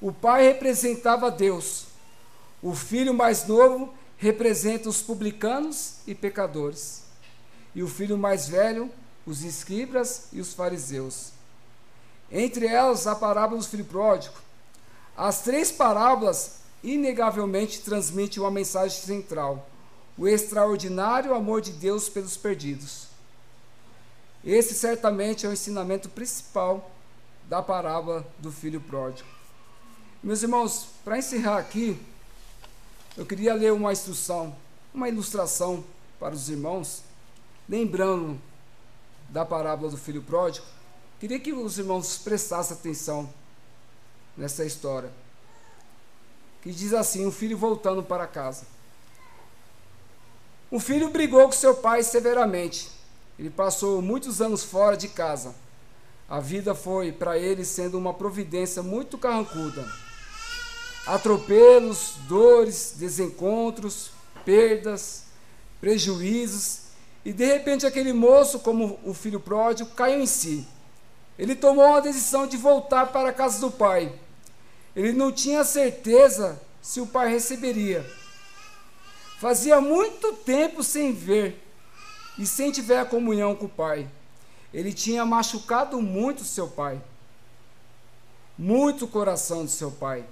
O 0.04 0.12
pai 0.12 0.42
representava 0.42 1.30
Deus, 1.30 1.86
o 2.62 2.74
filho 2.74 3.14
mais 3.14 3.46
novo 3.46 3.94
representa 4.18 4.86
os 4.86 5.00
publicanos 5.00 5.94
e 6.06 6.14
pecadores, 6.14 7.04
e 7.74 7.82
o 7.82 7.88
filho 7.88 8.18
mais 8.18 8.46
velho, 8.46 8.90
os 9.24 9.42
escribas 9.42 10.26
e 10.30 10.42
os 10.42 10.52
fariseus. 10.52 11.30
Entre 12.30 12.66
elas, 12.66 13.06
a 13.06 13.14
parábola 13.14 13.62
do 13.62 13.66
filho 13.66 13.86
pródigo. 13.86 14.34
As 15.16 15.40
três 15.40 15.72
parábolas, 15.72 16.56
inegavelmente, 16.82 17.80
transmitem 17.80 18.42
uma 18.42 18.50
mensagem 18.50 19.00
central: 19.00 19.66
o 20.18 20.28
extraordinário 20.28 21.32
amor 21.32 21.62
de 21.62 21.72
Deus 21.72 22.10
pelos 22.10 22.36
perdidos. 22.36 23.06
Esse 24.44 24.74
certamente 24.74 25.46
é 25.46 25.48
o 25.48 25.52
ensinamento 25.54 26.10
principal 26.10 26.90
da 27.48 27.62
parábola 27.62 28.22
do 28.38 28.52
filho 28.52 28.82
pródigo. 28.82 29.33
Meus 30.24 30.42
irmãos, 30.42 30.86
para 31.04 31.18
encerrar 31.18 31.58
aqui, 31.58 32.00
eu 33.14 33.26
queria 33.26 33.52
ler 33.52 33.74
uma 33.74 33.92
instrução, 33.92 34.56
uma 34.94 35.06
ilustração 35.06 35.84
para 36.18 36.34
os 36.34 36.48
irmãos, 36.48 37.02
lembrando 37.68 38.40
da 39.28 39.44
parábola 39.44 39.90
do 39.90 39.98
filho 39.98 40.22
pródigo. 40.22 40.64
Queria 41.20 41.38
que 41.38 41.52
os 41.52 41.78
irmãos 41.78 42.16
prestassem 42.16 42.74
atenção 42.74 43.28
nessa 44.34 44.64
história. 44.64 45.12
Que 46.62 46.72
diz 46.72 46.94
assim: 46.94 47.26
um 47.26 47.30
filho 47.30 47.58
voltando 47.58 48.02
para 48.02 48.26
casa. 48.26 48.64
O 50.70 50.80
filho 50.80 51.10
brigou 51.10 51.44
com 51.44 51.52
seu 51.52 51.74
pai 51.74 52.02
severamente 52.02 52.90
Ele 53.38 53.50
passou 53.50 54.00
muitos 54.00 54.40
anos 54.40 54.64
fora 54.64 54.96
de 54.96 55.08
casa. 55.08 55.54
A 56.26 56.40
vida 56.40 56.74
foi 56.74 57.12
para 57.12 57.36
ele 57.36 57.62
sendo 57.62 57.98
uma 57.98 58.14
providência 58.14 58.82
muito 58.82 59.18
carrancuda. 59.18 59.86
Atropelos, 61.06 62.14
dores, 62.28 62.94
desencontros, 62.96 64.10
perdas, 64.44 65.24
prejuízos, 65.80 66.80
e 67.24 67.32
de 67.32 67.44
repente 67.44 67.86
aquele 67.86 68.12
moço, 68.12 68.60
como 68.60 68.98
o 69.04 69.14
filho 69.14 69.40
pródigo, 69.40 69.90
caiu 69.90 70.20
em 70.20 70.26
si. 70.26 70.66
Ele 71.38 71.54
tomou 71.54 71.96
a 71.96 72.00
decisão 72.00 72.46
de 72.46 72.56
voltar 72.56 73.06
para 73.06 73.30
a 73.30 73.32
casa 73.32 73.60
do 73.60 73.70
pai. 73.70 74.12
Ele 74.94 75.12
não 75.12 75.32
tinha 75.32 75.64
certeza 75.64 76.60
se 76.80 77.00
o 77.00 77.06
pai 77.06 77.28
receberia. 77.30 78.04
Fazia 79.40 79.80
muito 79.80 80.32
tempo 80.34 80.82
sem 80.82 81.12
ver 81.12 81.60
e 82.38 82.46
sem 82.46 82.70
tiver 82.70 82.98
a 82.98 83.04
comunhão 83.04 83.54
com 83.54 83.66
o 83.66 83.68
pai. 83.68 84.08
Ele 84.72 84.92
tinha 84.92 85.24
machucado 85.24 86.00
muito 86.00 86.44
seu 86.44 86.68
pai, 86.68 87.00
muito 88.56 89.04
o 89.04 89.08
coração 89.08 89.64
do 89.64 89.70
seu 89.70 89.90
pai. 89.90 90.24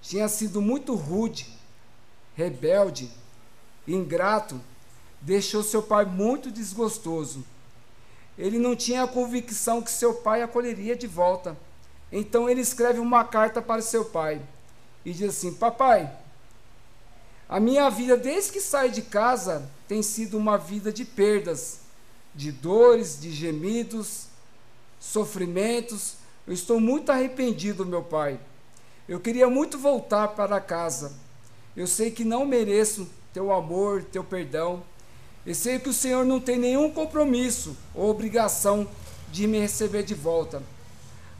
Tinha 0.00 0.28
sido 0.28 0.60
muito 0.60 0.94
rude, 0.94 1.46
rebelde, 2.34 3.10
ingrato, 3.86 4.60
deixou 5.20 5.62
seu 5.62 5.82
pai 5.82 6.04
muito 6.04 6.50
desgostoso. 6.50 7.44
Ele 8.36 8.58
não 8.58 8.76
tinha 8.76 9.02
a 9.02 9.08
convicção 9.08 9.82
que 9.82 9.90
seu 9.90 10.14
pai 10.14 10.42
acolheria 10.42 10.94
de 10.94 11.06
volta. 11.06 11.56
Então 12.10 12.48
ele 12.48 12.60
escreve 12.60 13.00
uma 13.00 13.24
carta 13.24 13.60
para 13.60 13.82
seu 13.82 14.04
pai 14.04 14.40
e 15.04 15.12
diz 15.12 15.30
assim: 15.30 15.52
Papai, 15.52 16.10
a 17.48 17.58
minha 17.58 17.88
vida 17.90 18.16
desde 18.16 18.52
que 18.52 18.60
saí 18.60 18.90
de 18.90 19.02
casa 19.02 19.68
tem 19.88 20.02
sido 20.02 20.36
uma 20.38 20.56
vida 20.56 20.92
de 20.92 21.04
perdas, 21.04 21.80
de 22.34 22.52
dores, 22.52 23.18
de 23.20 23.30
gemidos, 23.32 24.26
sofrimentos. 25.00 26.14
Eu 26.46 26.52
estou 26.52 26.78
muito 26.78 27.10
arrependido, 27.10 27.84
meu 27.84 28.02
pai. 28.02 28.38
Eu 29.08 29.18
queria 29.18 29.48
muito 29.48 29.78
voltar 29.78 30.28
para 30.28 30.60
casa. 30.60 31.12
Eu 31.74 31.86
sei 31.86 32.10
que 32.10 32.24
não 32.24 32.44
mereço 32.44 33.08
teu 33.32 33.50
amor, 33.52 34.04
teu 34.04 34.22
perdão. 34.22 34.82
Eu 35.46 35.54
sei 35.54 35.78
que 35.78 35.88
o 35.88 35.94
Senhor 35.94 36.26
não 36.26 36.38
tem 36.38 36.58
nenhum 36.58 36.92
compromisso 36.92 37.74
ou 37.94 38.10
obrigação 38.10 38.86
de 39.32 39.46
me 39.46 39.58
receber 39.58 40.02
de 40.02 40.14
volta. 40.14 40.62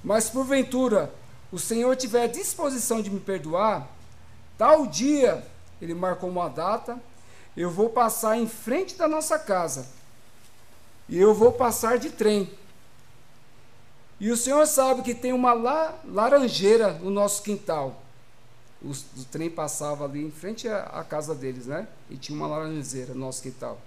Mas 0.03 0.31
porventura 0.31 1.12
o 1.53 1.59
Senhor 1.59 1.95
tiver 1.97 2.29
disposição 2.29 3.03
de 3.03 3.11
me 3.11 3.21
perdoar, 3.21 3.89
tal 4.57 4.87
dia, 4.87 5.47
ele 5.81 5.95
marcou 5.95 6.29
uma 6.29 6.49
data, 6.49 6.99
eu 7.57 7.71
vou 7.71 7.91
passar 7.91 8.39
em 8.39 8.47
frente 8.47 8.97
da 8.97 9.09
nossa 9.09 9.39
casa. 9.39 9.89
E 11.09 11.19
eu 11.19 11.35
vou 11.35 11.53
passar 11.53 11.99
de 11.99 12.11
trem. 12.11 12.51
E 14.21 14.31
o 14.31 14.37
Senhor 14.37 14.66
sabe 14.66 15.03
que 15.03 15.14
tem 15.14 15.33
uma 15.33 15.53
la 15.53 15.95
laranjeira 16.05 16.93
no 16.95 17.11
nosso 17.11 17.43
quintal. 17.43 18.03
O, 18.83 18.91
o, 18.91 19.25
trem 19.31 19.49
passava 19.49 20.05
ali 20.05 20.25
em 20.25 20.31
frente 20.31 20.69
à, 20.69 20.85
à 20.85 21.05
casa 21.05 21.35
deles, 21.35 21.66
né? 21.66 21.87
E 22.11 22.16
tinha 22.16 22.37
uma 22.37 22.49
laranjeira 22.49 23.14
no 23.14 23.21
nosso 23.21 23.43
quintal. 23.43 23.81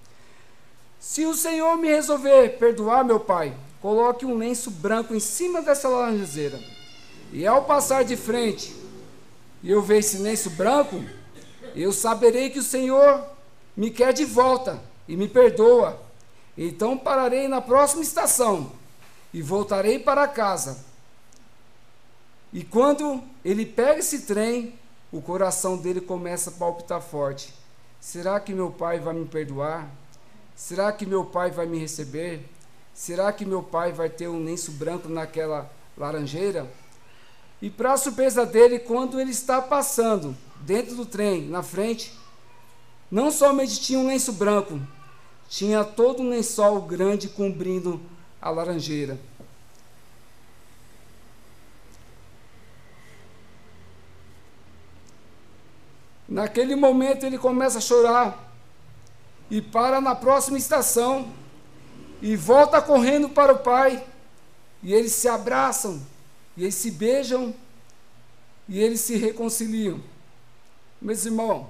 Se 1.00 1.26
o 1.26 1.34
Senhor 1.34 1.78
me 1.78 1.88
resolver 1.88 2.58
perdoar, 2.58 3.04
meu 3.04 3.20
pai, 3.20 3.56
coloque 3.82 4.26
um 4.26 4.38
lenço 4.38 4.70
branco 4.70 5.14
em 5.14 5.20
cima 5.20 5.62
dessa 5.62 5.90
laranjeira. 5.90 6.60
E 7.34 7.46
ao 7.46 7.66
passar 7.66 8.04
de 8.04 8.16
frente 8.16 8.76
e 9.64 9.72
eu 9.72 9.82
ver 9.82 10.00
esse 10.00 10.18
lenço 10.18 10.50
branco, 10.52 11.04
eu 11.76 11.92
saberei 11.92 12.50
que 12.50 12.60
o 12.60 12.64
Senhor 12.64 13.24
me 13.76 13.90
quer 13.90 14.14
de 14.14 14.26
volta 14.26 14.80
e 15.08 15.18
me 15.18 15.28
perdoa. 15.28 16.00
Então 16.58 16.98
pararei 16.98 17.48
na 17.48 17.62
próxima 17.62 18.02
estação 18.02 18.72
e 19.34 19.42
voltarei 19.42 20.00
para 20.00 20.28
casa. 20.28 20.84
E 22.54 22.64
quando 22.64 23.24
ele 23.46 23.66
pega 23.66 24.00
esse 24.00 24.22
trem, 24.24 24.76
o 25.12 25.22
coração 25.22 25.78
dele 25.78 26.02
começa 26.02 26.50
a 26.50 26.54
palpitar 26.54 27.02
forte. 27.02 27.54
Será 28.00 28.40
que 28.40 28.54
meu 28.54 28.72
pai 28.72 29.00
vai 29.00 29.14
me 29.14 29.26
perdoar? 29.26 29.90
Será 30.56 30.92
que 30.92 31.06
meu 31.06 31.26
pai 31.26 31.52
vai 31.52 31.66
me 31.66 31.78
receber? 31.78 32.46
Será 32.94 33.32
que 33.32 33.46
meu 33.46 33.64
pai 33.64 33.92
vai 33.92 34.10
ter 34.10 34.28
um 34.28 34.44
lenço 34.44 34.72
branco 34.72 35.08
naquela 35.08 35.72
laranjeira? 35.98 36.70
E 37.62 37.70
para 37.70 37.96
surpresa 37.96 38.46
dele, 38.46 38.80
quando 38.80 39.20
ele 39.20 39.32
está 39.32 39.62
passando 39.62 40.36
dentro 40.62 40.96
do 40.96 41.06
trem, 41.06 41.48
na 41.48 41.64
frente, 41.64 42.18
não 43.10 43.32
somente 43.32 43.80
tinha 43.80 44.00
um 44.00 44.08
lenço 44.08 44.34
branco, 44.34 44.80
tinha 45.48 45.84
todo 45.84 46.24
um 46.24 46.30
lençol 46.30 46.82
grande 46.82 47.28
cobrindo 47.28 48.02
a 48.42 48.50
laranjeira. 48.50 49.20
Naquele 56.28 56.76
momento 56.76 57.26
ele 57.26 57.38
começa 57.38 57.78
a 57.78 57.82
chorar 57.82 58.52
e 59.50 59.62
para 59.62 60.00
na 60.00 60.16
próxima 60.16 60.58
estação 60.58 61.30
e 62.22 62.38
volta 62.38 62.82
correndo 62.82 63.28
para 63.30 63.54
o 63.54 63.60
pai. 63.60 64.08
E 64.82 64.94
eles 64.94 65.12
se 65.12 65.28
abraçam, 65.28 66.02
e 66.58 66.64
eles 66.64 66.76
se 66.76 66.90
beijam, 66.90 67.54
e 68.68 68.80
eles 68.80 69.02
se 69.02 69.16
reconciliam. 69.16 70.02
Meus 71.00 71.26
irmãos, 71.26 71.68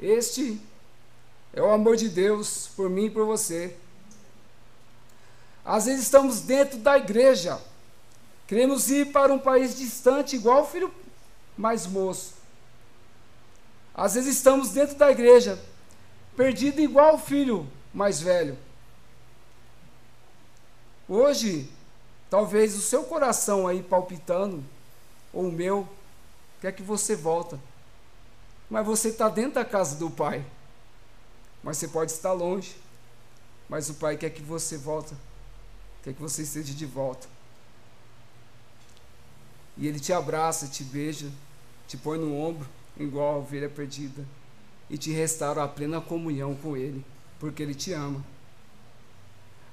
este 0.00 0.60
é 1.52 1.62
o 1.62 1.70
amor 1.70 1.96
de 1.96 2.08
Deus 2.08 2.68
por 2.76 2.90
mim 2.90 3.06
e 3.06 3.10
por 3.10 3.24
você. 3.24 3.76
Às 5.66 5.86
vezes 5.86 6.04
estamos 6.04 6.42
dentro 6.42 6.78
da 6.78 6.96
igreja, 6.96 7.60
queremos 8.46 8.88
ir 8.88 9.10
para 9.10 9.32
um 9.32 9.38
país 9.38 9.76
distante, 9.76 10.36
igual 10.36 10.62
o 10.62 10.66
filho 10.66 10.94
mais 11.58 11.88
moço. 11.88 12.34
Às 13.92 14.14
vezes 14.14 14.36
estamos 14.36 14.70
dentro 14.70 14.94
da 14.94 15.10
igreja, 15.10 15.60
perdido 16.36 16.80
igual 16.80 17.16
o 17.16 17.18
filho 17.18 17.66
mais 17.92 18.20
velho. 18.20 18.56
Hoje, 21.08 21.68
talvez 22.30 22.76
o 22.76 22.80
seu 22.80 23.02
coração 23.02 23.66
aí 23.66 23.82
palpitando, 23.82 24.62
ou 25.32 25.48
o 25.48 25.52
meu, 25.52 25.88
quer 26.60 26.70
que 26.70 26.82
você 26.82 27.16
volta. 27.16 27.58
Mas 28.70 28.86
você 28.86 29.08
está 29.08 29.28
dentro 29.28 29.54
da 29.54 29.64
casa 29.64 29.96
do 29.96 30.10
Pai. 30.10 30.44
Mas 31.60 31.78
você 31.78 31.88
pode 31.88 32.12
estar 32.12 32.32
longe. 32.32 32.76
Mas 33.68 33.90
o 33.90 33.94
Pai 33.94 34.16
quer 34.16 34.30
que 34.30 34.42
você 34.42 34.76
volta. 34.76 35.16
Quer 36.06 36.14
que 36.14 36.22
você 36.22 36.42
esteja 36.42 36.72
de 36.72 36.86
volta. 36.86 37.26
E 39.76 39.88
Ele 39.88 39.98
te 39.98 40.12
abraça, 40.12 40.68
te 40.68 40.84
beija, 40.84 41.28
te 41.88 41.96
põe 41.96 42.16
no 42.16 42.32
ombro, 42.32 42.64
igual 42.96 43.34
a 43.34 43.38
ovelha 43.38 43.68
perdida 43.68 44.24
e 44.88 44.96
te 44.96 45.10
restaura 45.10 45.64
a 45.64 45.66
plena 45.66 46.00
comunhão 46.00 46.54
com 46.54 46.76
Ele, 46.76 47.04
porque 47.40 47.60
Ele 47.60 47.74
te 47.74 47.92
ama. 47.92 48.24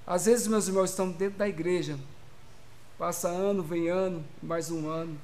Às 0.08 0.26
vezes, 0.26 0.48
meus 0.48 0.68
irmãos, 0.68 0.90
estamos 0.90 1.16
dentro 1.18 1.38
da 1.38 1.48
igreja, 1.48 2.00
passa 2.98 3.28
ano, 3.28 3.62
vem 3.62 3.90
ano, 3.90 4.26
mais 4.42 4.72
um 4.72 4.90
ano, 4.90 5.16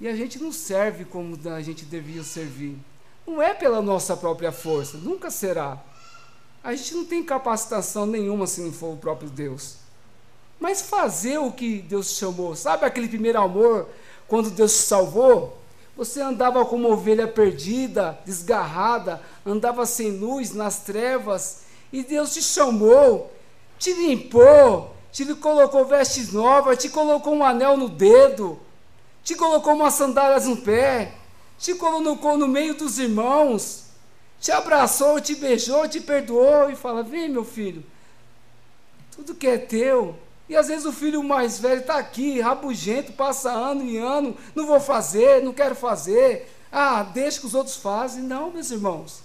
e 0.00 0.08
a 0.08 0.16
gente 0.16 0.38
não 0.38 0.52
serve 0.52 1.04
como 1.04 1.38
a 1.50 1.60
gente 1.60 1.84
devia 1.84 2.24
servir. 2.24 2.78
Não 3.26 3.42
é 3.42 3.52
pela 3.52 3.82
nossa 3.82 4.16
própria 4.16 4.50
força, 4.50 4.96
nunca 4.96 5.30
será. 5.30 5.84
A 6.64 6.74
gente 6.74 6.94
não 6.94 7.04
tem 7.04 7.22
capacitação 7.22 8.06
nenhuma 8.06 8.46
se 8.46 8.62
não 8.62 8.72
for 8.72 8.94
o 8.94 8.96
próprio 8.96 9.28
Deus. 9.28 9.74
Mas 10.58 10.80
fazer 10.80 11.36
o 11.36 11.52
que 11.52 11.82
Deus 11.82 12.12
chamou, 12.16 12.56
sabe 12.56 12.86
aquele 12.86 13.06
primeiro 13.06 13.38
amor, 13.38 13.86
quando 14.26 14.48
Deus 14.48 14.72
te 14.72 14.78
salvou? 14.78 15.58
Você 15.94 16.22
andava 16.22 16.64
como 16.64 16.90
ovelha 16.90 17.28
perdida, 17.28 18.18
desgarrada, 18.24 19.20
andava 19.44 19.84
sem 19.84 20.12
luz, 20.12 20.54
nas 20.54 20.78
trevas, 20.78 21.64
e 21.92 22.02
Deus 22.02 22.32
te 22.32 22.40
chamou, 22.40 23.30
te 23.78 23.92
limpou, 23.92 24.96
te 25.12 25.22
colocou 25.34 25.84
vestes 25.84 26.32
novas, 26.32 26.78
te 26.78 26.88
colocou 26.88 27.34
um 27.34 27.44
anel 27.44 27.76
no 27.76 27.90
dedo, 27.90 28.58
te 29.22 29.34
colocou 29.34 29.74
umas 29.74 29.92
sandálias 29.94 30.46
no 30.46 30.56
pé, 30.56 31.12
te 31.58 31.74
colocou 31.74 32.38
no 32.38 32.48
meio 32.48 32.74
dos 32.74 32.98
irmãos, 32.98 33.84
te 34.40 34.52
abraçou, 34.52 35.20
te 35.20 35.34
beijou, 35.34 35.88
te 35.88 36.00
perdoou 36.00 36.70
e 36.70 36.76
fala: 36.76 37.02
Vem, 37.02 37.28
meu 37.28 37.44
filho, 37.44 37.84
tudo 39.14 39.34
que 39.34 39.46
é 39.46 39.58
teu, 39.58 40.16
e 40.48 40.56
às 40.56 40.68
vezes 40.68 40.84
o 40.84 40.92
filho 40.92 41.22
mais 41.22 41.58
velho 41.58 41.80
está 41.80 41.96
aqui, 41.96 42.40
rabugento, 42.40 43.12
passa 43.12 43.50
ano 43.50 43.84
e 43.84 43.96
ano, 43.96 44.36
não 44.54 44.66
vou 44.66 44.78
fazer, 44.78 45.42
não 45.42 45.52
quero 45.52 45.74
fazer. 45.74 46.50
Ah, 46.70 47.02
deixa 47.02 47.40
que 47.40 47.46
os 47.46 47.54
outros 47.54 47.76
fazem. 47.76 48.22
Não, 48.22 48.50
meus 48.50 48.70
irmãos. 48.70 49.20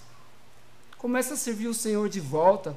Começa 0.97 1.33
a 1.33 1.37
servir 1.37 1.67
o 1.67 1.73
Senhor 1.73 2.07
de 2.07 2.19
volta. 2.19 2.75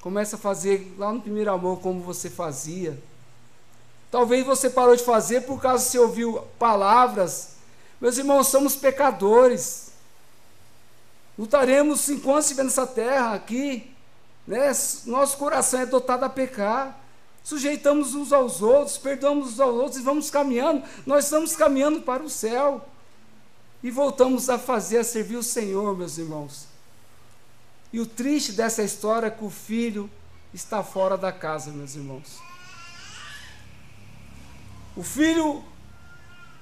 Começa 0.00 0.36
a 0.36 0.38
fazer 0.38 0.94
lá 0.96 1.12
no 1.12 1.20
primeiro 1.20 1.50
amor 1.50 1.80
como 1.80 2.00
você 2.00 2.30
fazia. 2.30 2.96
Talvez 4.10 4.46
você 4.46 4.70
parou 4.70 4.94
de 4.94 5.02
fazer 5.02 5.42
por 5.42 5.60
causa 5.60 5.84
que 5.84 5.90
você 5.90 5.98
ouviu 5.98 6.40
palavras. 6.58 7.56
Meus 8.00 8.16
irmãos, 8.16 8.46
somos 8.46 8.76
pecadores. 8.76 9.85
Lutaremos 11.38 12.08
enquanto 12.08 12.42
estiver 12.42 12.64
nessa 12.64 12.86
terra 12.86 13.34
aqui. 13.34 13.90
Né? 14.46 14.72
Nosso 15.04 15.36
coração 15.36 15.80
é 15.80 15.86
dotado 15.86 16.24
a 16.24 16.28
pecar. 16.28 16.98
Sujeitamos 17.44 18.14
uns 18.14 18.32
aos 18.32 18.62
outros, 18.62 18.96
perdoamos 18.96 19.52
uns 19.52 19.60
aos 19.60 19.74
outros 19.74 19.96
e 19.98 20.02
vamos 20.02 20.30
caminhando. 20.30 20.82
Nós 21.04 21.24
estamos 21.24 21.54
caminhando 21.54 22.00
para 22.00 22.22
o 22.22 22.30
céu. 22.30 22.88
E 23.82 23.90
voltamos 23.90 24.48
a 24.48 24.58
fazer, 24.58 24.98
a 24.98 25.04
servir 25.04 25.36
o 25.36 25.42
Senhor, 25.42 25.96
meus 25.96 26.18
irmãos. 26.18 26.66
E 27.92 28.00
o 28.00 28.06
triste 28.06 28.52
dessa 28.52 28.82
história 28.82 29.26
é 29.26 29.30
que 29.30 29.44
o 29.44 29.50
filho 29.50 30.10
está 30.52 30.82
fora 30.82 31.16
da 31.16 31.30
casa, 31.30 31.70
meus 31.70 31.94
irmãos. 31.94 32.40
O 34.96 35.02
filho 35.02 35.62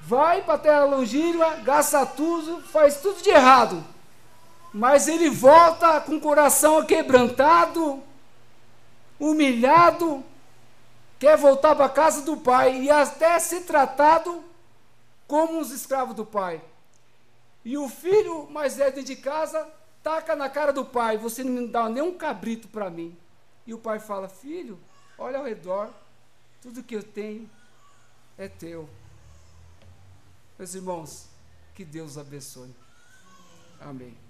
vai 0.02 0.42
para 0.42 0.54
a 0.54 0.58
terra 0.58 0.84
longínqua, 0.84 1.54
gasta 1.64 2.04
tudo, 2.04 2.60
faz 2.62 2.96
tudo 2.96 3.22
de 3.22 3.30
errado. 3.30 3.93
Mas 4.74 5.06
ele 5.06 5.30
volta 5.30 6.00
com 6.00 6.16
o 6.16 6.20
coração 6.20 6.84
quebrantado, 6.84 8.02
humilhado, 9.20 10.24
quer 11.16 11.36
voltar 11.36 11.76
para 11.76 11.84
a 11.84 11.88
casa 11.88 12.22
do 12.22 12.36
pai 12.38 12.82
e 12.82 12.90
até 12.90 13.38
ser 13.38 13.60
tratado 13.60 14.42
como 15.28 15.60
uns 15.60 15.70
escravos 15.70 16.16
do 16.16 16.26
pai. 16.26 16.60
E 17.64 17.78
o 17.78 17.88
filho 17.88 18.50
mais 18.50 18.74
velho 18.74 19.04
de 19.04 19.14
casa 19.14 19.64
taca 20.02 20.34
na 20.34 20.50
cara 20.50 20.72
do 20.72 20.84
pai: 20.84 21.18
Você 21.18 21.44
não 21.44 21.52
me 21.52 21.68
dá 21.68 21.88
nem 21.88 22.02
um 22.02 22.18
cabrito 22.18 22.66
para 22.66 22.90
mim. 22.90 23.16
E 23.64 23.72
o 23.72 23.78
pai 23.78 24.00
fala: 24.00 24.28
Filho, 24.28 24.76
olha 25.16 25.38
ao 25.38 25.44
redor, 25.44 25.88
tudo 26.60 26.82
que 26.82 26.96
eu 26.96 27.02
tenho 27.04 27.48
é 28.36 28.48
teu. 28.48 28.88
Meus 30.58 30.74
irmãos, 30.74 31.28
que 31.76 31.84
Deus 31.84 32.18
abençoe. 32.18 32.74
Amém. 33.80 34.23